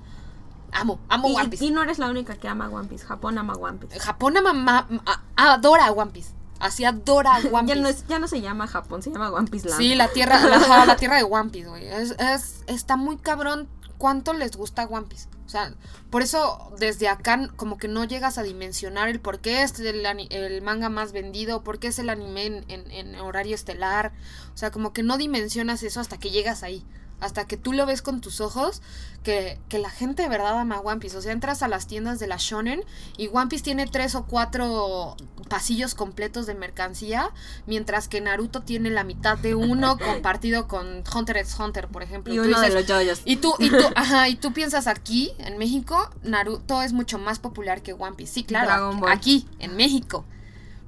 [0.73, 1.65] amo, amo Y, One Piece.
[1.65, 3.05] y no eres la única que ama One Piece.
[3.07, 3.99] Japón ama One Piece.
[4.01, 4.89] Japón ama, ma-
[5.37, 6.31] adora a One Piece.
[6.61, 7.81] Así adora a One ya, Piece.
[7.81, 9.81] no es- ya no se llama Japón, se llama One Piece Land.
[9.81, 10.39] Sí, la tierra,
[10.87, 11.87] la, tierra de One Piece, güey.
[11.87, 13.69] Es, es- está muy cabrón
[13.99, 15.29] cuánto les gusta One Piece.
[15.45, 15.75] O sea,
[16.09, 20.07] por eso desde acá como que no llegas a dimensionar el por qué es el,
[20.07, 24.13] el manga más vendido, por qué es el anime en, en- en horario estelar.
[24.55, 26.87] O sea, como que no dimensionas eso hasta que llegas ahí.
[27.23, 28.83] Hasta que tú lo ves con tus ojos,
[29.23, 31.17] que, que la gente de verdad ama One Piece.
[31.17, 32.85] O sea, entras a las tiendas de la Shonen
[33.17, 35.17] y One Piece tiene tres o cuatro
[35.49, 37.31] pasillos completos de mercancía,
[37.67, 42.33] mientras que Naruto tiene la mitad de uno compartido con Hunter x Hunter, por ejemplo.
[42.35, 43.23] Y Tú uno de dices- los yoyos.
[43.25, 47.39] y tú, y tú, ajá, y tú piensas aquí, en México, Naruto es mucho más
[47.39, 48.33] popular que One Piece.
[48.35, 50.25] Sí, claro, aquí, en México.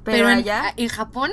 [0.03, 0.75] Pero, Pero, en, allá.
[0.77, 1.33] en Japón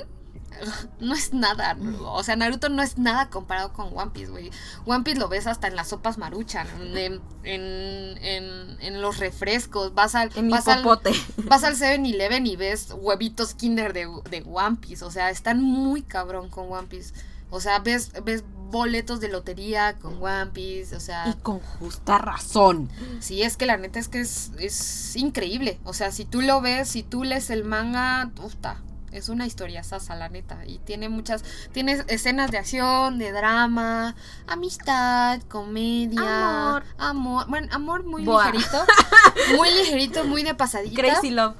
[0.99, 1.77] no es nada.
[2.01, 4.51] O sea, Naruto no es nada comparado con One Piece, güey.
[4.85, 9.93] One Piece lo ves hasta en las sopas maruchan, en, en, en- en los refrescos.
[9.93, 11.11] Vas al, En mi vas al, popote.
[11.45, 15.03] vas al 7-Eleven y ves huevitos Kinder de, de One Piece.
[15.05, 17.13] O sea, están muy cabrón con One Piece.
[17.49, 20.95] O sea, ves, ves boletos de lotería con One Piece.
[20.95, 22.89] O sea, Y con justa razón.
[23.19, 25.79] Sí, es que la neta es que es, es increíble.
[25.83, 28.77] O sea, si tú lo ves, si tú lees el manga, puta,
[29.11, 30.65] es una historia sasa, la neta.
[30.65, 34.15] Y tiene muchas, tiene escenas de acción, de drama,
[34.47, 36.83] amistad, comedia, Amor.
[36.97, 38.45] amor, bueno, amor muy Boa.
[38.51, 38.85] ligerito,
[39.57, 41.01] muy ligerito, muy de pasadita.
[41.01, 41.55] Crazy Love.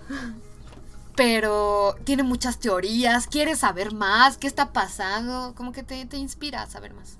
[1.15, 6.63] Pero tiene muchas teorías, quieres saber más, qué está pasando, como que te, te inspira
[6.63, 7.17] a saber más.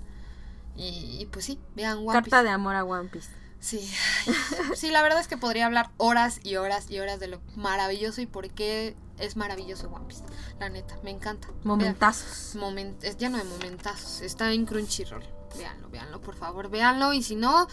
[0.74, 2.42] Y, y pues sí, vean One Carta Piece.
[2.44, 3.28] de amor a One Piece.
[3.60, 3.88] Sí,
[4.74, 8.20] sí, la verdad es que podría hablar horas y horas y horas de lo maravilloso
[8.20, 10.22] y por qué es maravilloso One Piece.
[10.60, 11.48] La neta, me encanta.
[11.64, 12.50] Momentazos.
[12.54, 14.20] Vean, momen- es lleno de momentazos.
[14.20, 15.24] Está en Crunchyroll.
[15.56, 17.12] Véanlo, véanlo, por favor, véanlo.
[17.12, 17.66] Y si no,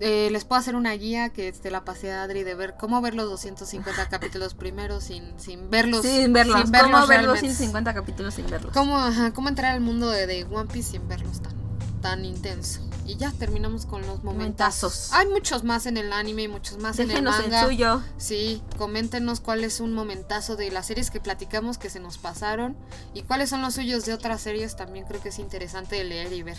[0.00, 3.00] eh, les puedo hacer una guía que te la pasé a Adri de ver cómo
[3.00, 6.02] ver los 250 capítulos primero sin, sin verlos.
[6.02, 6.62] Sin verlos.
[6.62, 7.40] sin ¿Cómo ver los realmente.
[7.40, 8.72] 150 capítulos sin verlos?
[8.72, 11.54] ¿Cómo, ajá, cómo entrar al mundo de, de One Piece sin verlos tan,
[12.00, 12.87] tan intenso.
[13.08, 15.08] Y ya terminamos con los momentazos.
[15.08, 15.12] Momentazos.
[15.12, 17.64] Hay muchos más en el anime y muchos más en el Déjenos el manga.
[17.64, 18.02] suyo.
[18.18, 22.76] Sí, coméntenos cuál es un momentazo de las series que platicamos que se nos pasaron
[23.14, 24.76] y cuáles son los suyos de otras series.
[24.76, 26.58] También creo que es interesante de leer y ver.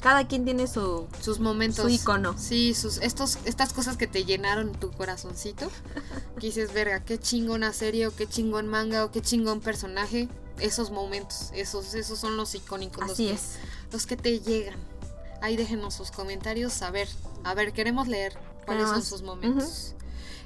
[0.00, 1.06] Cada quien tiene su.
[1.20, 1.84] sus momentos.
[1.84, 2.36] Su icono.
[2.38, 5.70] Sí, sus, estos, estas cosas que te llenaron tu corazoncito.
[6.38, 10.28] Que dices, verga, qué chingona serie o qué chingón manga o qué chingón personaje.
[10.58, 13.00] Esos momentos, esos, esos son los icónicos.
[13.02, 13.40] los Así que- es.
[13.92, 14.78] los que te llegan.
[15.44, 17.06] Ahí déjenos sus comentarios, a ver,
[17.44, 18.32] a ver, queremos leer
[18.64, 19.94] cuáles son sus momentos.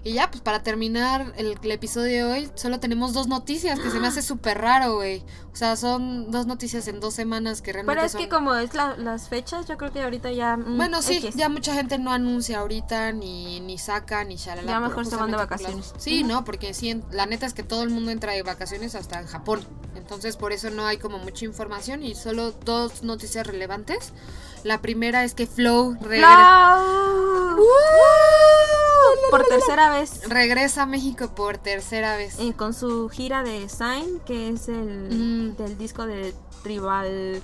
[0.04, 3.90] Y ya, pues para terminar el, el episodio de hoy, solo tenemos dos noticias que
[3.90, 5.24] se me hace súper raro, güey.
[5.52, 8.20] O sea, son dos noticias en dos semanas que realmente Pero es son...
[8.22, 10.56] que como es la- las fechas, yo creo que ahorita ya...
[10.56, 11.34] mm, Bueno, sí, X.
[11.36, 14.68] ya mucha gente no anuncia ahorita, ni, ni saca, ni shalala.
[14.68, 15.94] Ya mejor se van de las- vacaciones.
[15.98, 16.22] Sí.
[16.24, 16.44] ¿no?
[16.44, 19.26] Porque sí, en- la neta es que todo el mundo entra de vacaciones hasta en
[19.26, 19.64] Japón.
[19.96, 24.12] Entonces, por eso no hay como mucha información y solo dos noticias relevantes.
[24.64, 26.78] La primera es que Flow regresa,
[27.54, 27.64] ¡Flow!
[29.30, 30.22] Por tercera vez.
[30.28, 32.38] regresa a México por tercera vez.
[32.38, 35.56] eh, con su gira de Sign, que es el Mm.
[35.56, 37.42] del disco de Tribal.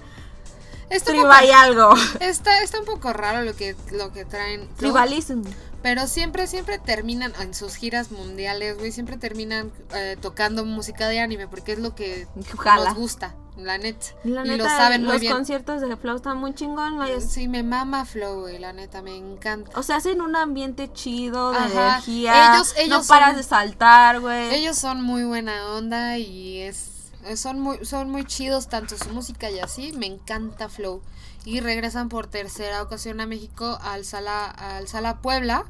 [0.90, 1.94] Está Tribal y poco, algo.
[2.20, 4.68] está, está un poco raro lo que, lo que traen.
[4.76, 5.42] Tribalism.
[5.82, 8.90] Pero siempre, siempre terminan en sus giras mundiales, güey.
[8.92, 12.26] Siempre terminan eh, tocando música de anime porque es lo que
[12.58, 12.90] Jala.
[12.90, 14.06] nos gusta, la neta.
[14.24, 15.32] La y lo saben muy los bien.
[15.32, 16.98] conciertos de Flow están muy chingón.
[17.20, 19.70] Sí, me mama Flow, güey, la neta, me encanta.
[19.78, 21.66] O sea, hacen un ambiente chido de Ajá.
[21.88, 22.54] energía.
[22.56, 24.54] Ellos- ellos no paras son- de saltar, güey.
[24.54, 26.90] Ellos son muy buena onda y es
[27.36, 31.00] son muy son muy chidos tanto su música y así, me encanta Flow.
[31.46, 35.64] Y regresan por tercera ocasión a México al Sala al Sala Puebla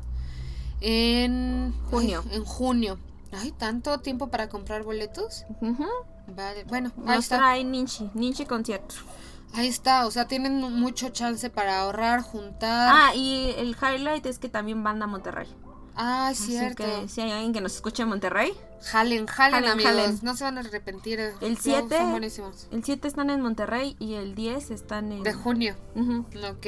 [0.81, 2.25] en Junio.
[2.31, 2.99] ay, en junio.
[3.33, 5.45] Ay, tanto tiempo para comprar boletos.
[6.29, 7.37] Vale, bueno, ahí Nos está.
[7.39, 8.11] trae Ninchi.
[8.15, 8.95] Ninchi concierto.
[9.53, 12.91] Ahí está, o sea, tienen mucho chance para ahorrar, juntar.
[12.93, 15.47] Ah, y el highlight es que también van a Monterrey.
[15.97, 16.83] Ah, es Así cierto.
[16.83, 18.53] que si hay alguien que nos escuche en Monterrey,
[18.83, 19.93] Jalen, jalen, Jalen, amigos.
[19.93, 20.19] jalen.
[20.23, 21.21] No se van a arrepentir.
[21.21, 21.33] eh.
[21.41, 22.67] El Son- 7 Son buenísimos.
[22.73, 25.23] el 7 están en Monterrey y el 10 están en...
[25.23, 25.77] De junio.
[25.95, 26.27] Ujú.
[26.51, 26.67] Ok,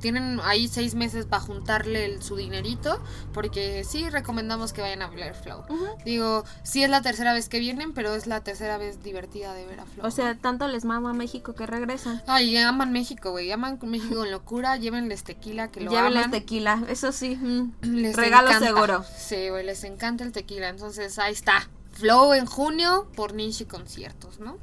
[0.00, 3.02] tienen ahí seis meses para juntarle el- su dinerito,
[3.32, 5.64] porque sí recomendamos que vayan a ver Flow.
[6.04, 9.66] Digo, sí es la tercera vez que vienen, pero es la tercera vez divertida de
[9.66, 10.06] ver a Flow.
[10.06, 12.22] O sea, tanto les mama a México que regresan.
[12.26, 16.30] Ay, aman México, güey, aman México con locura, llévenles tequila que lo Llévenles aman.
[16.30, 17.36] tequila, eso sí.
[17.36, 17.72] mm.
[17.82, 18.66] Les Regalo encanta.
[18.66, 19.04] seguro.
[19.16, 21.68] Sí, güey, les encanta el tequila, entonces ahí está.
[21.98, 24.58] Flow en junio por Nishi Conciertos, ¿no?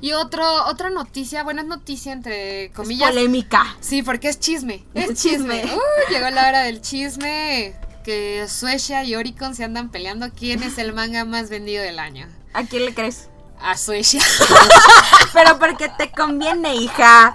[0.00, 3.08] Y otro, otra noticia, bueno, es noticia entre Es comillas.
[3.10, 3.76] polémica.
[3.80, 4.84] Sí, porque es chisme.
[4.94, 5.62] Es Es chisme.
[5.62, 5.74] chisme.
[5.76, 7.74] Uh, llegó la hora del chisme.
[8.04, 12.28] Que Suecia y Oricon se andan peleando quién es el manga más vendido del año.
[12.52, 13.28] ¿A quién le crees?
[13.60, 14.20] A Suecia.
[15.32, 17.34] Pero porque te conviene, hija.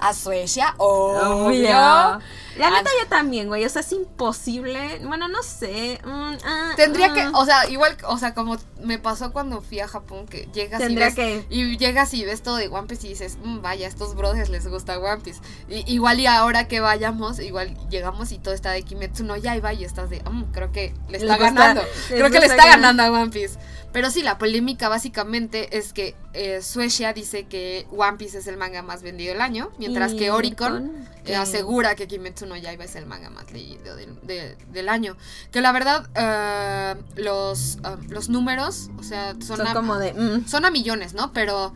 [0.00, 1.46] A Suecia, obvio.
[1.46, 2.20] Obvio.
[2.58, 3.64] La neta yo también, güey.
[3.64, 5.00] O sea, es imposible.
[5.04, 6.00] Bueno, no sé.
[6.04, 7.34] mm, ah, Tendría que, mm.
[7.34, 11.06] o sea, igual, o sea, como me pasó cuando fui a Japón, que llegas Tendría
[11.06, 13.86] y ves, que- y llegas y ves todo de One Piece y dices, "Mm, vaya,
[13.86, 15.40] a estos brothers les gusta One Piece.
[15.68, 19.72] Y- igual y ahora que vayamos, igual llegamos y todo está de Kimetsu no Yaiba
[19.72, 21.82] y estás de, "Mm, creo que le está ganando.
[22.08, 23.58] Creo que le está ganando a One Piece.
[23.96, 28.58] Pero sí, la polémica básicamente es que eh, Suecia dice que One Piece es el
[28.58, 30.92] manga más vendido del año, mientras que Oricon
[31.24, 35.16] eh, asegura que Kimetsu no Yaiba es el manga más leído del, de- del año.
[35.50, 40.12] Que la verdad, eh, los, eh, los números, o sea, son, Son a, como de.
[40.12, 40.46] mm.
[40.46, 41.32] son a millones, ¿no?
[41.32, 41.72] Pero,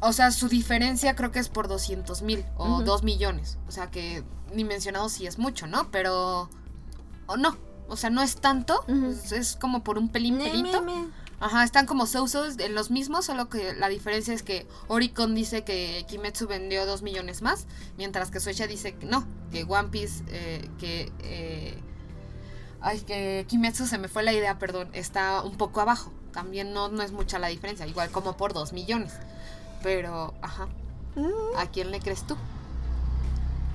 [0.00, 2.82] o sea, su diferencia creo que es por 200 mil o Ujú.
[2.82, 3.56] 2 millones.
[3.68, 5.92] O sea, que ni mencionado si es mucho, ¿no?
[5.92, 6.50] Pero,
[7.26, 7.56] o no.
[7.88, 10.82] O sea, no es tanto, es, es como por un pelín, Me, pelito.
[10.82, 11.25] me, me.
[11.38, 15.64] Ajá, están como so-sos en los mismos, solo que la diferencia es que Oricon dice
[15.64, 17.66] que Kimetsu vendió 2 millones más,
[17.98, 21.12] mientras que Suecia dice que no, que One Piece, eh, que...
[21.20, 21.78] eh,
[22.80, 26.10] ay, que Kimetsu se me fue la idea, perdón, está un poco abajo.
[26.32, 29.12] También no, no es mucha la diferencia, igual como por 2 millones.
[29.82, 30.68] Pero, ajá,
[31.16, 32.36] Mm, ¿a quién le crees tú?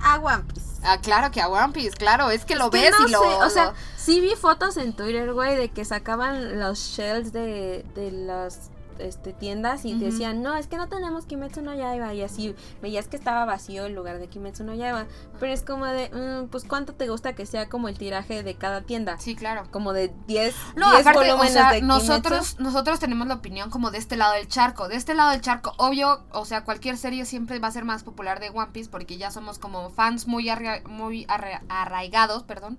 [0.02, 0.66] A One Piece.
[0.84, 3.20] Ah, claro que a One Piece, claro, es que lo Que ves no y lo...
[3.20, 7.32] sé, O sea, lo- sí vi fotos en Twitter, güey, de que sacaban los shells
[7.32, 10.04] de, de las este, tiendas y Ujú.
[10.04, 12.14] decían, no, es que no tenemos Kimetsu no Yaiba.
[12.14, 15.06] Y así veías que estaba vacío el lugar de Kimetsu no Yaiba.
[15.40, 18.54] Pero es como de, mm, pues, ¿cuánto te gusta que sea como el tiraje de
[18.54, 19.18] cada tienda?
[19.18, 19.64] Sí, claro.
[19.70, 21.86] Como de 10, No, 10 aparte, o sea, de Kimetsu.
[22.06, 24.88] nosotros, nosotros tenemos la opinión como de este lado del charco.
[24.88, 28.02] De este lado del charco, obvio, o sea, cualquier serie siempre va a ser más
[28.04, 32.78] popular de One Piece porque ya somos como fans muy, arra- muy arra- arraigados, perdón,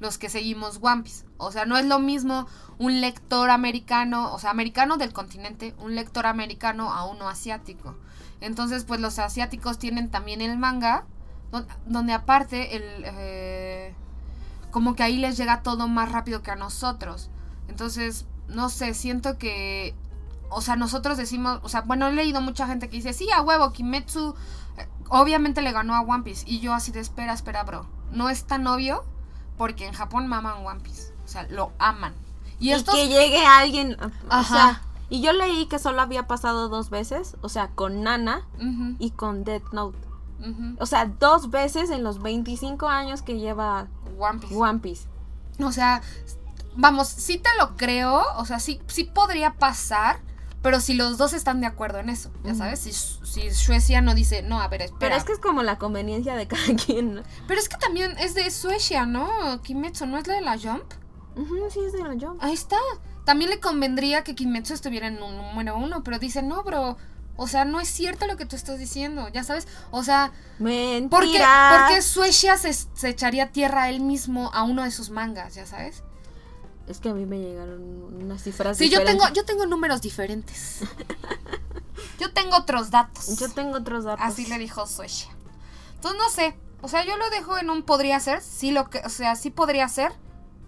[0.00, 1.24] los que seguimos One Piece.
[1.36, 2.46] O sea, no es lo mismo
[2.78, 7.96] un lector americano, o sea, americano del continente, un lector americano a uno asiático.
[8.40, 11.04] Entonces, pues los asiáticos tienen también el manga,
[11.50, 12.82] don- donde aparte el...
[13.04, 13.94] eh,
[14.70, 17.30] como que ahí les llega todo más rápido que a nosotros.
[17.68, 19.94] Entonces, no sé, siento que,
[20.50, 23.40] o sea, nosotros decimos, o sea, bueno, he leído mucha gente que dice, sí, a
[23.40, 24.34] huevo, Kimetsu,
[24.76, 26.44] eh, obviamente le ganó a One Piece.
[26.46, 27.86] Y yo así de, espera, espera, bro.
[28.12, 29.04] No es tan obvio
[29.58, 31.12] porque en Japón maman One Piece.
[31.24, 32.14] O sea, lo aman.
[32.58, 32.94] Y, Y, estos...
[32.94, 33.96] que llegue alguien.
[34.00, 34.44] O Ajá.
[34.54, 38.46] sea, y yo leí que solo había pasado dos veces, o sea, con Nana
[38.98, 39.98] y con Death Note.
[40.40, 40.76] ujú.
[40.80, 43.86] O sea, dos veces en los 25 años que lleva
[44.18, 44.54] One Piece.
[44.56, 45.06] One Piece.
[45.62, 46.00] O sea,
[46.76, 50.20] vamos, sí te lo creo, o sea, sí, sí podría pasar,
[50.68, 54.14] pero si los dos están de acuerdo en eso, ya sabes, si, si Suecia no
[54.14, 54.98] dice, no, a ver, espera.
[54.98, 57.14] Pero es que es como la conveniencia de cada quien.
[57.14, 57.22] ¿no?
[57.46, 59.62] Pero es que también es de Suecia, ¿no?
[59.62, 60.84] Kimetsu, ¿no es la de la Jump?
[61.36, 62.38] Ujú, sí, es de la Jump.
[62.42, 62.76] Ahí está.
[63.24, 66.98] También le convendría que Kimetsu estuviera en un número uno, pero dice, no, bro,
[67.36, 70.32] o sea, no es cierto lo que tú estás diciendo, ya sabes, o sea...
[70.58, 71.08] Mentira.
[71.08, 74.90] ¿Por qué, por qué Suecia se, se echaría tierra a él mismo a uno de
[74.90, 76.02] sus mangas, ya sabes?
[76.88, 77.80] Es que a mí me llegaron
[78.22, 79.24] unas cifras Sí, yo diferentes.
[79.26, 80.80] tengo, yo tengo números diferentes.
[82.20, 83.38] yo tengo otros datos.
[83.38, 84.24] Yo tengo otros datos.
[84.24, 85.28] Así le dijo Suecia.
[85.96, 86.56] Entonces no sé.
[86.80, 88.40] O sea, yo lo dejo en un podría ser.
[88.40, 90.12] Sí lo que, o sea, sí podría ser.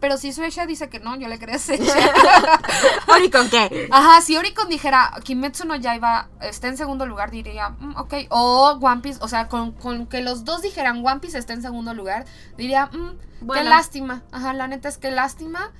[0.00, 1.94] Pero si Suecia dice que no, yo le creo a Suecia.
[3.08, 3.86] ¿Ori con qué?
[3.90, 8.14] Ajá, si Oricon dijera Kimetsu no Yaiba está en segundo lugar, diría, "Mm, ok.
[8.30, 11.60] O One Piece, o sea, con, con que los dos dijeran One Piece está en
[11.60, 12.24] segundo lugar,
[12.56, 13.18] diría, "Mm,
[13.52, 14.22] qué lástima.
[14.32, 15.70] Ajá, la neta es que lástima.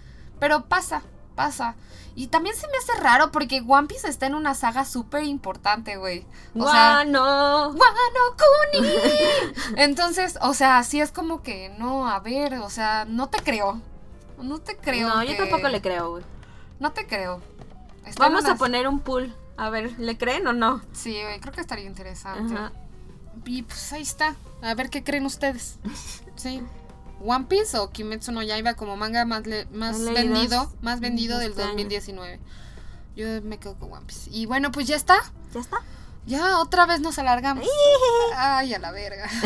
[0.41, 1.03] Pero pasa,
[1.37, 1.77] pasa.
[2.17, 5.97] Y también se me hace raro porque One Piece está en una saga súper importante,
[5.97, 6.27] güey.
[6.55, 7.69] O sea, Guano.
[7.69, 8.37] Wano
[8.73, 8.89] Kuni.
[9.77, 13.81] Entonces, o sea, sí es como que, no, a ver, o sea, no te creo.
[14.43, 15.09] No te creo.
[15.09, 16.25] No, yo tampoco le creo, güey.
[16.81, 17.41] No te creo.
[18.05, 20.81] Está Vamos a poner un pool A ver, ¿le creen o no?
[20.93, 22.55] Sí, güey, creo que estaría interesante.
[22.55, 22.73] Ajá.
[23.45, 24.35] Y pues ahí está.
[24.63, 25.79] A ver qué creen ustedes.
[26.37, 26.63] Sí.
[27.21, 31.51] One Piece o Kimetsu no Yaiba como manga más, le- más vendido, más vendido del
[31.51, 31.73] este año.
[31.73, 32.41] 2019.
[33.17, 34.31] Yo me quedo con One Piece.
[34.33, 35.17] Y bueno, pues ya está.
[35.53, 35.79] ¿Ya está?
[36.27, 37.67] Ya otra vez nos alargamos.
[38.37, 39.29] Ay, a la verga.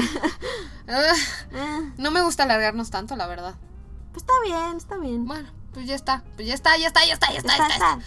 [0.86, 1.14] Ah,
[1.52, 3.54] Eh, no me gusta alargarnos tanto, la verdad.
[4.12, 5.24] pues está bien, está bien.
[5.24, 6.22] Bueno, pues ya está.
[6.36, 7.52] Pues ya está, ya está, ya está, ya está.
[7.54, 7.92] Está, ya está.
[7.94, 8.06] está.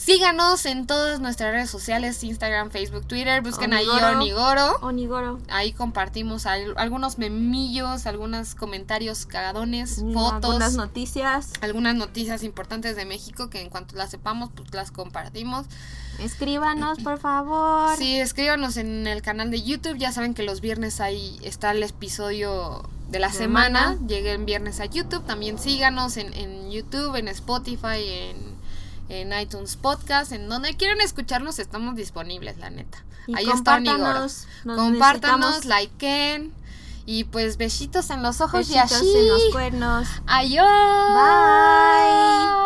[0.00, 3.42] Síganos en todas nuestras redes sociales, Instagram, Facebook, Twitter.
[3.42, 4.12] Busquen ahí Onigoro.
[4.16, 4.76] Onigoro.
[4.80, 5.38] Onigoro.
[5.50, 11.50] Ahí compartimos al- algunos memillos, algunos comentarios cagadones, Y fotos, Algunas noticias.
[11.60, 15.66] algunas noticias importantes de México que en cuanto las sepamos, pues las compartimos.
[16.18, 17.94] Escríbanos, por favor.
[17.98, 19.98] Sí, escríbanos en el canal de YouTube.
[19.98, 23.88] Ya saben que los viernes ahí está el episodio de la Semana.
[23.90, 24.06] semana.
[24.08, 25.24] Lleguen viernes a YouTube.
[25.26, 28.49] También síganos en, en YouTube, en Spotify, en,
[29.10, 33.04] en iTunes Podcast, en donde quieran escucharnos, estamos disponibles, la neta.
[33.34, 34.26] Ahí está Onigoro.
[34.64, 36.52] Compártanos, likeen.
[37.06, 39.16] Y pues besitos en los ojos besitos y así.
[39.16, 40.08] en los cuernos.
[40.26, 40.66] Adiós.
[41.14, 42.60] Bye.